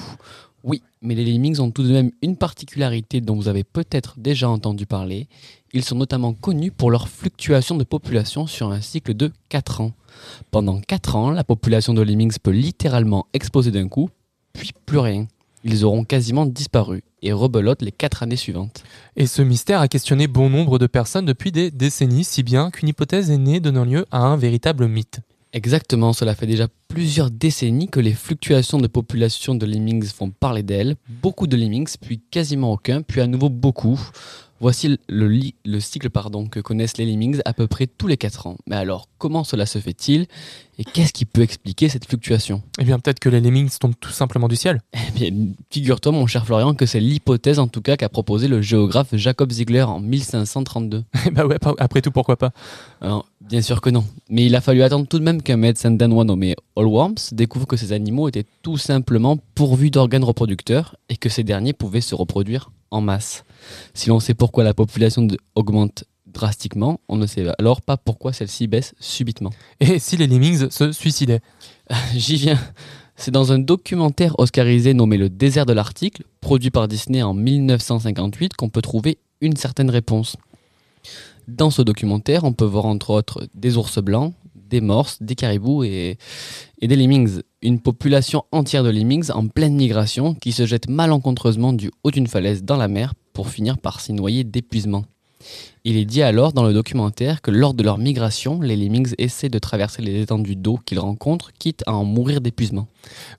Oui, 0.66 0.82
mais 1.02 1.16
les 1.16 1.24
lemmings 1.24 1.62
ont 1.62 1.72
tout 1.72 1.84
de 1.84 1.92
même 1.92 2.12
une 2.22 2.36
particularité 2.36 3.22
dont 3.22 3.36
vous 3.36 3.48
avez 3.48 3.64
peut-être 3.64 4.20
déjà 4.20 4.50
entendu 4.50 4.86
parler. 4.86 5.30
Ils 5.72 5.86
sont 5.86 5.96
notamment 5.96 6.34
connus 6.34 6.72
pour 6.72 6.92
leur 6.92 7.08
fluctuation 7.08 7.78
de 7.78 7.86
population 7.86 8.46
sur 8.46 8.72
un 8.72 8.82
cycle 8.82 9.14
de 9.14 9.32
4 9.48 9.80
ans. 9.80 9.94
Pendant 10.52 10.82
4 10.82 11.16
ans, 11.16 11.32
la 11.32 11.46
population 11.46 11.94
de 11.94 12.02
lemmings 12.02 12.38
peut 12.44 12.52
littéralement 12.52 13.26
exploser 13.32 13.72
d'un 13.72 13.88
coup, 13.88 14.10
puis 14.52 14.72
plus 14.86 15.00
rien. 15.00 15.28
Ils 15.64 15.86
auront 15.86 16.04
quasiment 16.04 16.46
disparu 16.46 17.04
et 17.22 17.34
rebelotent 17.34 17.82
les 17.82 17.92
4 17.92 18.24
années 18.24 18.36
suivantes. 18.36 18.84
Et 19.16 19.28
ce 19.28 19.42
mystère 19.42 19.82
a 19.82 19.88
questionné 19.88 20.28
bon 20.28 20.50
nombre 20.50 20.80
de 20.80 20.88
personnes 20.88 21.26
depuis 21.26 21.52
des 21.52 21.72
décennies, 21.72 22.24
si 22.24 22.44
bien 22.44 22.72
qu'une 22.72 22.90
hypothèse 22.90 23.32
est 23.32 23.38
née 23.38 23.60
donnant 23.60 23.86
lieu 23.86 24.06
à 24.12 24.20
un 24.20 24.38
véritable 24.38 24.88
mythe. 24.88 25.20
Exactement, 25.52 26.14
cela 26.14 26.36
fait 26.36 26.46
déjà 26.46 26.68
plusieurs 26.88 27.32
décennies 27.32 27.88
que 27.88 28.00
les 28.00 28.14
fluctuations 28.14 28.78
de 28.78 28.86
population 28.86 29.56
de 29.56 29.66
lemmings 29.66 30.06
font 30.06 30.30
parler 30.30 30.62
d'elles. 30.62 30.96
Beaucoup 31.24 31.48
de 31.48 31.58
lemmings, 31.58 31.96
puis 32.00 32.22
quasiment 32.30 32.72
aucun, 32.72 33.02
puis 33.02 33.20
à 33.20 33.26
nouveau 33.26 33.50
beaucoup. 33.50 34.00
Voici 34.62 35.00
le, 35.08 35.80
cycle 35.80 36.10
pardon, 36.10 36.48
que 36.48 36.60
connaissent 36.60 36.98
les 36.98 37.06
lemmings 37.06 37.40
à 37.46 37.54
peu 37.54 37.68
près 37.68 37.88
tous 37.88 38.08
les 38.08 38.18
4 38.18 38.48
ans. 38.48 38.58
Mais 38.68 38.76
alors, 38.76 39.08
comment 39.18 39.46
cela 39.46 39.66
se 39.66 39.80
fait-il 39.80 40.28
Et 40.78 40.84
qu'est-ce 40.84 41.14
qui 41.14 41.24
peut 41.26 41.42
expliquer 41.42 41.88
cette 41.88 42.06
fluctuation? 42.06 42.62
Eh 42.78 42.84
bien, 42.84 43.00
peut-être 43.00 43.20
que 43.20 43.30
les 43.30 43.40
Lemmings 43.40 43.70
tombent 43.80 44.00
tout 44.00 44.12
simplement 44.12 44.50
du 44.50 44.58
ciel. 44.58 44.82
Eh 44.94 45.12
bien, 45.12 45.48
figure-toi, 45.70 46.12
mon 46.12 46.28
cher 46.28 46.46
Florian, 46.46 46.74
que 46.74 46.86
c'est 46.86 47.00
l'hypothèse 47.00 47.60
en 47.60 47.68
tout 47.68 47.82
cas 47.82 47.96
qu'a 47.96 48.10
proposé 48.10 48.50
le 48.50 48.62
géographe 48.62 49.16
Jacob 49.16 49.52
Ziegler 49.52 49.84
en 49.84 50.00
1532. 50.00 51.04
Eh 51.26 51.32
bah 51.32 51.46
ouais, 51.46 51.58
après 51.78 52.02
tout, 52.02 52.12
pourquoi 52.12 52.38
pas? 52.38 52.52
Alors, 53.02 53.26
bien 53.42 53.62
sûr 53.62 53.82
que 53.82 53.90
non. 53.90 54.04
Mais 54.30 54.46
il 54.46 54.56
a 54.56 54.62
fallu 54.62 54.84
attendre 54.84 55.08
tout 55.08 55.20
de 55.20 55.24
même 55.24 55.42
qu'un 55.42 55.58
médecin 55.58 55.92
danois 55.92 56.24
nommé 56.24 56.56
Allworms 56.76 57.16
découvre 57.32 57.68
que 57.68 57.78
ces 57.78 57.94
animaux 57.94 58.28
étaient 58.28 58.46
tout 58.62 58.78
simplement 58.78 59.38
pourvus 59.56 59.92
d'organes 59.92 60.24
reproducteurs 60.24 60.96
et 61.10 61.18
que 61.18 61.30
ces 61.30 61.44
derniers 61.44 61.74
pouvaient 61.74 62.02
se 62.02 62.16
reproduire 62.16 62.72
en 62.92 63.02
masse. 63.02 63.44
Si 63.94 64.10
l'on 64.10 64.20
sait 64.20 64.34
pourquoi 64.34 64.64
la 64.64 64.74
population 64.74 65.28
augmente 65.56 66.06
drastiquement, 66.28 67.00
on 67.10 67.18
ne 67.18 67.26
sait 67.26 67.46
alors 67.58 67.82
pas 67.82 67.98
pourquoi 67.98 68.34
celle-ci 68.34 68.68
baisse 68.68 68.94
subitement. 69.00 69.52
Et 69.80 70.00
si 70.00 70.18
les 70.18 70.28
Lemmings 70.28 70.70
se 70.70 70.92
suicidaient 70.92 71.42
J'y 72.16 72.36
viens. 72.36 72.60
C'est 73.16 73.32
dans 73.32 73.52
un 73.52 73.60
documentaire 73.60 74.40
oscarisé 74.40 74.94
nommé 74.94 75.18
Le 75.18 75.30
désert 75.30 75.66
de 75.66 75.74
l'Arctique, 75.74 76.24
produit 76.40 76.70
par 76.70 76.88
Disney 76.88 77.22
en 77.22 77.34
1958, 77.34 78.54
qu'on 78.56 78.70
peut 78.70 78.82
trouver 78.82 79.18
une 79.42 79.58
certaine 79.58 79.90
réponse. 79.90 80.38
Dans 81.48 81.70
ce 81.70 81.82
documentaire, 81.82 82.44
on 82.44 82.54
peut 82.54 82.66
voir 82.66 82.86
entre 82.86 83.10
autres 83.10 83.48
des 83.56 83.76
ours 83.76 84.00
blancs, 84.00 84.34
des 84.56 84.82
morses, 84.82 85.18
des 85.22 85.36
caribous 85.36 85.84
et, 85.84 86.18
et 86.80 86.88
des 86.88 86.96
lemmings. 86.96 87.42
Une 87.62 87.82
population 87.82 88.46
entière 88.54 88.86
de 88.86 88.90
lemmings 88.90 89.32
en 89.32 89.48
pleine 89.50 89.76
migration 89.76 90.34
qui 90.34 90.54
se 90.54 90.66
jette 90.66 90.88
malencontreusement 90.88 91.74
du 91.74 91.92
haut 92.06 92.12
d'une 92.12 92.28
falaise 92.28 92.64
dans 92.64 92.78
la 92.78 92.88
mer 92.88 93.14
pour 93.34 93.50
finir 93.50 93.78
par 93.78 94.00
s'y 94.00 94.14
noyer 94.14 94.46
d'épuisement. 94.46 95.04
Il 95.84 95.98
est 95.98 96.06
dit 96.06 96.22
alors 96.22 96.54
dans 96.54 96.64
le 96.64 96.72
documentaire 96.72 97.42
que 97.42 97.52
lors 97.52 97.74
de 97.74 97.84
leur 97.84 97.98
migration, 97.98 98.62
les 98.62 98.78
lemmings 98.78 99.14
essaient 99.18 99.50
de 99.50 99.60
traverser 99.60 100.02
les 100.02 100.22
étendues 100.22 100.56
d'eau 100.56 100.80
qu'ils 100.86 101.00
rencontrent, 101.00 101.52
quitte 101.52 101.84
à 101.86 101.94
en 101.94 102.06
mourir 102.06 102.40
d'épuisement. 102.40 102.88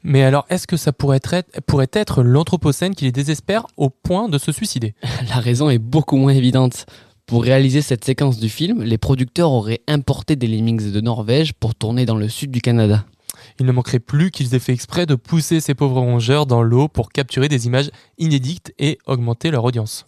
Mais 0.02 0.22
alors, 0.22 0.44
est-ce 0.50 0.66
que 0.66 0.76
ça 0.76 0.92
pourrait 0.92 1.20
être, 1.22 1.58
pourrait 1.62 1.90
être 1.94 2.22
l'Anthropocène 2.22 2.94
qui 2.94 3.06
les 3.06 3.12
désespère 3.12 3.66
au 3.78 3.88
point 3.88 4.28
de 4.28 4.36
se 4.36 4.52
suicider? 4.52 4.94
La 5.30 5.36
raison 5.36 5.70
est 5.70 5.78
beaucoup 5.78 6.16
moins 6.16 6.34
évidente. 6.34 6.84
Pour 7.24 7.42
réaliser 7.42 7.80
cette 7.80 8.04
séquence 8.04 8.38
du 8.38 8.50
film, 8.50 8.82
les 8.82 8.98
producteurs 8.98 9.52
auraient 9.52 9.80
importé 9.88 10.36
des 10.36 10.46
lemmings 10.46 10.92
de 10.92 11.00
Norvège 11.00 11.54
pour 11.54 11.74
tourner 11.74 12.04
dans 12.04 12.16
le 12.16 12.28
sud 12.28 12.50
du 12.50 12.60
Canada. 12.60 13.06
Il 13.58 13.66
ne 13.66 13.72
manquerait 13.72 14.00
plus 14.00 14.30
qu'ils 14.30 14.54
aient 14.54 14.60
fait 14.60 14.72
exprès 14.72 15.06
de 15.06 15.14
pousser 15.14 15.60
ces 15.60 15.74
pauvres 15.74 16.00
rongeurs 16.00 16.46
dans 16.46 16.62
l'eau 16.62 16.88
pour 16.88 17.10
capturer 17.10 17.48
des 17.48 17.66
images 17.66 17.90
inédites 18.18 18.72
et 18.78 18.98
augmenter 19.06 19.50
leur 19.50 19.64
audience. 19.64 20.06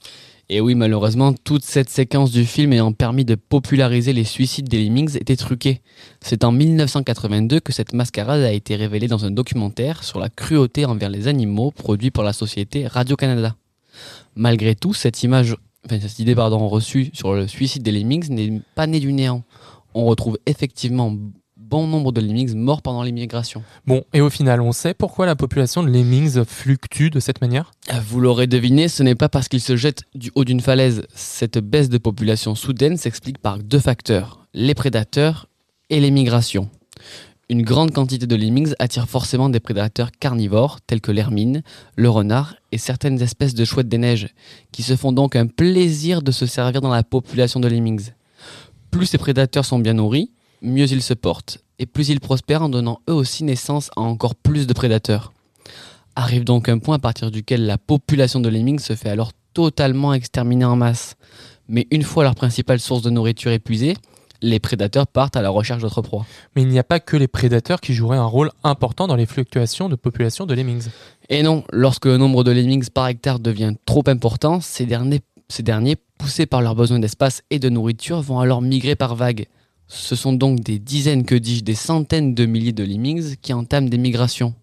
Et 0.49 0.61
oui, 0.61 0.75
malheureusement, 0.75 1.33
toute 1.33 1.65
cette 1.65 1.89
séquence 1.89 2.31
du 2.31 2.45
film 2.45 2.73
ayant 2.73 2.93
permis 2.93 3.25
de 3.25 3.37
populariser 3.37 4.13
les 4.13 4.25
suicides 4.25 4.69
des 4.69 4.85
lemmings 4.85 5.17
était 5.17 5.37
truquée. 5.37 5.81
C'est 6.21 6.45
en 6.45 6.53
1982 6.53 7.61
que 7.61 7.73
cette 7.73 7.95
mascarade 7.95 8.43
a 8.43 8.53
été 8.53 8.77
révélée 8.77 9.09
dans 9.09 9.25
un 9.25 9.31
documentaire 9.31 10.05
sur 10.05 10.19
la 10.19 10.29
cruauté 10.29 10.85
envers 10.85 11.09
les 11.09 11.29
animaux 11.29 11.71
produit 11.71 12.11
par 12.11 12.25
la 12.25 12.33
société 12.33 12.87
Radio-Canada. 12.87 13.57
Malgré 14.35 14.75
tout, 14.75 14.93
cette 14.93 15.23
image 15.23 15.57
enfin, 15.87 15.99
cette 16.01 16.19
idée 16.19 16.35
pardon, 16.35 16.69
reçue 16.69 17.11
sur 17.13 17.35
le 17.35 17.47
suicide 17.47 17.83
des 17.83 17.93
lemmings 17.93 18.29
n'est 18.31 18.61
pas 18.75 18.87
née 18.87 19.01
du 19.01 19.13
néant. 19.13 19.45
On 19.95 20.07
retrouve 20.07 20.39
effectivement 20.47 21.17
bon 21.73 21.87
nombre 21.87 22.13
de 22.13 22.21
lemmings 22.21 22.55
morts 22.55 22.83
pendant 22.83 23.03
l'immigration. 23.03 23.63
Bon, 23.87 24.05
et 24.13 24.21
au 24.21 24.29
final, 24.29 24.61
on 24.61 24.73
sait 24.73 24.93
pourquoi 24.93 25.25
la 25.25 25.37
population 25.37 25.83
de 25.83 25.89
lemmings 25.89 26.45
fluctue 26.45 27.09
de 27.09 27.19
cette 27.19 27.41
manière? 27.41 27.71
Ah, 27.89 27.99
Vous 28.07 28.21
l'aurez 28.21 28.47
deviné, 28.47 28.89
ce 28.89 29.03
n'est 29.03 29.15
pas 29.15 29.31
parce 29.31 29.49
qu'ils 29.49 29.63
se 29.63 29.75
jettent 29.75 30.03
du 30.15 30.31
haut 30.35 30.45
d'une 30.45 30.61
falaise. 30.61 31.07
Cette 31.15 31.57
baisse 31.57 31.89
de 31.89 31.97
population 31.97 32.55
soudaine 32.55 32.99
s'explique 32.99 33.39
par 33.39 33.57
deux 33.57 33.79
facteurs, 33.79 34.47
les 34.53 34.75
prédateurs 34.75 35.49
et 35.89 35.99
les 35.99 36.11
migrations. 36.11 36.69
Une 37.49 37.63
grande 37.63 37.93
quantité 37.93 38.27
de 38.27 38.37
lemmings 38.37 38.75
attire 38.79 39.09
forcément 39.09 39.49
des 39.49 39.61
prédateurs 39.61 40.11
carnivores 40.13 40.79
tels 40.83 41.01
que 41.01 41.11
l'hermine, 41.11 41.63
le 41.97 42.11
renard 42.11 42.55
et 42.71 42.77
certaines 42.77 43.23
espèces 43.23 43.55
de 43.55 43.65
chouettes 43.65 43.89
des 43.89 43.97
neiges, 43.97 44.29
qui 44.73 44.83
se 44.83 44.95
font 44.95 45.13
donc 45.13 45.37
un 45.37 45.47
plaisir 45.47 46.21
de 46.21 46.33
se 46.33 46.45
servir 46.45 46.83
dans 46.83 46.93
la 46.93 47.03
population 47.03 47.61
de 47.61 47.69
lemmings. 47.69 48.11
Plus 48.91 49.07
ces 49.07 49.17
prédateurs 49.17 49.65
sont 49.65 49.79
bien 49.79 49.95
nourris, 49.95 50.33
mieux 50.63 50.91
ils 50.91 51.03
se 51.03 51.15
portent, 51.15 51.59
et 51.79 51.87
plus 51.87 52.09
ils 52.09 52.21
prospèrent 52.21 52.63
en 52.63 52.69
donnant 52.69 53.01
eux 53.09 53.15
aussi 53.15 53.45
naissance 53.45 53.91
à 53.97 54.01
encore 54.01 54.35
plus 54.35 54.67
de 54.67 54.73
prédateurs. 54.73 55.33
Arrive 56.15 56.45
donc 56.45 56.69
un 56.69 56.79
point 56.79 56.97
à 56.97 56.99
partir 56.99 57.31
duquel 57.31 57.67
la 57.67 57.79
population 57.79 58.41
de 58.41 58.49
lemmings 58.49 58.79
se 58.79 58.95
fait 58.95 59.09
alors 59.09 59.33
totalement 59.55 60.15
exterminer 60.15 60.65
en 60.65 60.77
masse. 60.77 61.17
Mais 61.69 61.87
une 61.91 62.03
fois 62.03 62.25
leur 62.25 62.35
principale 62.35 62.81
source 62.81 63.03
de 63.03 63.11
nourriture 63.11 63.51
épuisée, 63.51 63.97
les 64.43 64.59
prédateurs 64.59 65.07
partent 65.07 65.37
à 65.37 65.43
la 65.43 65.51
recherche 65.51 65.83
d'autres 65.83 66.03
proies. 66.03 66.27
Mais 66.55 66.63
il 66.63 66.69
n'y 66.69 66.79
a 66.79 66.85
pas 66.85 67.01
que 67.01 67.17
les 67.17 67.29
prédateurs 67.29 67.81
qui 67.81 67.95
joueraient 67.95 68.19
un 68.19 68.27
rôle 68.27 68.51
important 68.65 69.07
dans 69.07 69.17
les 69.17 69.27
fluctuations 69.27 69.89
de 69.89 69.95
population 69.95 70.47
de 70.47 70.55
lemmings. 70.55 70.89
Et 71.29 71.43
non, 71.43 71.65
lorsque 71.73 72.07
le 72.07 72.17
nombre 72.17 72.45
de 72.45 72.51
lemmings 72.51 72.89
par 72.91 73.07
hectare 73.07 73.39
devient 73.39 73.75
trop 73.87 74.03
important, 74.07 74.61
ces 74.61 74.85
derniers, 74.85 75.21
ces 75.49 75.63
derniers 75.63 75.97
poussés 76.19 76.47
par 76.47 76.61
leurs 76.61 76.75
besoins 76.75 76.99
d'espace 76.99 77.43
et 77.51 77.59
de 77.59 77.69
nourriture, 77.69 78.21
vont 78.21 78.41
alors 78.41 78.61
migrer 78.61 78.97
par 78.97 79.15
vagues. 79.15 79.47
Ce 79.95 80.17
sont 80.17 80.33
donc 80.33 80.61
des 80.61 80.79
dizaines, 80.79 81.25
que 81.25 81.35
dis-je, 81.35 81.63
des 81.63 81.75
centaines 81.75 82.35
de 82.35 82.47
milliers 82.47 82.73
de 82.73 82.83
lemmings 82.83 83.37
qui 83.37 83.53
entament 83.53 83.91
des 83.91 83.99
migrations. 83.99 84.55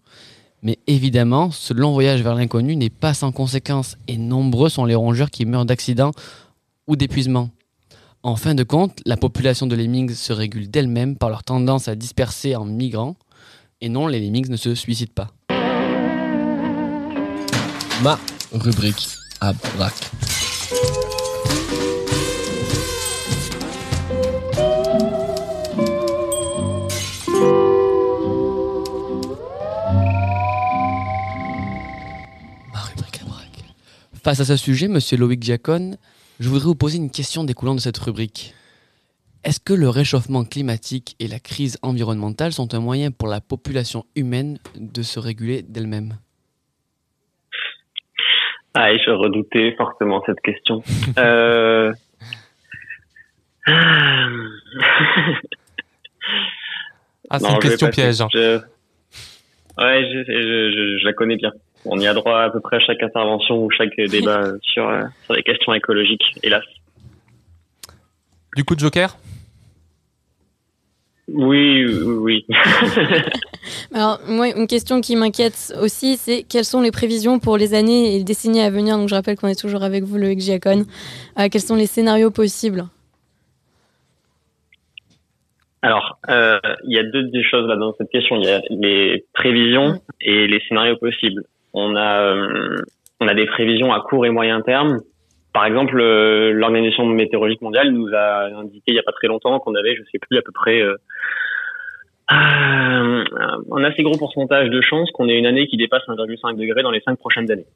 Mais 0.62 0.78
évidemment, 0.88 1.52
ce 1.52 1.72
long 1.72 1.92
voyage 1.92 2.20
vers 2.20 2.34
l'inconnu 2.34 2.74
n'est 2.74 2.90
pas 2.90 3.14
sans 3.14 3.30
conséquences, 3.30 3.96
et 4.08 4.18
nombreux 4.18 4.68
sont 4.68 4.84
les 4.84 4.96
rongeurs 4.96 5.30
qui 5.30 5.46
meurent 5.46 5.64
d'accidents 5.64 6.10
ou 6.88 6.96
d'épuisement. 6.96 7.50
En 8.24 8.34
fin 8.34 8.56
de 8.56 8.64
compte, 8.64 9.00
la 9.06 9.16
population 9.16 9.68
de 9.68 9.76
lemmings 9.76 10.14
se 10.14 10.32
régule 10.32 10.68
d'elle-même 10.68 11.16
par 11.16 11.30
leur 11.30 11.44
tendance 11.44 11.86
à 11.86 11.94
disperser 11.94 12.56
en 12.56 12.64
migrant, 12.64 13.16
et 13.80 13.88
non, 13.88 14.08
les 14.08 14.20
lemmings 14.20 14.50
ne 14.50 14.56
se 14.56 14.74
suicident 14.74 15.12
pas. 15.14 15.30
Ma 18.02 18.18
rubrique 18.52 19.08
à 19.40 19.52
Face 34.30 34.38
à 34.38 34.44
ce 34.44 34.56
sujet, 34.56 34.86
monsieur 34.86 35.16
Loïc 35.16 35.42
Giacone, 35.42 35.96
je 36.38 36.48
voudrais 36.48 36.66
vous 36.66 36.76
poser 36.76 36.98
une 36.98 37.10
question 37.10 37.42
découlant 37.42 37.74
de 37.74 37.80
cette 37.80 37.98
rubrique. 37.98 38.54
Est-ce 39.42 39.58
que 39.58 39.72
le 39.72 39.88
réchauffement 39.88 40.44
climatique 40.44 41.16
et 41.18 41.26
la 41.26 41.40
crise 41.40 41.78
environnementale 41.82 42.52
sont 42.52 42.72
un 42.72 42.78
moyen 42.78 43.10
pour 43.10 43.26
la 43.26 43.40
population 43.40 44.04
humaine 44.14 44.60
de 44.76 45.02
se 45.02 45.18
réguler 45.18 45.62
d'elle-même? 45.62 46.14
Ah, 48.74 48.96
je 48.96 49.10
redoutais 49.10 49.74
fortement 49.76 50.22
cette 50.24 50.40
question. 50.42 50.80
euh... 51.18 51.92
ah, 57.30 57.40
c'est 57.40 57.50
une 57.50 57.58
question 57.58 57.88
piège. 57.88 58.20
Hein. 58.20 58.28
Je... 58.32 58.58
Ouais, 59.76 60.04
je, 60.04 60.22
je, 60.24 60.98
je, 61.00 61.04
la 61.04 61.14
connais 61.14 61.36
bien. 61.36 61.50
On 61.84 61.98
y 61.98 62.06
a 62.06 62.14
droit 62.14 62.40
à 62.40 62.50
peu 62.50 62.60
près 62.60 62.76
à 62.76 62.80
chaque 62.80 63.02
intervention 63.02 63.64
ou 63.64 63.70
chaque 63.70 63.96
débat 64.10 64.52
sur, 64.62 64.88
euh, 64.88 65.02
sur 65.24 65.34
les 65.34 65.42
questions 65.42 65.72
écologiques, 65.74 66.24
hélas. 66.42 66.64
Du 68.56 68.64
coup, 68.64 68.74
Joker? 68.76 69.16
Oui, 71.32 71.86
oui. 71.86 72.44
Alors, 73.94 74.18
moi, 74.26 74.48
une 74.48 74.66
question 74.66 75.00
qui 75.00 75.16
m'inquiète 75.16 75.72
aussi, 75.80 76.16
c'est 76.16 76.42
quelles 76.42 76.64
sont 76.64 76.80
les 76.80 76.90
prévisions 76.90 77.38
pour 77.38 77.56
les 77.56 77.74
années 77.74 78.14
et 78.14 78.18
les 78.18 78.24
décennies 78.24 78.60
à 78.60 78.70
venir? 78.70 78.96
Donc, 78.96 79.08
je 79.08 79.14
rappelle 79.14 79.36
qu'on 79.36 79.48
est 79.48 79.60
toujours 79.60 79.82
avec 79.82 80.04
vous, 80.04 80.18
Loïc 80.18 80.40
Giacone. 80.40 80.84
Euh, 81.38 81.48
quels 81.50 81.60
sont 81.60 81.76
les 81.76 81.86
scénarios 81.86 82.30
possibles? 82.30 82.84
Alors, 85.82 86.18
euh, 86.28 86.58
il 86.84 86.94
y 86.94 86.98
a 86.98 87.02
deux, 87.04 87.22
deux 87.24 87.42
choses 87.42 87.66
là 87.66 87.76
dans 87.76 87.94
cette 87.94 88.10
question. 88.10 88.36
Il 88.36 88.44
y 88.44 88.50
a 88.50 88.60
les 88.68 89.24
prévisions 89.32 90.00
et 90.20 90.46
les 90.46 90.60
scénarios 90.68 90.96
possibles. 90.96 91.44
On 91.72 91.96
a, 91.96 92.22
euh, 92.22 92.76
on 93.20 93.28
a 93.28 93.34
des 93.34 93.46
prévisions 93.46 93.92
à 93.92 94.00
court 94.00 94.26
et 94.26 94.30
moyen 94.30 94.60
terme. 94.60 95.00
Par 95.52 95.66
exemple, 95.66 96.00
euh, 96.00 96.52
l'Organisation 96.52 97.06
météorologique 97.06 97.62
mondiale 97.62 97.90
nous 97.90 98.08
a 98.14 98.46
indiqué 98.56 98.84
il 98.88 98.94
y 98.94 98.98
a 98.98 99.02
pas 99.02 99.12
très 99.12 99.28
longtemps 99.28 99.58
qu'on 99.58 99.74
avait, 99.74 99.96
je 99.96 100.02
sais 100.10 100.18
plus, 100.18 100.38
à 100.38 100.42
peu 100.42 100.52
près 100.52 100.80
euh, 100.80 100.96
un 102.30 103.84
assez 103.84 104.02
gros 104.02 104.16
pourcentage 104.16 104.70
de 104.70 104.80
chances 104.80 105.10
qu'on 105.10 105.28
ait 105.28 105.38
une 105.38 105.46
année 105.46 105.66
qui 105.66 105.76
dépasse 105.76 106.02
1,5 106.06 106.56
degré 106.56 106.82
dans 106.82 106.92
les 106.92 107.00
cinq 107.00 107.18
prochaines 107.18 107.50
années. 107.50 107.66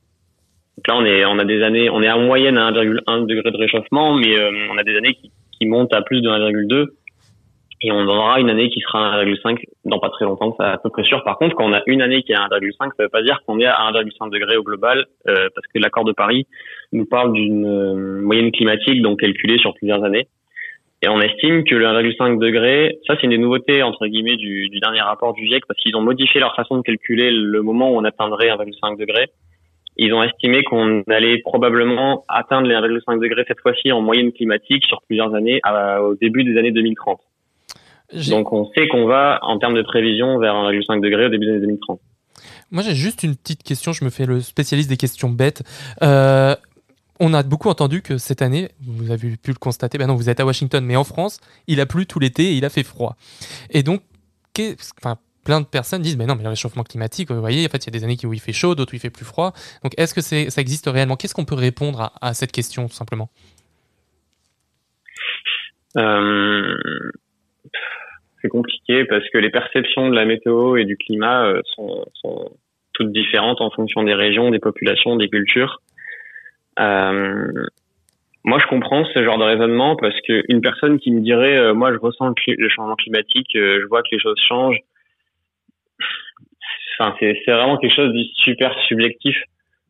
Donc 0.77 0.89
là, 0.89 0.97
on 0.97 1.05
est, 1.05 1.25
on 1.25 1.39
a 1.39 1.45
des 1.45 1.63
années, 1.63 1.91
on 1.91 2.03
est 2.03 2.11
en 2.11 2.21
moyenne 2.21 2.59
à 2.59 2.71
1,1 2.71 3.27
degré 3.27 3.51
de 3.51 3.57
réchauffement, 3.57 4.15
mais 4.15 4.37
on 4.71 4.79
a 4.79 4.85
des 4.85 4.97
années 4.97 5.15
qui, 5.15 5.33
qui 5.59 5.67
montent 5.67 5.95
à 5.95 6.03
plus 6.03 6.21
de 6.21 6.29
1,2 6.29 6.87
et 7.85 7.93
on 7.93 8.09
aura 8.09 8.41
une 8.41 8.49
année 8.49 8.71
qui 8.71 8.81
sera 8.81 9.13
à 9.13 9.25
1,5 9.27 9.63
dans 9.85 9.99
pas 9.99 10.09
très 10.09 10.25
longtemps, 10.25 10.57
c'est 10.59 10.65
à 10.65 10.79
peu 10.79 10.89
près 10.89 11.05
sûr. 11.05 11.23
Par 11.23 11.37
contre, 11.37 11.55
quand 11.55 11.67
on 11.67 11.75
a 11.75 11.83
une 11.87 12.01
année 12.01 12.23
qui 12.23 12.33
est 12.33 12.35
à 12.35 12.49
1,5, 12.49 12.79
ça 12.79 13.03
veut 13.03 13.11
pas 13.11 13.21
dire 13.21 13.43
qu'on 13.47 13.61
est 13.61 13.67
à 13.67 13.77
1,5 13.93 14.31
degré 14.31 14.57
au 14.57 14.63
global, 14.63 15.05
euh, 15.29 15.51
parce 15.55 15.67
que 15.67 15.79
l'accord 15.79 16.05
de 16.05 16.13
Paris 16.13 16.47
nous 16.93 17.05
parle 17.05 17.35
d'une 17.35 17.67
euh, 17.67 18.23
moyenne 18.23 18.53
climatique, 18.53 19.03
donc 19.03 19.21
calculée 19.21 19.59
sur 19.59 19.75
plusieurs 19.75 20.03
années. 20.03 20.29
Et 21.03 21.09
on 21.09 21.21
estime 21.21 21.65
que 21.65 21.75
le 21.75 21.85
1,5 21.85 22.39
degré, 22.39 22.97
ça 23.07 23.17
c'est 23.17 23.25
une 23.25 23.33
des 23.33 23.39
nouveautés 23.39 23.83
entre 23.83 24.07
guillemets 24.07 24.39
du, 24.39 24.71
du 24.71 24.81
dernier 24.81 25.03
rapport 25.03 25.35
du 25.35 25.47
GIEC, 25.47 25.67
parce 25.69 25.79
qu'ils 25.79 25.95
ont 25.95 26.01
modifié 26.01 26.41
leur 26.41 26.57
façon 26.57 26.79
de 26.79 26.83
calculer 26.83 27.31
le 27.33 27.61
moment 27.61 27.91
où 27.91 27.99
on 27.99 28.05
atteindrait 28.05 28.49
1,5 28.49 28.99
degré. 28.99 29.27
Ils 29.99 30.15
ont 30.15 30.23
estimé 30.23 30.65
qu'on 30.65 31.03
allait 31.11 31.43
probablement 31.43 32.25
atteindre 32.29 32.67
les 32.67 32.77
1,5 32.77 33.21
degrés 33.21 33.45
cette 33.47 33.61
fois-ci 33.61 33.93
en 33.93 34.01
moyenne 34.01 34.33
climatique 34.33 34.87
sur 34.87 35.03
plusieurs 35.03 35.35
années, 35.35 35.61
au 36.01 36.15
début 36.15 36.45
des 36.45 36.59
années 36.59 36.73
2030. 36.73 37.21
Donc 38.29 38.53
on 38.53 38.71
sait 38.75 38.89
qu'on 38.89 39.07
va, 39.07 39.39
en 39.43 39.59
termes 39.59 39.75
de 39.75 39.83
prévision, 39.83 40.39
vers 40.39 40.55
1,5 40.55 41.01
degré 41.01 41.27
au 41.27 41.29
début 41.29 41.47
des 41.47 41.53
années 41.53 41.61
2030. 41.61 42.01
Moi 42.71 42.83
j'ai 42.83 42.95
juste 42.95 43.23
une 43.23 43.37
petite 43.37 43.63
question, 43.63 43.93
je 43.93 44.05
me 44.05 44.11
fais 44.11 44.27
le 44.27 44.41
spécialiste 44.41 44.89
des 44.89 44.97
questions 44.97 45.31
bêtes. 45.31 45.63
Euh, 46.03 46.55
on 47.21 47.33
a 47.33 47.43
beaucoup 47.43 47.69
entendu 47.69 48.03
que 48.03 48.19
cette 48.19 48.43
année, 48.43 48.71
vous 48.81 49.11
avez 49.11 49.37
pu 49.37 49.51
le 49.51 49.59
constater, 49.59 49.99
ben 49.99 50.09
non, 50.09 50.15
vous 50.15 50.29
êtes 50.29 50.41
à 50.41 50.47
Washington, 50.47 50.85
mais 50.85 50.97
en 50.97 51.05
France, 51.05 51.39
il 51.67 51.81
a 51.81 51.87
plu 51.87 52.07
tout 52.07 52.19
l'été 52.19 52.45
et 52.45 52.53
il 52.55 52.65
a 52.65 52.71
fait 52.71 52.83
froid. 52.83 53.17
Et 53.71 53.83
donc, 53.83 54.03
enfin, 54.99 55.17
plein 55.45 55.61
de 55.61 55.67
personnes 55.67 56.03
disent, 56.03 56.17
mais 56.17 56.27
non, 56.27 56.35
mais 56.35 56.43
le 56.43 56.49
réchauffement 56.49 56.83
climatique, 56.83 57.31
vous 57.31 57.41
voyez, 57.41 57.65
en 57.67 57.69
fait, 57.69 57.85
il 57.85 57.87
y 57.87 57.97
a 57.97 57.99
des 57.99 58.05
années 58.05 58.17
où 58.25 58.33
il 58.33 58.41
fait 58.41 58.53
chaud, 58.53 58.75
d'autres 58.75 58.95
où 58.95 58.97
il 58.97 59.01
fait 59.01 59.11
plus 59.11 59.25
froid. 59.25 59.53
Donc, 59.85 59.93
est-ce 59.97 60.15
que 60.15 60.21
ça 60.21 60.61
existe 60.61 60.87
réellement? 60.89 61.17
Qu'est-ce 61.17 61.35
qu'on 61.35 61.45
peut 61.45 61.55
répondre 61.55 62.01
à, 62.01 62.13
à, 62.21 62.35
cette 62.35 62.51
question, 62.51 62.89
tout 62.89 62.95
simplement? 62.95 63.31
Euh, 65.97 66.75
c'est 68.45 68.51
compliqué 68.51 69.07
parce 69.07 69.27
que 69.31 69.39
les 69.39 69.49
perceptions 69.49 70.11
de 70.11 70.15
la 70.15 70.27
météo 70.27 70.77
et 70.77 70.85
du 70.85 70.99
climat 70.99 71.47
euh, 71.47 71.63
sont, 71.75 72.05
sont, 72.13 72.51
toutes 72.93 73.11
différentes 73.11 73.61
en 73.61 73.71
fonction 73.71 74.05
des 74.05 74.15
régions, 74.15 74.51
des 74.51 74.59
populations, 74.59 75.17
des 75.17 75.29
cultures. 75.29 75.81
Euh, 76.79 77.67
moi, 78.45 78.59
je 78.59 78.67
comprends 78.67 79.05
ce 79.07 79.25
genre 79.25 79.39
de 79.39 79.45
raisonnement 79.45 79.97
parce 79.97 80.15
que 80.27 80.45
une 80.49 80.61
personne 80.61 80.99
qui 80.99 81.11
me 81.11 81.21
dirait, 81.21 81.57
euh, 81.57 81.75
moi, 81.75 81.93
je 81.93 81.99
ressens 81.99 82.35
le, 82.47 82.69
changement 82.69 82.95
climatique, 82.97 83.57
euh, 83.57 83.81
je 83.83 83.87
vois 83.87 84.03
que 84.03 84.09
les 84.13 84.21
choses 84.21 84.39
changent. 84.47 84.81
Enfin, 86.99 87.17
c'est 87.19 87.35
vraiment 87.49 87.77
quelque 87.79 87.97
chose 87.97 88.13
de 88.13 88.23
super 88.45 88.73
subjectif. 88.87 89.37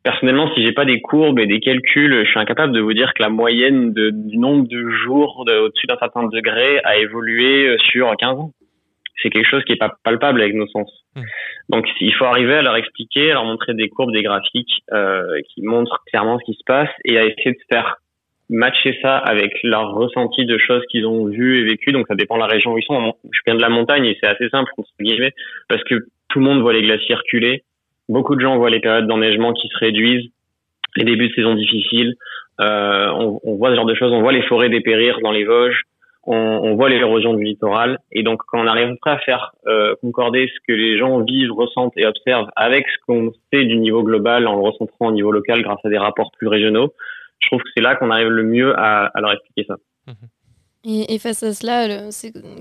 Personnellement, 0.05 0.53
si 0.55 0.63
j'ai 0.63 0.73
pas 0.73 0.85
des 0.85 1.01
courbes 1.01 1.39
et 1.39 1.47
des 1.47 1.61
calculs, 1.61 2.25
je 2.25 2.31
suis 2.31 2.39
incapable 2.39 2.75
de 2.75 2.81
vous 2.81 2.93
dire 2.93 3.15
que 3.15 3.23
la 3.23 3.31
moyenne 3.31 3.95
de, 3.95 4.11
du 4.11 4.37
nombre 4.37 4.69
de 4.69 4.91
jours 4.91 5.45
au-dessus 5.49 5.87
d'un 5.87 5.97
certain 5.97 6.25
degré 6.25 6.79
a 6.85 6.99
évolué 6.99 7.69
euh, 7.69 7.79
sur 7.91 8.15
15 8.15 8.39
ans. 8.39 8.51
C'est 9.23 9.31
quelque 9.31 9.49
chose 9.49 9.65
qui 9.65 9.73
est 9.73 9.77
pas 9.77 9.97
palpable 10.05 10.43
avec 10.43 10.55
nos 10.55 10.67
sens. 10.67 10.91
Mmh. 11.17 11.23
Donc, 11.71 11.87
il 12.01 12.13
faut 12.15 12.27
arriver 12.27 12.55
à 12.55 12.63
leur 12.63 12.77
expliquer, 12.77 13.31
à 13.31 13.35
leur 13.35 13.47
montrer 13.47 13.73
des 13.73 13.89
courbes, 13.89 14.13
des 14.13 14.23
graphiques 14.23 14.83
euh, 14.93 15.41
qui 15.49 15.63
montrent 15.63 16.03
clairement 16.07 16.39
ce 16.39 16.45
qui 16.45 16.53
se 16.53 16.65
passe 16.67 16.91
et 17.07 17.17
à 17.17 17.25
essayer 17.25 17.53
de 17.53 17.59
faire 17.73 17.97
matcher 18.51 18.99
ça 19.01 19.17
avec 19.17 19.53
leur 19.63 19.95
ressenti 19.95 20.45
de 20.45 20.59
choses 20.59 20.83
qu'ils 20.91 21.07
ont 21.07 21.27
vues 21.27 21.61
et 21.61 21.65
vécues. 21.65 21.93
Donc 21.93 22.07
ça 22.09 22.15
dépend 22.15 22.35
de 22.37 22.41
la 22.41 22.47
région 22.47 22.73
où 22.73 22.79
ils 22.79 22.85
sont. 22.85 23.15
Je 23.33 23.41
viens 23.47 23.55
de 23.55 23.63
la 23.63 23.71
montagne 23.71 24.05
et 24.05 24.19
c'est 24.21 24.29
assez 24.29 24.49
simple 24.51 24.71
parce 25.69 25.85
que 25.85 25.95
tout 26.29 26.39
le 26.39 26.45
monde 26.45 26.61
voit 26.61 26.73
les 26.73 26.83
glaciers 26.83 27.15
reculer. 27.15 27.63
Beaucoup 28.09 28.37
de 28.37 28.41
gens 28.41 28.57
voient 28.57 28.71
les 28.71 28.81
périodes 28.81 29.07
d'enneigement 29.07 29.53
qui 29.53 29.69
se 29.69 29.79
réduisent, 29.79 30.31
les 30.97 31.05
débuts 31.05 31.29
de 31.29 31.35
saison 31.35 31.55
difficiles. 31.55 32.15
Euh, 32.61 33.09
on, 33.15 33.41
on, 33.43 33.57
voit 33.57 33.71
ce 33.71 33.77
genre 33.77 33.87
de 33.87 33.95
choses. 33.95 34.13
On 34.13 34.21
voit 34.21 34.33
les 34.33 34.43
forêts 34.43 34.69
dépérir 34.69 35.19
dans 35.23 35.33
les 35.33 35.45
Vosges. 35.45 35.83
On, 36.27 36.37
on 36.37 36.75
voit 36.75 36.89
l'érosion 36.89 37.35
du 37.35 37.45
littoral. 37.45 37.99
Et 38.13 38.23
donc 38.23 38.43
quand 38.47 38.63
on 38.63 38.67
arrive 38.67 38.97
à 39.05 39.19
faire 39.19 39.53
euh, 39.67 39.95
concorder 40.01 40.49
ce 40.49 40.61
que 40.67 40.73
les 40.73 40.99
gens 40.99 41.21
vivent, 41.21 41.53
ressentent 41.53 41.97
et 41.97 42.07
observent 42.07 42.51
avec 42.57 42.87
ce 42.89 42.97
qu'on 43.07 43.33
sait 43.53 43.65
du 43.65 43.77
niveau 43.77 44.03
global 44.03 44.47
en 44.47 44.55
le 44.55 44.63
recentrant 44.63 45.09
au 45.09 45.13
niveau 45.13 45.33
local 45.33 45.63
grâce 45.63 45.81
à 45.85 45.89
des 45.89 45.99
rapports 45.99 46.31
plus 46.39 46.49
régionaux, 46.49 46.95
je 47.41 47.49
trouve 47.49 47.63
que 47.63 47.69
c'est 47.77 47.83
là 47.83 47.97
qu'on 47.97 48.11
arrive 48.11 48.29
le 48.29 48.43
mieux 48.43 48.79
à, 48.79 49.11
leur 49.17 49.33
expliquer 49.33 49.65
ça. 49.69 49.77
Et, 50.87 51.19
face 51.19 51.43
à 51.43 51.55
cela, 51.55 52.11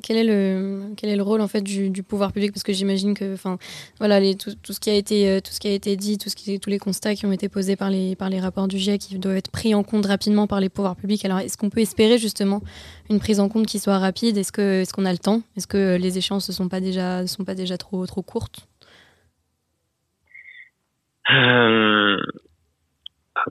quel 0.02 0.16
est 0.16 0.24
le 0.24 0.84
quel 0.96 1.10
est 1.10 1.18
le 1.18 1.24
rôle 1.24 1.42
en 1.42 1.50
fait 1.50 1.62
du, 1.62 1.92
pouvoir 2.04 2.32
public? 2.32 2.54
Parce 2.54 2.64
que 2.64 2.72
j'imagine 2.72 3.16
que, 3.16 3.34
enfin, 3.34 3.58
voilà, 4.00 4.22
les, 4.22 4.36
tout, 4.36 4.52
ce 4.64 4.80
qui 4.80 4.90
a 4.90 4.94
été 4.94 5.30
euh, 5.30 5.40
tout 5.42 5.52
ce 5.52 5.60
qui 5.60 5.68
a 5.68 5.74
été 5.74 5.98
dit, 5.98 6.18
tout 6.18 6.30
ce 6.30 6.36
qui, 6.38 6.58
tous 6.58 6.70
les 6.70 6.80
constats 6.80 7.16
qui 7.16 7.26
ont 7.26 7.34
été 7.34 7.50
posés 7.50 7.76
par 7.76 7.90
les 7.90 8.16
par 8.16 8.30
les 8.30 8.40
rapports 8.40 8.70
du 8.70 8.78
GIEC, 8.78 9.02
qui 9.02 9.20
doivent 9.20 9.36
être 9.36 9.52
pris 9.52 9.76
en 9.76 9.84
compte 9.84 10.06
rapidement 10.06 10.48
par 10.48 10.62
les 10.62 10.70
pouvoirs 10.70 10.96
publics. 10.96 11.26
Alors, 11.26 11.40
est-ce 11.40 11.58
qu'on 11.58 11.70
peut 11.70 11.82
espérer 11.82 12.18
justement 12.18 12.62
une 13.10 13.20
prise 13.20 13.42
en 13.42 13.50
compte 13.50 13.66
qui 13.66 13.78
soit 13.78 14.00
rapide? 14.00 14.38
Est-ce 14.38 14.54
que 14.54 14.82
est-ce 14.82 14.94
qu'on 14.94 15.06
a 15.06 15.12
le 15.12 15.18
temps? 15.18 15.42
Est-ce 15.58 15.68
que 15.68 15.98
les 15.98 16.18
échéances 16.18 16.48
ne 16.48 16.54
sont 16.54 16.70
pas 16.70 16.80
déjà 16.80 17.28
sont 17.28 17.44
pas 17.44 17.56
déjà 17.56 17.78
trop 17.78 18.06
trop 18.06 18.22
courtes? 18.22 18.68
Euh, 21.30 22.18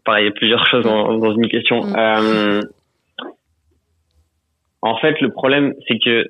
pareil, 0.07 0.25
il 0.25 0.29
y 0.29 0.31
a 0.31 0.35
plusieurs 0.35 0.64
choses 0.66 0.85
dans, 0.85 1.18
dans 1.18 1.35
une 1.35 1.49
question. 1.49 1.83
Mm. 1.83 1.97
Euh, 1.97 2.62
en 4.83 4.97
fait, 4.99 5.20
le 5.20 5.30
problème, 5.30 5.74
c'est 5.89 5.99
que 5.99 6.26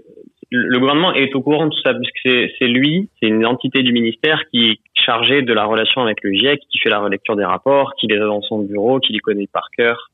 le 0.50 0.78
gouvernement 0.78 1.14
est 1.14 1.34
au 1.34 1.40
courant 1.40 1.66
de 1.66 1.70
tout 1.70 1.80
ça, 1.82 1.94
puisque 1.94 2.52
c'est 2.58 2.68
lui, 2.68 3.08
c'est 3.18 3.28
une 3.28 3.46
entité 3.46 3.82
du 3.82 3.92
ministère 3.92 4.42
qui 4.50 4.70
est 4.70 4.78
chargée 4.94 5.40
de 5.40 5.52
la 5.54 5.64
relation 5.64 6.02
avec 6.02 6.18
le 6.22 6.32
GIEC, 6.32 6.60
qui 6.70 6.78
fait 6.78 6.90
la 6.90 7.00
relecture 7.00 7.36
des 7.36 7.44
rapports, 7.44 7.94
qui 7.98 8.06
les 8.06 8.18
a 8.18 8.26
dans 8.26 8.42
son 8.42 8.58
bureau, 8.58 9.00
qui 9.00 9.14
les 9.14 9.20
connaît 9.20 9.48
par 9.50 9.68
cœur. 9.76 10.10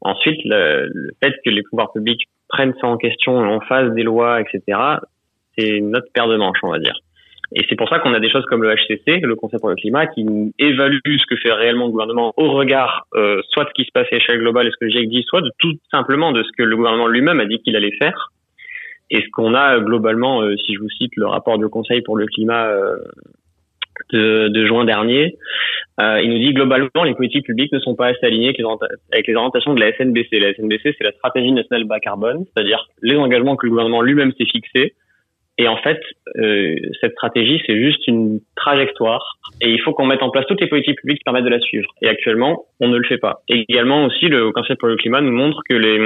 Ensuite, 0.00 0.40
le, 0.44 0.88
le 0.92 1.10
fait 1.22 1.34
que 1.44 1.50
les 1.50 1.62
pouvoirs 1.62 1.92
publics 1.92 2.22
prennent 2.48 2.74
ça 2.80 2.86
en 2.86 2.96
question, 2.96 3.36
en 3.36 3.60
face 3.60 3.92
des 3.92 4.02
lois, 4.02 4.40
etc., 4.40 4.78
c'est 5.56 5.80
notre 5.80 6.10
paire 6.12 6.28
de 6.28 6.36
manches, 6.36 6.58
on 6.62 6.70
va 6.70 6.78
dire. 6.78 6.98
Et 7.54 7.64
c'est 7.68 7.76
pour 7.76 7.88
ça 7.88 7.98
qu'on 7.98 8.14
a 8.14 8.20
des 8.20 8.30
choses 8.30 8.44
comme 8.46 8.62
le 8.62 8.74
HCC, 8.74 9.20
le 9.20 9.36
Conseil 9.36 9.58
pour 9.60 9.68
le 9.68 9.74
climat, 9.74 10.06
qui 10.06 10.24
évalue 10.58 10.98
ce 11.04 11.26
que 11.26 11.36
fait 11.36 11.52
réellement 11.52 11.86
le 11.86 11.92
gouvernement 11.92 12.32
au 12.36 12.50
regard 12.52 13.06
euh, 13.14 13.42
soit 13.50 13.64
de 13.64 13.68
ce 13.68 13.74
qui 13.74 13.84
se 13.84 13.92
passe 13.92 14.06
à 14.10 14.16
l'échelle 14.16 14.38
globale 14.38 14.68
et 14.68 14.70
ce 14.70 14.76
que 14.80 14.88
GIEC 14.88 15.08
dit, 15.08 15.24
soit 15.26 15.42
de 15.42 15.50
tout 15.58 15.74
simplement 15.90 16.32
de 16.32 16.42
ce 16.42 16.48
que 16.56 16.62
le 16.62 16.76
gouvernement 16.76 17.08
lui-même 17.08 17.40
a 17.40 17.44
dit 17.44 17.58
qu'il 17.58 17.76
allait 17.76 17.94
faire. 17.98 18.32
Et 19.10 19.20
ce 19.20 19.28
qu'on 19.32 19.54
a 19.54 19.80
globalement, 19.80 20.42
euh, 20.42 20.54
si 20.64 20.74
je 20.74 20.80
vous 20.80 20.88
cite 20.88 21.12
le 21.16 21.26
rapport 21.26 21.58
du 21.58 21.68
Conseil 21.68 22.00
pour 22.00 22.16
le 22.16 22.26
climat 22.26 22.68
euh, 22.68 22.96
de, 24.12 24.48
de, 24.48 24.66
juin 24.66 24.86
dernier, 24.86 25.36
il 26.00 26.30
nous 26.30 26.38
dit 26.38 26.54
globalement 26.54 27.04
les 27.04 27.14
politiques 27.14 27.44
publiques 27.44 27.72
ne 27.72 27.78
sont 27.78 27.94
pas 27.94 28.06
assez 28.06 28.26
alignées 28.26 28.52
avec 29.12 29.26
les 29.28 29.34
orientations 29.34 29.74
de 29.74 29.80
la 29.80 29.92
SNBC. 29.92 30.40
La 30.40 30.52
SNBC, 30.54 30.94
c'est 30.96 31.04
la 31.04 31.12
stratégie 31.12 31.52
nationale 31.52 31.84
bas 31.84 32.00
carbone, 32.00 32.44
c'est-à-dire 32.46 32.88
les 33.02 33.16
engagements 33.16 33.54
que 33.54 33.66
le 33.66 33.70
gouvernement 33.70 34.02
lui-même 34.02 34.32
s'est 34.32 34.46
fixés 34.46 34.94
et 35.58 35.68
en 35.68 35.76
fait, 35.76 36.00
euh, 36.38 36.76
cette 37.00 37.12
stratégie, 37.12 37.62
c'est 37.66 37.78
juste 37.78 38.06
une 38.08 38.40
trajectoire. 38.56 39.38
Et 39.60 39.70
il 39.70 39.80
faut 39.80 39.92
qu'on 39.92 40.06
mette 40.06 40.22
en 40.22 40.30
place 40.30 40.46
toutes 40.46 40.60
les 40.60 40.66
politiques 40.66 40.98
publiques 40.98 41.18
qui 41.18 41.24
permettent 41.24 41.44
de 41.44 41.50
la 41.50 41.60
suivre. 41.60 41.88
Et 42.00 42.08
actuellement, 42.08 42.64
on 42.80 42.88
ne 42.88 42.96
le 42.96 43.04
fait 43.04 43.18
pas. 43.18 43.42
Et 43.48 43.64
également 43.68 44.04
aussi, 44.06 44.28
le 44.28 44.50
Conseil 44.52 44.76
pour 44.76 44.88
le 44.88 44.96
climat 44.96 45.20
nous 45.20 45.32
montre 45.32 45.60
que 45.68 45.74
les 45.74 45.98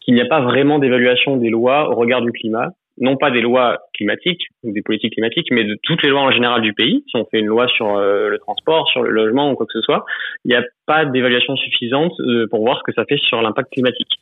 qu'il 0.00 0.14
n'y 0.14 0.20
a 0.20 0.26
pas 0.26 0.40
vraiment 0.40 0.78
d'évaluation 0.78 1.36
des 1.36 1.50
lois 1.50 1.90
au 1.90 1.94
regard 1.96 2.22
du 2.22 2.30
climat. 2.30 2.70
Non 2.98 3.16
pas 3.16 3.30
des 3.30 3.40
lois 3.40 3.78
climatiques 3.94 4.42
ou 4.62 4.72
des 4.72 4.82
politiques 4.82 5.12
climatiques, 5.12 5.48
mais 5.50 5.64
de 5.64 5.76
toutes 5.82 6.02
les 6.02 6.08
lois 6.08 6.22
en 6.22 6.30
général 6.30 6.62
du 6.62 6.72
pays. 6.72 7.04
Si 7.08 7.16
on 7.16 7.26
fait 7.26 7.40
une 7.40 7.46
loi 7.46 7.68
sur 7.68 7.96
euh, 7.96 8.30
le 8.30 8.38
transport, 8.38 8.88
sur 8.88 9.02
le 9.02 9.10
logement 9.10 9.50
ou 9.50 9.54
quoi 9.54 9.66
que 9.66 9.72
ce 9.72 9.82
soit, 9.82 10.04
il 10.44 10.48
n'y 10.48 10.56
a 10.56 10.64
pas 10.86 11.04
d'évaluation 11.04 11.56
suffisante 11.56 12.12
euh, 12.20 12.46
pour 12.50 12.60
voir 12.60 12.78
ce 12.78 12.82
que 12.84 12.92
ça 12.92 13.04
fait 13.04 13.18
sur 13.18 13.42
l'impact 13.42 13.72
climatique. 13.72 14.12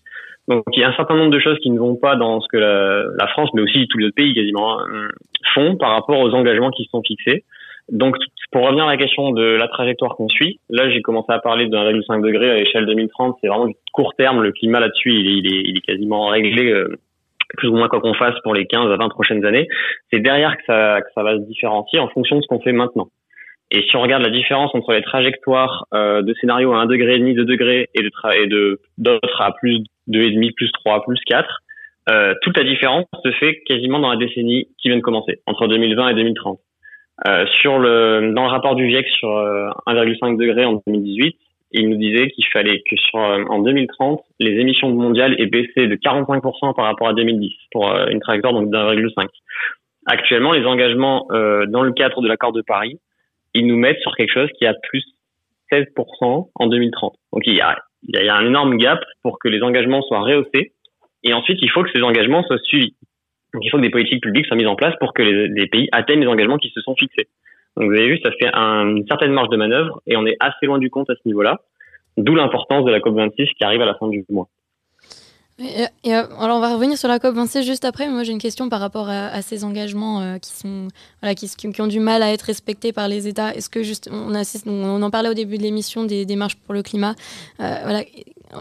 Donc 0.49 0.65
il 0.73 0.81
y 0.81 0.85
a 0.85 0.89
un 0.89 0.97
certain 0.97 1.17
nombre 1.17 1.31
de 1.31 1.41
choses 1.41 1.59
qui 1.61 1.71
ne 1.71 1.79
vont 1.79 1.97
pas 1.97 2.17
dans 2.17 2.41
ce 2.41 2.49
que 2.49 2.59
la, 2.59 3.27
France, 3.29 3.51
mais 3.55 3.63
aussi 3.63 3.87
tous 3.89 3.99
les 3.99 4.07
autres 4.07 4.15
pays 4.15 4.35
quasiment, 4.35 4.79
hein, 4.81 5.09
font 5.55 5.77
par 5.77 5.93
rapport 5.93 6.19
aux 6.21 6.35
engagements 6.35 6.71
qui 6.71 6.87
sont 6.91 7.03
fixés. 7.03 7.45
Donc 7.91 8.17
pour 8.51 8.63
revenir 8.63 8.85
à 8.85 8.91
la 8.91 8.97
question 8.97 9.33
de 9.33 9.43
la 9.43 9.69
trajectoire 9.69 10.17
qu'on 10.17 10.29
suit, 10.29 10.59
là 10.71 10.91
j'ai 10.91 11.03
commencé 11.03 11.33
à 11.33 11.39
parler 11.39 11.67
de 11.67 11.77
1,5 11.77 12.23
degré 12.23 12.51
à 12.51 12.55
l'échelle 12.57 12.87
2030, 12.87 13.37
c'est 13.41 13.49
vraiment 13.49 13.67
du 13.67 13.75
court 13.93 14.15
terme, 14.17 14.43
le 14.43 14.53
climat 14.53 14.81
là-dessus 14.81 15.13
il 15.13 15.77
est, 15.77 15.81
quasiment 15.81 16.29
réglé. 16.29 16.71
Euh, 16.71 16.99
plus 17.57 17.69
ou 17.69 17.77
moins 17.77 17.89
quoi 17.89 18.01
qu'on 18.01 18.15
fasse 18.15 18.39
pour 18.43 18.55
les 18.55 18.67
15 18.67 18.91
à 18.91 18.97
20 18.97 19.09
prochaines 19.09 19.45
années, 19.45 19.69
c'est 20.13 20.21
derrière 20.21 20.57
que 20.57 20.63
ça, 20.67 21.01
que 21.01 21.09
ça 21.15 21.23
va 21.23 21.37
se 21.37 21.43
différencier 21.43 21.99
en 21.99 22.09
fonction 22.09 22.37
de 22.37 22.43
ce 22.43 22.47
qu'on 22.47 22.61
fait 22.61 22.73
maintenant. 22.73 23.09
Et 23.71 23.83
si 23.83 23.97
on 23.97 24.03
regarde 24.03 24.23
la 24.23 24.31
différence 24.31 24.75
entre 24.75 24.93
les 24.93 25.03
trajectoires 25.03 25.87
euh, 25.95 26.23
de 26.23 26.35
scénarios 26.35 26.73
à 26.73 26.79
1 26.79 26.87
degré 26.87 27.17
et 27.17 27.19
demi, 27.19 27.35
2 27.35 27.45
degrés 27.45 27.89
et 27.95 28.03
de 28.03 28.11
et 28.35 28.47
de 28.47 28.81
d'autres 28.99 29.41
à 29.41 29.53
plus 29.53 29.81
2,5, 30.09 30.55
plus 30.55 30.71
3, 30.73 31.03
plus 31.05 31.19
4, 31.27 31.63
euh, 32.11 32.35
toute 32.43 32.57
la 32.57 32.65
différence 32.65 33.07
se 33.25 33.33
fait 33.33 33.63
quasiment 33.67 33.99
dans 33.99 34.11
la 34.11 34.17
décennie 34.17 34.69
qui 34.79 34.89
vient 34.89 34.99
de 34.99 35.03
commencer, 35.03 35.41
entre 35.47 35.67
2020 35.67 36.09
et 36.11 36.15
2030. 36.15 36.61
Euh, 37.27 37.47
sur 37.61 37.79
le, 37.79 38.33
dans 38.35 38.43
le 38.43 38.51
rapport 38.51 38.75
du 38.75 38.91
GIEC 38.91 39.07
sur 39.07 39.29
1,5 39.29 40.35
euh, 40.35 40.37
degré 40.37 40.65
en 40.65 40.83
2018, 40.87 41.37
il 41.75 41.89
nous 41.89 41.97
disait 41.97 42.31
qu'il 42.31 42.47
fallait 42.53 42.83
que 42.89 42.97
sur, 42.97 43.19
euh, 43.19 43.45
en 43.49 43.61
2030, 43.61 44.23
les 44.41 44.53
émissions 44.61 44.91
mondiales 44.91 45.35
aient 45.41 45.47
baissé 45.47 45.87
de 45.87 45.97
45% 45.97 46.75
par 46.75 46.87
rapport 46.87 47.09
à 47.09 47.15
2010 47.15 47.53
pour 47.73 47.91
euh, 47.91 48.07
une 48.09 48.21
trajectoire 48.21 48.53
donc 48.53 48.71
d'1,5. 48.71 49.27
Actuellement, 50.07 50.53
les 50.53 50.67
engagements 50.67 51.27
dans 51.31 51.83
le 51.83 51.93
cadre 51.93 52.21
de 52.21 52.29
l'accord 52.29 52.53
de 52.53 52.61
Paris, 52.61 52.99
ils 53.55 53.67
nous 53.67 53.77
mettent 53.77 54.01
sur 54.01 54.15
quelque 54.15 54.35
chose 54.35 54.51
qui 54.59 54.67
a 54.67 54.75
plus 54.75 55.03
16% 55.73 56.51
en 56.55 56.67
2030. 56.67 57.15
Donc 57.33 57.43
il 57.47 57.55
y 57.55 57.63
a 57.63 57.79
il 58.09 58.23
y 58.23 58.29
a 58.29 58.37
un 58.37 58.47
énorme 58.47 58.77
gap 58.77 59.01
pour 59.23 59.39
que 59.39 59.49
les 59.49 59.63
engagements 59.63 60.03
soient 60.03 60.21
rehaussés. 60.21 60.73
Et 61.23 61.33
ensuite, 61.33 61.59
il 61.63 61.71
faut 61.71 61.83
que 61.83 61.91
ces 61.93 62.03
engagements 62.03 62.43
soient 62.43 62.59
suivis. 62.65 62.95
Donc, 63.53 63.65
il 63.65 63.71
faut 63.71 63.79
que 63.79 63.83
des 63.83 63.91
politiques 63.91 64.23
publiques 64.23 64.47
soient 64.47 64.57
mises 64.57 64.67
en 64.67 64.77
place 64.77 64.95
pour 65.01 65.15
que 65.15 65.23
les, 65.23 65.67
pays 65.67 65.89
atteignent 65.93 66.21
les 66.21 66.27
engagements 66.27 66.59
qui 66.59 66.71
se 66.71 66.81
sont 66.83 66.95
fixés. 66.97 67.29
Donc, 67.77 67.91
vous 67.91 67.97
avez 67.97 68.09
vu, 68.09 68.21
ça 68.23 68.31
fait 68.33 68.49
une 68.55 69.05
certaine 69.09 69.33
marge 69.33 69.49
de 69.49 69.57
manœuvre 69.57 70.01
et 70.07 70.17
on 70.17 70.27
est 70.27 70.37
assez 70.41 70.67
loin 70.67 70.79
du 70.79 70.91
compte 70.91 71.11
à 71.11 71.15
ce 71.15 71.21
niveau-là. 71.27 71.61
D'où 72.17 72.35
l'importance 72.35 72.85
de 72.85 72.91
la 72.91 73.01
COP26 73.01 73.55
qui 73.57 73.65
arrive 73.65 73.83
à 73.83 73.87
la 73.87 73.95
fin 73.95 74.09
du 74.09 74.25
mois. 74.29 74.49
Et, 75.59 76.13
alors 76.13 76.57
on 76.57 76.61
va 76.61 76.75
revenir 76.75 76.99
sur 76.99 77.07
la 77.07 77.19
COP26 77.19 77.63
juste 77.63 77.85
après, 77.85 78.07
mais 78.07 78.13
moi 78.13 78.23
j'ai 78.25 78.33
une 78.33 78.41
question 78.41 78.69
par 78.69 78.81
rapport 78.81 79.09
à, 79.09 79.41
ces 79.41 79.63
engagements 79.63 80.21
euh, 80.21 80.39
qui, 80.39 80.51
sont, 80.51 80.89
voilà, 81.23 81.37
qui, 81.37 81.49
ont 81.81 81.87
du 81.87 82.01
mal 82.01 82.25
à 82.25 82.33
être 82.33 82.43
respectés 82.43 82.93
par 82.93 83.07
les 83.07 83.29
États. 83.29 83.55
Est-ce 83.55 83.71
que 83.71 83.85
juste, 83.85 84.11
on, 84.13 84.35
en 84.35 85.11
parlait 85.11 85.29
au 85.29 85.35
début 85.35 85.57
de 85.57 85.63
l'émission 85.63 86.05
des 86.05 86.27
démarches 86.27 86.57
pour 86.57 86.75
le 86.75 86.83
climat. 86.83 87.15
Euh, 87.61 87.79
voilà, 87.85 88.03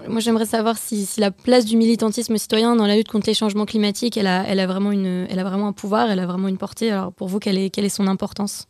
moi 0.08 0.20
j'aimerais 0.20 0.46
savoir 0.46 0.78
si, 0.78 1.08
la 1.18 1.32
place 1.32 1.66
du 1.66 1.78
militantisme 1.78 2.38
citoyen 2.38 2.76
dans 2.76 2.86
la 2.86 2.96
lutte 2.96 3.08
contre 3.08 3.28
les 3.28 3.34
changements 3.34 3.66
climatiques, 3.66 4.16
elle 4.16 4.28
a, 4.28 4.68
vraiment, 4.68 4.92
une, 4.92 5.26
elle 5.32 5.40
a 5.40 5.44
vraiment 5.44 5.70
un 5.70 5.74
pouvoir, 5.74 6.12
elle 6.12 6.20
a 6.20 6.28
vraiment 6.28 6.48
une 6.48 6.60
portée. 6.60 6.92
Alors 6.92 7.12
pour 7.12 7.28
vous, 7.28 7.40
quelle 7.40 7.58
est 7.58 7.90
son 7.90 8.06
importance? 8.06 8.68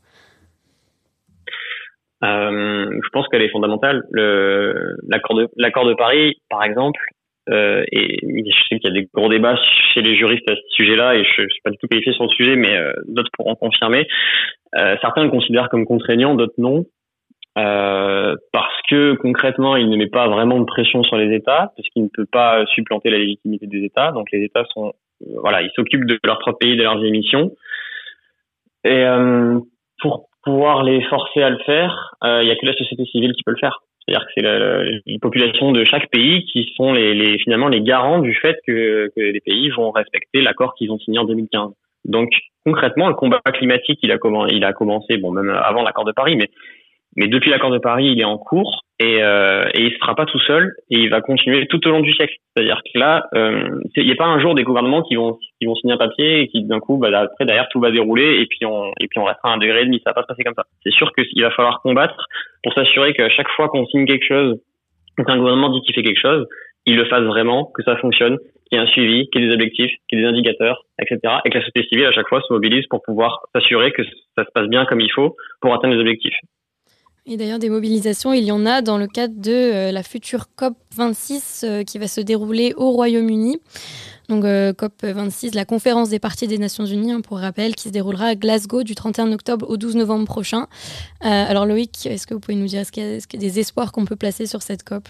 Euh, 2.23 2.85
je 2.91 3.09
pense 3.11 3.27
qu'elle 3.27 3.41
est 3.41 3.49
fondamentale. 3.49 4.03
L'accord 4.13 5.35
de, 5.35 5.89
de 5.89 5.95
Paris, 5.95 6.37
par 6.49 6.63
exemple, 6.63 6.99
euh, 7.49 7.83
et 7.91 8.17
je 8.21 8.57
sais 8.69 8.79
qu'il 8.79 8.93
y 8.93 8.97
a 8.97 9.01
des 9.01 9.09
gros 9.13 9.29
débats 9.29 9.57
chez 9.93 10.01
les 10.01 10.15
juristes 10.15 10.49
à 10.49 10.55
ce 10.55 10.61
sujet-là, 10.75 11.15
et 11.15 11.23
je, 11.23 11.41
ne 11.41 11.49
suis 11.49 11.61
pas 11.61 11.71
du 11.71 11.77
tout 11.77 11.87
qualifié 11.87 12.13
sur 12.13 12.23
le 12.23 12.29
sujet, 12.29 12.55
mais 12.55 12.77
euh, 12.77 12.93
d'autres 13.07 13.31
pourront 13.33 13.55
confirmer. 13.55 14.07
Euh, 14.75 14.95
certains 15.01 15.23
le 15.23 15.29
considèrent 15.29 15.69
comme 15.69 15.85
contraignant, 15.85 16.35
d'autres 16.35 16.53
non, 16.57 16.85
euh, 17.57 18.35
parce 18.53 18.81
que 18.89 19.15
concrètement, 19.15 19.75
il 19.75 19.89
ne 19.89 19.97
met 19.97 20.07
pas 20.07 20.27
vraiment 20.27 20.59
de 20.59 20.65
pression 20.65 21.03
sur 21.03 21.17
les 21.17 21.35
États, 21.35 21.73
parce 21.75 21.89
qu'il 21.89 22.03
ne 22.03 22.09
peut 22.13 22.25
pas 22.31 22.65
supplanter 22.67 23.09
la 23.09 23.17
légitimité 23.17 23.67
des 23.67 23.83
États. 23.83 24.11
Donc 24.11 24.27
les 24.31 24.43
États 24.43 24.63
sont, 24.73 24.93
voilà, 25.41 25.61
ils 25.61 25.71
s'occupent 25.75 26.05
de 26.05 26.17
leur 26.23 26.39
propre 26.39 26.59
pays, 26.59 26.77
de 26.77 26.83
leurs 26.83 27.03
émissions. 27.03 27.51
Et 28.85 29.05
pour 30.01 30.27
pouvoir 30.43 30.83
les 30.83 31.01
forcer 31.03 31.41
à 31.41 31.49
le 31.49 31.59
faire, 31.59 32.15
il 32.23 32.47
y 32.47 32.51
a 32.51 32.55
que 32.55 32.65
la 32.65 32.73
société 32.73 33.05
civile 33.05 33.33
qui 33.33 33.43
peut 33.43 33.51
le 33.51 33.57
faire 33.57 33.83
C'est-à-dire 34.05 34.25
que 34.27 34.31
c'est 34.35 35.01
les 35.05 35.19
populations 35.19 35.71
de 35.71 35.83
chaque 35.85 36.09
pays 36.09 36.45
qui 36.45 36.71
sont 36.75 36.93
les, 36.93 37.13
les, 37.13 37.37
finalement 37.39 37.67
les 37.67 37.81
garants 37.81 38.19
du 38.19 38.35
fait 38.35 38.57
que, 38.67 39.09
que 39.15 39.21
les 39.21 39.41
pays 39.41 39.69
vont 39.69 39.91
respecter 39.91 40.41
l'accord 40.41 40.73
qu'ils 40.75 40.91
ont 40.91 40.99
signé 40.99 41.19
en 41.19 41.25
2015. 41.25 41.71
Donc 42.05 42.29
concrètement, 42.65 43.07
le 43.07 43.15
combat 43.15 43.39
climatique, 43.53 43.99
il 44.03 44.11
a, 44.11 44.17
il 44.49 44.63
a 44.63 44.73
commencé, 44.73 45.17
bon 45.17 45.31
même 45.31 45.49
avant 45.49 45.83
l'accord 45.83 46.05
de 46.05 46.11
Paris, 46.11 46.35
mais 46.35 46.49
mais 47.15 47.27
depuis 47.27 47.51
l'accord 47.51 47.71
de 47.71 47.77
Paris, 47.77 48.07
il 48.07 48.19
est 48.19 48.25
en 48.25 48.37
cours 48.37 48.83
et, 48.99 49.21
euh, 49.21 49.65
et 49.73 49.83
il 49.83 49.93
sera 49.97 50.15
pas 50.15 50.25
tout 50.25 50.39
seul 50.39 50.73
et 50.89 50.99
il 50.99 51.09
va 51.09 51.21
continuer 51.21 51.67
tout 51.67 51.85
au 51.87 51.91
long 51.91 51.99
du 51.99 52.11
siècle. 52.11 52.35
C'est-à-dire 52.55 52.81
que 52.83 52.99
là, 52.99 53.25
euh, 53.35 53.79
il 53.95 54.05
n'y 54.05 54.11
a 54.11 54.15
pas 54.15 54.25
un 54.25 54.39
jour 54.39 54.55
des 54.55 54.63
gouvernements 54.63 55.03
qui 55.03 55.15
vont 55.15 55.37
qui 55.59 55.65
vont 55.65 55.75
signer 55.75 55.93
un 55.93 55.97
papier 55.97 56.41
et 56.41 56.47
qui 56.47 56.63
d'un 56.63 56.79
coup, 56.79 56.97
bah, 56.97 57.09
après 57.19 57.45
derrière 57.45 57.67
tout 57.69 57.79
va 57.79 57.91
dérouler 57.91 58.41
et 58.41 58.47
puis 58.47 58.65
on 58.65 58.91
et 58.99 59.07
puis 59.07 59.19
on 59.19 59.25
restera 59.25 59.51
à 59.51 59.53
un 59.53 59.57
degré 59.57 59.81
et 59.81 59.85
demi. 59.85 60.01
Ça 60.03 60.11
va 60.11 60.15
pas 60.15 60.21
se 60.23 60.27
passer 60.27 60.43
comme 60.43 60.55
ça. 60.55 60.63
C'est 60.83 60.93
sûr 60.93 61.11
qu'il 61.13 61.43
va 61.43 61.51
falloir 61.51 61.81
combattre 61.81 62.27
pour 62.63 62.73
s'assurer 62.73 63.13
qu'à 63.13 63.29
chaque 63.29 63.49
fois 63.49 63.67
qu'on 63.69 63.85
signe 63.87 64.05
quelque 64.05 64.25
chose, 64.25 64.59
qu'un 65.17 65.37
gouvernement 65.37 65.69
dit 65.69 65.81
qu'il 65.81 65.93
fait 65.93 66.03
quelque 66.03 66.21
chose, 66.21 66.47
il 66.85 66.97
le 66.97 67.05
fasse 67.05 67.23
vraiment, 67.23 67.71
que 67.73 67.83
ça 67.83 67.95
fonctionne, 67.97 68.37
qu'il 68.67 68.77
y 68.77 68.81
ait 68.81 68.83
un 68.83 68.87
suivi, 68.87 69.29
qu'il 69.29 69.41
y 69.41 69.45
ait 69.45 69.47
des 69.49 69.53
objectifs, 69.53 69.91
qu'il 70.09 70.19
y 70.19 70.21
ait 70.21 70.25
des 70.25 70.29
indicateurs, 70.29 70.83
etc. 70.99 71.19
Et 71.45 71.49
que 71.49 71.57
la 71.57 71.65
société 71.65 71.87
civile 71.87 72.05
à 72.05 72.11
chaque 72.11 72.27
fois 72.27 72.41
se 72.41 72.51
mobilise 72.51 72.85
pour 72.87 73.01
pouvoir 73.01 73.41
s'assurer 73.53 73.91
que 73.91 74.03
ça 74.03 74.45
se 74.45 74.51
passe 74.53 74.67
bien 74.67 74.85
comme 74.85 74.99
il 74.99 75.11
faut 75.11 75.35
pour 75.61 75.73
atteindre 75.73 75.95
les 75.95 76.01
objectifs. 76.01 76.37
Et 77.25 77.37
d'ailleurs, 77.37 77.59
des 77.59 77.69
mobilisations, 77.69 78.33
il 78.33 78.43
y 78.43 78.51
en 78.51 78.65
a 78.65 78.81
dans 78.81 78.97
le 78.97 79.07
cadre 79.07 79.35
de 79.37 79.51
euh, 79.51 79.91
la 79.93 80.03
future 80.03 80.47
COP 80.57 80.73
26 80.97 81.63
euh, 81.63 81.83
qui 81.83 81.97
va 81.97 82.07
se 82.07 82.19
dérouler 82.19 82.73
au 82.75 82.91
Royaume-Uni. 82.91 83.61
Donc 84.27 84.43
euh, 84.43 84.73
COP 84.73 85.03
26, 85.03 85.55
la 85.55 85.63
conférence 85.63 86.09
des 86.09 86.19
partis 86.19 86.47
des 86.47 86.57
Nations 86.57 86.85
Unies, 86.85 87.13
hein, 87.13 87.21
pour 87.21 87.39
rappel, 87.39 87.75
qui 87.75 87.87
se 87.87 87.93
déroulera 87.93 88.25
à 88.25 88.35
Glasgow 88.35 88.83
du 88.83 88.93
31 88.93 89.31
octobre 89.31 89.69
au 89.69 89.77
12 89.77 89.95
novembre 89.95 90.25
prochain. 90.25 90.67
alors 91.21 91.65
Loïc, 91.65 92.05
est-ce 92.07 92.27
que 92.27 92.33
vous 92.33 92.41
pouvez 92.41 92.57
nous 92.57 92.65
dire, 92.65 92.81
est-ce 92.81 92.91
qu'il 92.91 93.03
y, 93.03 93.05
a 93.07 93.19
des 93.39 93.59
espoirs 93.59 93.93
qu'on 93.93 94.03
peut 94.03 94.17
placer 94.17 94.45
sur 94.45 94.61
cette 94.61 94.83
COP? 94.83 95.07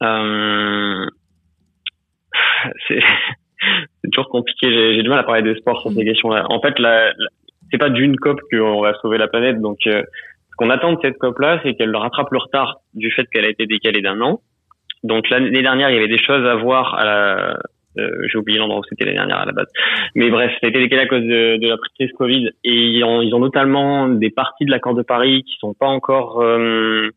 C'est 4.02 4.10
toujours 4.10 4.30
compliqué, 4.30 4.94
j'ai 4.94 5.02
du 5.02 5.08
mal 5.08 5.18
à 5.18 5.24
parler 5.24 5.42
d'espoir 5.42 5.80
sur 5.80 5.92
ces 5.92 6.02
mm. 6.02 6.04
questions-là. 6.04 6.46
En 6.48 6.60
fait, 6.60 6.78
la 6.78 7.12
c'est 7.70 7.78
pas 7.78 7.90
d'une 7.90 8.16
COP 8.16 8.40
qu'on 8.50 8.80
va 8.80 8.94
sauver 9.00 9.18
la 9.18 9.28
planète. 9.28 9.60
Donc, 9.60 9.78
euh, 9.86 10.02
ce 10.02 10.56
qu'on 10.56 10.70
attend 10.70 10.92
de 10.92 10.98
cette 11.02 11.18
COP-là, 11.18 11.60
c'est 11.62 11.74
qu'elle 11.74 11.94
rattrape 11.94 12.30
le 12.30 12.38
retard 12.38 12.78
du 12.94 13.10
fait 13.10 13.26
qu'elle 13.32 13.44
a 13.44 13.50
été 13.50 13.66
décalée 13.66 14.02
d'un 14.02 14.20
an. 14.20 14.40
Donc 15.02 15.30
l'année 15.30 15.62
dernière, 15.62 15.90
il 15.90 15.94
y 15.94 15.98
avait 15.98 16.08
des 16.08 16.22
choses 16.22 16.46
à 16.46 16.56
voir 16.56 16.94
à 16.94 17.04
la, 17.04 17.58
euh, 17.98 18.08
j'ai 18.30 18.38
oublié 18.38 18.58
l'endroit 18.58 18.80
où 18.80 18.84
c'était 18.88 19.04
l'année 19.04 19.16
dernière 19.16 19.38
à 19.38 19.46
la 19.46 19.52
base. 19.52 19.68
Mais 20.14 20.30
bref, 20.30 20.50
ça 20.60 20.66
a 20.66 20.68
été 20.68 20.78
décalé 20.78 21.02
à 21.02 21.06
cause 21.06 21.22
de, 21.22 21.66
la 21.66 21.76
crise 21.98 22.12
Covid 22.16 22.50
et 22.64 22.74
ils 22.74 23.04
ont, 23.04 23.20
ils 23.22 23.34
ont, 23.34 23.40
notamment 23.40 24.08
des 24.08 24.30
parties 24.30 24.64
de 24.64 24.70
l'accord 24.70 24.94
de 24.94 25.02
Paris 25.02 25.42
qui 25.44 25.56
sont 25.58 25.74
pas 25.74 25.86
encore 25.86 26.40
euh, 26.42 27.08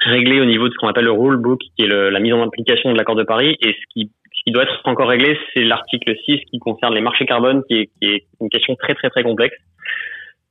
réglées 0.00 0.40
au 0.40 0.44
niveau 0.44 0.68
de 0.68 0.72
ce 0.72 0.78
qu'on 0.78 0.88
appelle 0.88 1.06
le 1.06 1.12
rulebook, 1.12 1.60
qui 1.76 1.84
est 1.84 1.88
le, 1.88 2.10
la 2.10 2.20
mise 2.20 2.34
en 2.34 2.42
application 2.42 2.92
de 2.92 2.96
l'accord 2.96 3.16
de 3.16 3.24
Paris. 3.24 3.56
Et 3.62 3.72
ce 3.72 3.86
qui, 3.92 4.10
ce 4.42 4.50
qui 4.50 4.52
doit 4.52 4.64
être 4.64 4.80
encore 4.86 5.08
réglé, 5.08 5.38
c'est 5.54 5.62
l'article 5.62 6.16
6 6.24 6.40
qui 6.50 6.58
concerne 6.58 6.94
les 6.94 7.00
marchés 7.00 7.26
carbone, 7.26 7.62
qui 7.68 7.74
est, 7.74 7.90
qui 8.00 8.08
est 8.08 8.24
une 8.40 8.48
question 8.48 8.74
très 8.74 8.94
très 8.94 9.08
très 9.08 9.22
complexe. 9.22 9.54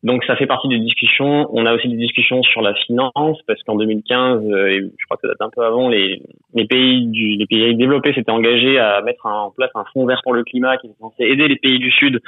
Donc 0.03 0.23
ça 0.23 0.37
fait 0.37 0.47
partie 0.47 0.69
des 0.69 0.79
discussions. 0.79 1.47
On 1.51 1.65
a 1.65 1.75
aussi 1.75 1.89
des 1.89 1.97
discussions 1.97 2.41
sur 2.41 2.61
la 2.61 2.73
finance 2.73 3.37
parce 3.45 3.61
qu'en 3.63 3.75
2015, 3.75 4.43
euh, 4.45 4.67
et 4.67 4.79
je 4.79 5.05
crois 5.05 5.17
que 5.17 5.27
ça 5.27 5.27
date 5.27 5.41
un 5.41 5.49
peu 5.53 5.63
avant, 5.63 5.89
les, 5.89 6.23
les 6.53 6.65
pays 6.65 7.05
du, 7.07 7.35
les 7.35 7.45
pays 7.45 7.75
développés 7.75 8.13
s'étaient 8.13 8.31
engagés 8.31 8.79
à 8.79 9.01
mettre 9.01 9.25
en 9.25 9.51
place 9.51 9.69
un 9.75 9.83
fonds 9.93 10.05
vert 10.05 10.21
pour 10.23 10.33
le 10.33 10.43
climat 10.43 10.77
qui 10.77 10.87
était 10.87 10.97
censé 10.99 11.23
aider 11.23 11.49
les 11.49 11.57
pays 11.57 11.77
du 11.77 11.91
Sud 11.91 12.21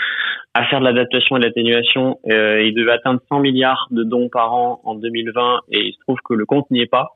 à 0.53 0.65
faire 0.65 0.81
de 0.81 0.85
l'adaptation 0.85 1.37
et 1.37 1.39
de 1.39 1.45
l'atténuation. 1.45 2.19
Euh, 2.29 2.61
il 2.61 2.75
devait 2.75 2.91
atteindre 2.91 3.21
100 3.29 3.39
milliards 3.39 3.87
de 3.89 4.03
dons 4.03 4.29
par 4.29 4.53
an 4.53 4.81
en 4.83 4.95
2020 4.95 5.61
et 5.71 5.79
il 5.79 5.93
se 5.93 5.99
trouve 6.01 6.19
que 6.23 6.33
le 6.33 6.45
compte 6.45 6.69
n'y 6.69 6.81
est 6.81 6.91
pas. 6.91 7.15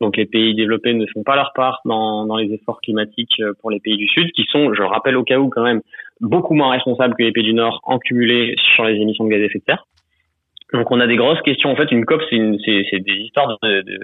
Donc 0.00 0.16
les 0.16 0.26
pays 0.26 0.54
développés 0.54 0.94
ne 0.94 1.06
font 1.06 1.22
pas 1.22 1.36
leur 1.36 1.52
part 1.54 1.80
dans, 1.84 2.26
dans 2.26 2.36
les 2.36 2.52
efforts 2.52 2.80
climatiques 2.80 3.40
euh, 3.40 3.52
pour 3.60 3.70
les 3.70 3.80
pays 3.80 3.96
du 3.96 4.08
Sud, 4.08 4.30
qui 4.32 4.44
sont, 4.50 4.74
je 4.74 4.82
rappelle 4.82 5.16
au 5.16 5.24
cas 5.24 5.38
où 5.38 5.48
quand 5.48 5.62
même, 5.62 5.80
beaucoup 6.20 6.54
moins 6.54 6.70
responsables 6.70 7.14
que 7.16 7.22
les 7.22 7.32
pays 7.32 7.44
du 7.44 7.54
Nord 7.54 7.80
en 7.84 7.98
cumulé 7.98 8.54
sur 8.74 8.84
les 8.84 8.94
émissions 8.94 9.24
de 9.24 9.30
gaz 9.30 9.40
à 9.40 9.44
effet 9.44 9.58
de 9.58 9.64
serre. 9.66 9.84
Donc 10.72 10.90
on 10.90 10.98
a 10.98 11.06
des 11.06 11.16
grosses 11.16 11.40
questions. 11.42 11.70
En 11.70 11.76
fait, 11.76 11.92
une 11.92 12.04
COP, 12.04 12.22
c'est 12.28 12.98
des 12.98 13.12
histoires 13.12 13.56
de, 13.62 13.82
de, 13.82 13.98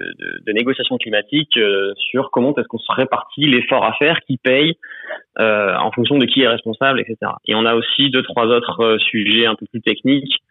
de, 0.45 0.51
négociations 0.53 0.97
climatiques 0.97 1.57
euh, 1.57 1.93
sur 1.97 2.31
comment 2.31 2.55
est-ce 2.55 2.67
qu'on 2.67 2.77
se 2.77 2.91
répartit 2.91 3.47
l'effort 3.47 3.83
à 3.83 3.93
faire, 3.93 4.19
qui 4.21 4.37
paye, 4.37 4.75
euh, 5.39 5.75
en 5.75 5.91
fonction 5.91 6.17
de 6.17 6.25
qui 6.25 6.41
est 6.41 6.47
responsable, 6.47 7.01
etc. 7.01 7.17
Et 7.45 7.55
on 7.55 7.65
a 7.65 7.75
aussi 7.75 8.09
deux, 8.11 8.23
trois 8.23 8.45
autres 8.45 8.81
euh, 8.81 8.97
sujets 8.97 9.45
un 9.45 9.55
peu 9.55 9.65
plus 9.65 9.81
techniques. 9.81 10.41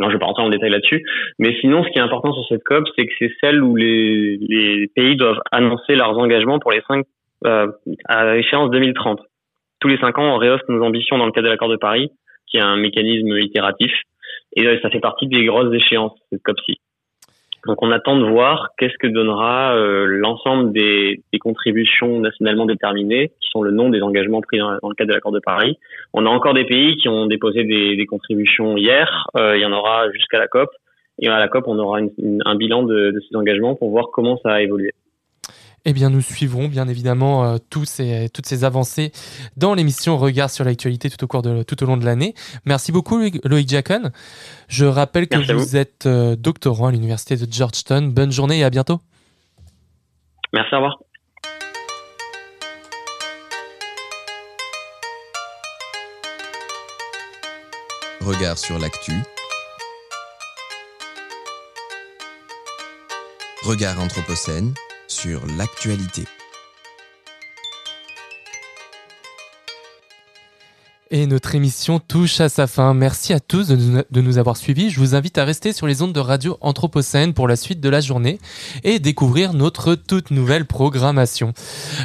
Euh, 0.00 0.04
non, 0.04 0.08
je 0.08 0.14
vais 0.14 0.18
pas 0.18 0.26
rentrer 0.26 0.42
en 0.42 0.48
détail 0.48 0.70
là-dessus. 0.70 1.04
Mais 1.38 1.56
sinon, 1.60 1.84
ce 1.84 1.90
qui 1.90 1.98
est 1.98 2.02
important 2.02 2.32
sur 2.32 2.44
cette 2.48 2.64
COP, 2.64 2.84
c'est 2.96 3.06
que 3.06 3.12
c'est 3.18 3.32
celle 3.40 3.62
où 3.62 3.76
les, 3.76 4.90
pays 4.94 5.16
doivent 5.16 5.40
annoncer 5.52 5.94
leurs 5.94 6.16
engagements 6.18 6.58
pour 6.58 6.72
les 6.72 6.82
cinq 6.88 7.06
euh, 7.46 7.68
à 8.08 8.36
échéance 8.36 8.70
2030. 8.70 9.20
Tous 9.80 9.88
les 9.88 9.98
cinq 9.98 10.18
ans, 10.18 10.34
on 10.34 10.38
rehausse 10.38 10.60
nos 10.68 10.84
ambitions 10.84 11.16
dans 11.16 11.26
le 11.26 11.32
cadre 11.32 11.46
de 11.46 11.50
l'accord 11.50 11.68
de 11.68 11.76
Paris 11.76 12.10
qui 12.46 12.56
est 12.56 12.62
un 12.62 12.76
mécanisme 12.76 13.38
itératif. 13.38 13.92
Et 14.56 14.64
ça 14.82 14.90
fait 14.90 15.00
partie 15.00 15.28
des 15.28 15.44
grosses 15.44 15.72
échéances, 15.72 16.12
cette 16.30 16.42
COP-ci. 16.42 16.80
Donc 17.66 17.82
on 17.82 17.90
attend 17.90 18.18
de 18.18 18.24
voir 18.24 18.70
qu'est-ce 18.78 18.96
que 18.98 19.06
donnera 19.06 19.74
euh, 19.74 20.06
l'ensemble 20.06 20.72
des, 20.72 21.22
contributions 21.40 22.18
nationalement 22.18 22.66
déterminées, 22.66 23.28
qui 23.40 23.48
sont 23.50 23.62
le 23.62 23.70
nom 23.70 23.88
des 23.90 24.02
engagements 24.02 24.40
pris 24.40 24.58
dans, 24.58 24.72
le 24.72 24.94
cadre 24.94 25.08
de 25.08 25.14
l'accord 25.14 25.32
de 25.32 25.40
Paris. 25.40 25.78
On 26.12 26.26
a 26.26 26.28
encore 26.28 26.54
des 26.54 26.64
pays 26.64 26.96
qui 26.96 27.08
ont 27.08 27.26
déposé 27.26 27.64
des, 27.64 27.96
des 27.96 28.06
contributions 28.06 28.76
hier, 28.76 29.26
euh, 29.36 29.56
il 29.56 29.62
y 29.62 29.66
en 29.66 29.72
aura 29.72 30.10
jusqu'à 30.12 30.38
la 30.38 30.48
COP, 30.48 30.70
et 31.20 31.28
à 31.28 31.38
la 31.38 31.48
COP 31.48 31.64
on 31.66 31.78
aura 31.78 31.98
un 31.98 32.54
bilan 32.56 32.82
de, 32.82 33.10
de 33.10 33.20
ces 33.20 33.36
engagements 33.36 33.74
pour 33.74 33.90
voir 33.90 34.08
comment 34.12 34.38
ça 34.42 34.52
a 34.52 34.60
évolué. 34.60 34.92
Eh 35.86 35.94
bien, 35.94 36.10
nous 36.10 36.20
suivrons 36.20 36.68
bien 36.68 36.88
évidemment 36.88 37.44
euh, 37.44 37.56
tous 37.70 37.86
ces, 37.86 38.28
toutes 38.34 38.46
ces 38.46 38.64
avancées 38.64 39.12
dans 39.56 39.74
l'émission 39.74 40.18
Regard 40.18 40.50
sur 40.50 40.64
l'actualité 40.64 41.08
tout 41.08 41.24
au 41.24 41.26
cours 41.26 41.40
de 41.40 41.62
tout 41.62 41.82
au 41.82 41.86
long 41.86 41.96
de 41.96 42.04
l'année. 42.04 42.34
Merci 42.66 42.92
beaucoup 42.92 43.18
Loïc 43.44 43.68
Jacon. 43.68 44.10
Je 44.68 44.84
rappelle 44.84 45.26
que 45.26 45.52
vous, 45.52 45.76
êtes 45.76 46.04
euh, 46.04 46.36
doctorant 46.36 46.88
à 46.88 46.92
l'université 46.92 47.36
de 47.36 47.50
Georgetown. 47.50 48.12
Bonne 48.12 48.30
journée 48.30 48.58
et 48.58 48.64
à 48.64 48.70
bientôt. 48.70 49.00
Merci, 50.52 50.74
au 50.74 50.78
revoir. 50.78 50.98
Regard 58.20 58.58
sur 58.58 58.78
l'actu. 58.78 59.12
Regard 63.62 63.98
anthropocène 63.98 64.74
sur 65.10 65.44
l'actualité. 65.58 66.24
Et 71.12 71.26
notre 71.26 71.56
émission 71.56 71.98
touche 71.98 72.40
à 72.40 72.48
sa 72.48 72.68
fin. 72.68 72.94
Merci 72.94 73.32
à 73.32 73.40
tous 73.40 73.66
de 73.66 74.20
nous 74.20 74.38
avoir 74.38 74.56
suivis. 74.56 74.90
Je 74.90 75.00
vous 75.00 75.16
invite 75.16 75.38
à 75.38 75.44
rester 75.44 75.72
sur 75.72 75.88
les 75.88 76.02
ondes 76.02 76.12
de 76.12 76.20
radio 76.20 76.56
Anthropocène 76.60 77.34
pour 77.34 77.48
la 77.48 77.56
suite 77.56 77.80
de 77.80 77.88
la 77.88 78.00
journée 78.00 78.38
et 78.84 79.00
découvrir 79.00 79.52
notre 79.52 79.96
toute 79.96 80.30
nouvelle 80.30 80.66
programmation. 80.66 81.52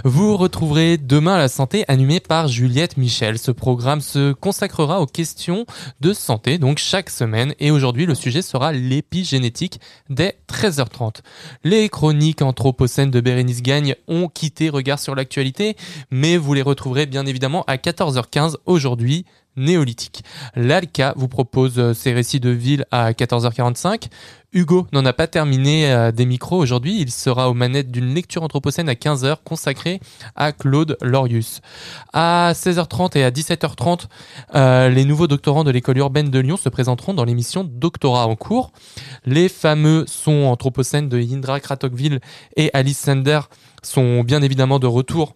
Vous 0.06 0.36
retrouverez 0.36 0.98
demain 0.98 1.38
la 1.38 1.50
santé 1.50 1.86
animée 1.88 2.20
par 2.20 2.48
Juliette 2.48 2.98
Michel. 2.98 3.38
Ce 3.38 3.52
programme 3.52 4.02
se 4.02 4.34
consacrera 4.34 5.00
aux 5.00 5.06
questions 5.06 5.68
de 6.02 6.12
santé, 6.12 6.58
donc 6.58 6.80
chaque 6.80 7.12
semaine. 7.12 7.54
Et 7.60 7.70
aujourd'hui, 7.70 8.08
le 8.08 8.16
sujet 8.16 8.42
sera 8.42 8.72
l'épigénétique 8.72 9.80
dès 10.10 10.40
13h30. 10.52 11.18
Les 11.64 11.90
chroniques 11.90 12.42
Anthropocène 12.42 13.12
de 13.12 13.22
Bérénice 13.22 13.62
Gagne 13.62 13.94
ont 14.08 14.30
quitté 14.30 14.70
Regard 14.70 14.98
sur 14.98 15.14
l'actualité, 15.14 15.76
mais 16.10 16.38
vous 16.38 16.56
les 16.56 16.64
retrouverez 16.64 17.06
bien 17.06 17.28
évidemment 17.28 17.64
à 17.68 17.76
14h15 17.76 18.56
aujourd'hui 18.66 18.95
néolithique. 19.56 20.24
L'Alca 20.56 21.14
vous 21.16 21.28
propose 21.28 21.80
euh, 21.80 21.94
ses 21.94 22.14
récits 22.14 22.40
de 22.40 22.50
ville 22.50 22.86
à 22.92 23.12
14h45. 23.12 24.10
Hugo 24.54 24.88
n'en 24.94 25.06
a 25.06 25.14
pas 25.14 25.28
terminé 25.28 25.92
euh, 25.92 26.12
des 26.12 26.26
micros 26.26 26.58
aujourd'hui. 26.58 27.00
Il 27.00 27.12
sera 27.12 27.50
aux 27.50 27.54
manettes 27.54 27.92
d'une 27.92 28.14
lecture 28.14 28.44
anthropocène 28.44 28.90
à 28.90 28.94
15h 28.94 29.38
consacrée 29.44 30.00
à 30.36 30.52
Claude 30.52 30.98
Lorius. 31.02 31.62
À 32.14 32.54
16h30 32.54 33.18
et 33.18 33.24
à 33.24 33.32
17h30, 33.32 34.06
euh, 34.56 34.90
les 34.90 35.06
nouveaux 35.06 35.28
doctorants 35.28 35.64
de 35.64 35.72
l'école 35.72 35.98
urbaine 35.98 36.30
de 36.30 36.40
Lyon 36.40 36.58
se 36.58 36.70
présenteront 36.70 37.14
dans 37.14 37.26
l'émission 37.26 37.64
Doctorat 37.64 38.28
en 38.28 38.36
cours. 38.36 38.72
Les 39.26 39.50
fameux 39.50 40.06
sons 40.08 40.46
anthropocènes 40.46 41.10
de 41.10 41.18
Indra 41.18 41.60
Kratokville 41.60 42.20
et 42.56 42.70
Alice 42.74 43.00
Sender 43.00 43.42
sont 43.86 44.24
bien 44.24 44.42
évidemment 44.42 44.80
de 44.80 44.88
retour 44.88 45.36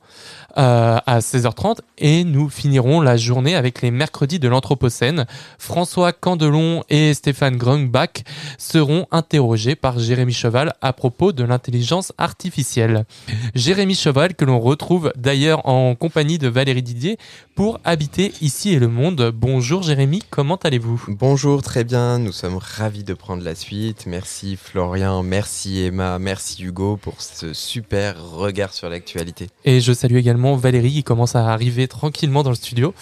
euh, 0.57 0.97
à 1.05 1.19
16h30 1.19 1.77
et 1.99 2.23
nous 2.23 2.49
finirons 2.49 3.01
la 3.01 3.17
journée 3.17 3.55
avec 3.55 3.81
les 3.81 3.91
mercredis 3.91 4.39
de 4.39 4.47
l'Anthropocène. 4.47 5.25
François 5.59 6.11
Candelon 6.11 6.83
et 6.89 7.13
Stéphane 7.13 7.55
Grungbach 7.55 8.23
seront 8.57 9.05
interrogés 9.11 9.75
par 9.75 9.99
Jérémy 9.99 10.33
Cheval 10.33 10.73
à 10.81 10.91
propos 10.91 11.31
de 11.31 11.43
l'intelligence 11.43 12.13
artificielle. 12.17 13.05
Jérémy 13.53 13.93
Cheval 13.93 14.33
que 14.33 14.43
l'on 14.43 14.59
retrouve 14.59 15.13
d'ailleurs 15.15 15.67
en 15.67 15.93
compagnie 15.93 16.39
de 16.39 16.47
Valérie 16.47 16.83
Didier 16.83 17.17
pour 17.55 17.79
Habiter 17.83 18.33
ici 18.41 18.73
et 18.73 18.79
le 18.79 18.87
monde. 18.87 19.31
Bonjour 19.33 19.83
Jérémy, 19.83 20.23
comment 20.29 20.55
allez-vous? 20.55 21.05
Bonjour, 21.09 21.61
très 21.61 21.83
bien, 21.83 22.17
nous 22.17 22.31
sommes 22.31 22.57
ravis 22.57 23.03
de 23.03 23.13
prendre 23.13 23.43
la 23.43 23.53
suite. 23.53 24.05
Merci 24.07 24.57
Florian, 24.57 25.21
merci 25.21 25.83
Emma, 25.83 26.17
merci 26.17 26.63
Hugo 26.63 26.97
pour 26.97 27.21
ce 27.21 27.53
super 27.53 28.38
regard 28.39 28.73
sur 28.73 28.89
l'actualité. 28.89 29.49
Et 29.65 29.81
je 29.81 29.93
salue 29.93 30.15
également 30.15 30.55
Valérie 30.55 30.91
qui 30.91 31.03
commence 31.03 31.35
à 31.35 31.51
arriver 31.51 31.87
tranquillement 31.87 32.43
dans 32.43 32.49
le 32.49 32.55
studio. 32.55 32.93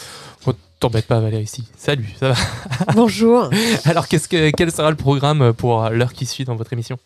Oh, 0.45 0.53
T'embête 0.79 1.07
pas 1.07 1.19
Valérie 1.19 1.43
ici. 1.43 1.63
Salut, 1.77 2.09
ça 2.19 2.29
va? 2.29 2.35
Bonjour. 2.93 3.49
Alors 3.85 4.07
qu'est-ce 4.07 4.27
que, 4.27 4.51
quel 4.51 4.71
sera 4.71 4.89
le 4.89 4.95
programme 4.95 5.53
pour 5.53 5.89
l'heure 5.89 6.13
qui 6.13 6.25
suit 6.25 6.45
dans 6.45 6.55
votre 6.55 6.73
émission? 6.73 6.97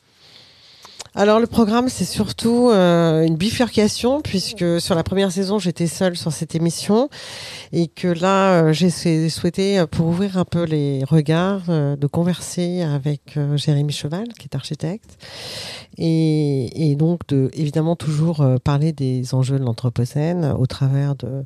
Alors 1.13 1.41
le 1.41 1.47
programme 1.47 1.89
c'est 1.89 2.05
surtout 2.05 2.69
euh, 2.69 3.23
une 3.23 3.35
bifurcation 3.35 4.21
puisque 4.21 4.79
sur 4.79 4.95
la 4.95 5.03
première 5.03 5.29
saison 5.29 5.59
j'étais 5.59 5.87
seule 5.87 6.15
sur 6.15 6.31
cette 6.31 6.55
émission 6.55 7.09
et 7.73 7.87
que 7.87 8.07
là 8.07 8.63
euh, 8.63 8.71
j'ai 8.73 8.89
sou- 8.89 9.29
souhaité 9.29 9.77
euh, 9.77 9.87
pour 9.87 10.07
ouvrir 10.07 10.37
un 10.37 10.45
peu 10.45 10.63
les 10.63 11.03
regards 11.03 11.63
de 11.67 12.07
converser 12.07 12.81
avec 12.83 13.37
Jérémy 13.55 13.91
Cheval 13.91 14.29
qui 14.39 14.45
est 14.45 14.55
architecte 14.55 15.17
et, 15.97 16.95
donc 16.97 17.27
de 17.27 17.49
évidemment 17.55 17.97
toujours 17.97 18.45
parler 18.63 18.93
des 18.93 19.35
enjeux 19.35 19.59
de 19.59 19.65
l'anthropocène 19.65 20.55
au 20.57 20.65
travers 20.65 21.15
de, 21.15 21.43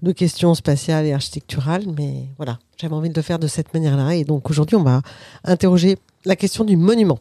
de 0.00 0.12
questions 0.12 0.54
spatiales 0.54 1.04
et 1.04 1.12
architecturales 1.12 1.84
mais 1.98 2.28
voilà 2.38 2.58
j'avais 2.80 2.94
envie 2.94 3.10
de 3.10 3.14
le 3.16 3.22
faire 3.22 3.38
de 3.38 3.48
cette 3.48 3.74
manière-là 3.74 4.14
et 4.14 4.24
donc 4.24 4.48
aujourd'hui 4.48 4.76
on 4.76 4.82
va 4.82 5.02
interroger 5.44 5.98
la 6.24 6.36
question 6.36 6.64
du 6.64 6.78
monument. 6.78 7.18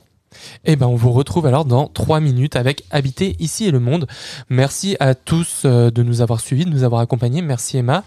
Eh 0.65 0.75
ben, 0.75 0.87
on 0.87 0.95
vous 0.95 1.11
retrouve 1.11 1.45
alors 1.45 1.65
dans 1.65 1.87
3 1.87 2.19
minutes 2.19 2.55
avec 2.55 2.83
Habiter 2.91 3.35
ici 3.39 3.65
et 3.65 3.71
le 3.71 3.79
monde. 3.79 4.07
Merci 4.49 4.95
à 4.99 5.15
tous 5.15 5.63
euh, 5.65 5.91
de 5.91 6.03
nous 6.03 6.21
avoir 6.21 6.39
suivis, 6.39 6.65
de 6.65 6.69
nous 6.69 6.83
avoir 6.83 7.01
accompagnés. 7.01 7.41
Merci 7.41 7.77
Emma. 7.77 8.03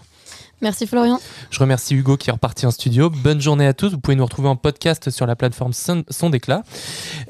Merci 0.61 0.87
Florian. 0.87 1.19
Je 1.51 1.59
remercie 1.59 1.93
Hugo 1.93 2.17
qui 2.17 2.29
est 2.29 2.33
reparti 2.33 2.65
en 2.65 2.71
studio. 2.71 3.11
Bonne 3.11 3.39
journée 3.39 3.67
à 3.67 3.73
tous. 3.73 3.91
Vous 3.91 3.99
pouvez 3.99 4.15
nous 4.15 4.25
retrouver 4.25 4.49
en 4.49 4.55
podcast 4.55 5.11
sur 5.11 5.27
la 5.27 5.35
plateforme 5.35 5.71
Son 5.71 6.03
Son 6.09 6.31
d'éclat. 6.31 6.63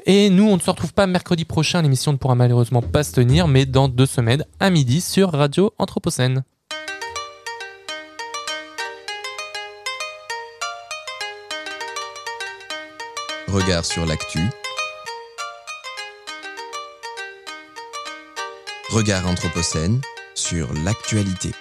Et 0.06 0.30
nous, 0.30 0.48
on 0.48 0.56
ne 0.56 0.60
se 0.60 0.70
retrouve 0.70 0.94
pas 0.94 1.06
mercredi 1.06 1.44
prochain. 1.44 1.82
L'émission 1.82 2.12
ne 2.12 2.16
pourra 2.16 2.34
malheureusement 2.34 2.80
pas 2.80 3.02
se 3.02 3.12
tenir, 3.12 3.46
mais 3.46 3.66
dans 3.66 3.88
deux 3.88 4.06
semaines 4.06 4.44
à 4.60 4.70
midi 4.70 5.02
sur 5.02 5.32
Radio 5.32 5.74
Anthropocène. 5.78 6.42
Regard 13.48 13.84
sur 13.84 14.06
l'actu. 14.06 14.40
Regard 18.90 19.26
Anthropocène 19.26 20.00
sur 20.34 20.72
l'actualité. 20.72 21.52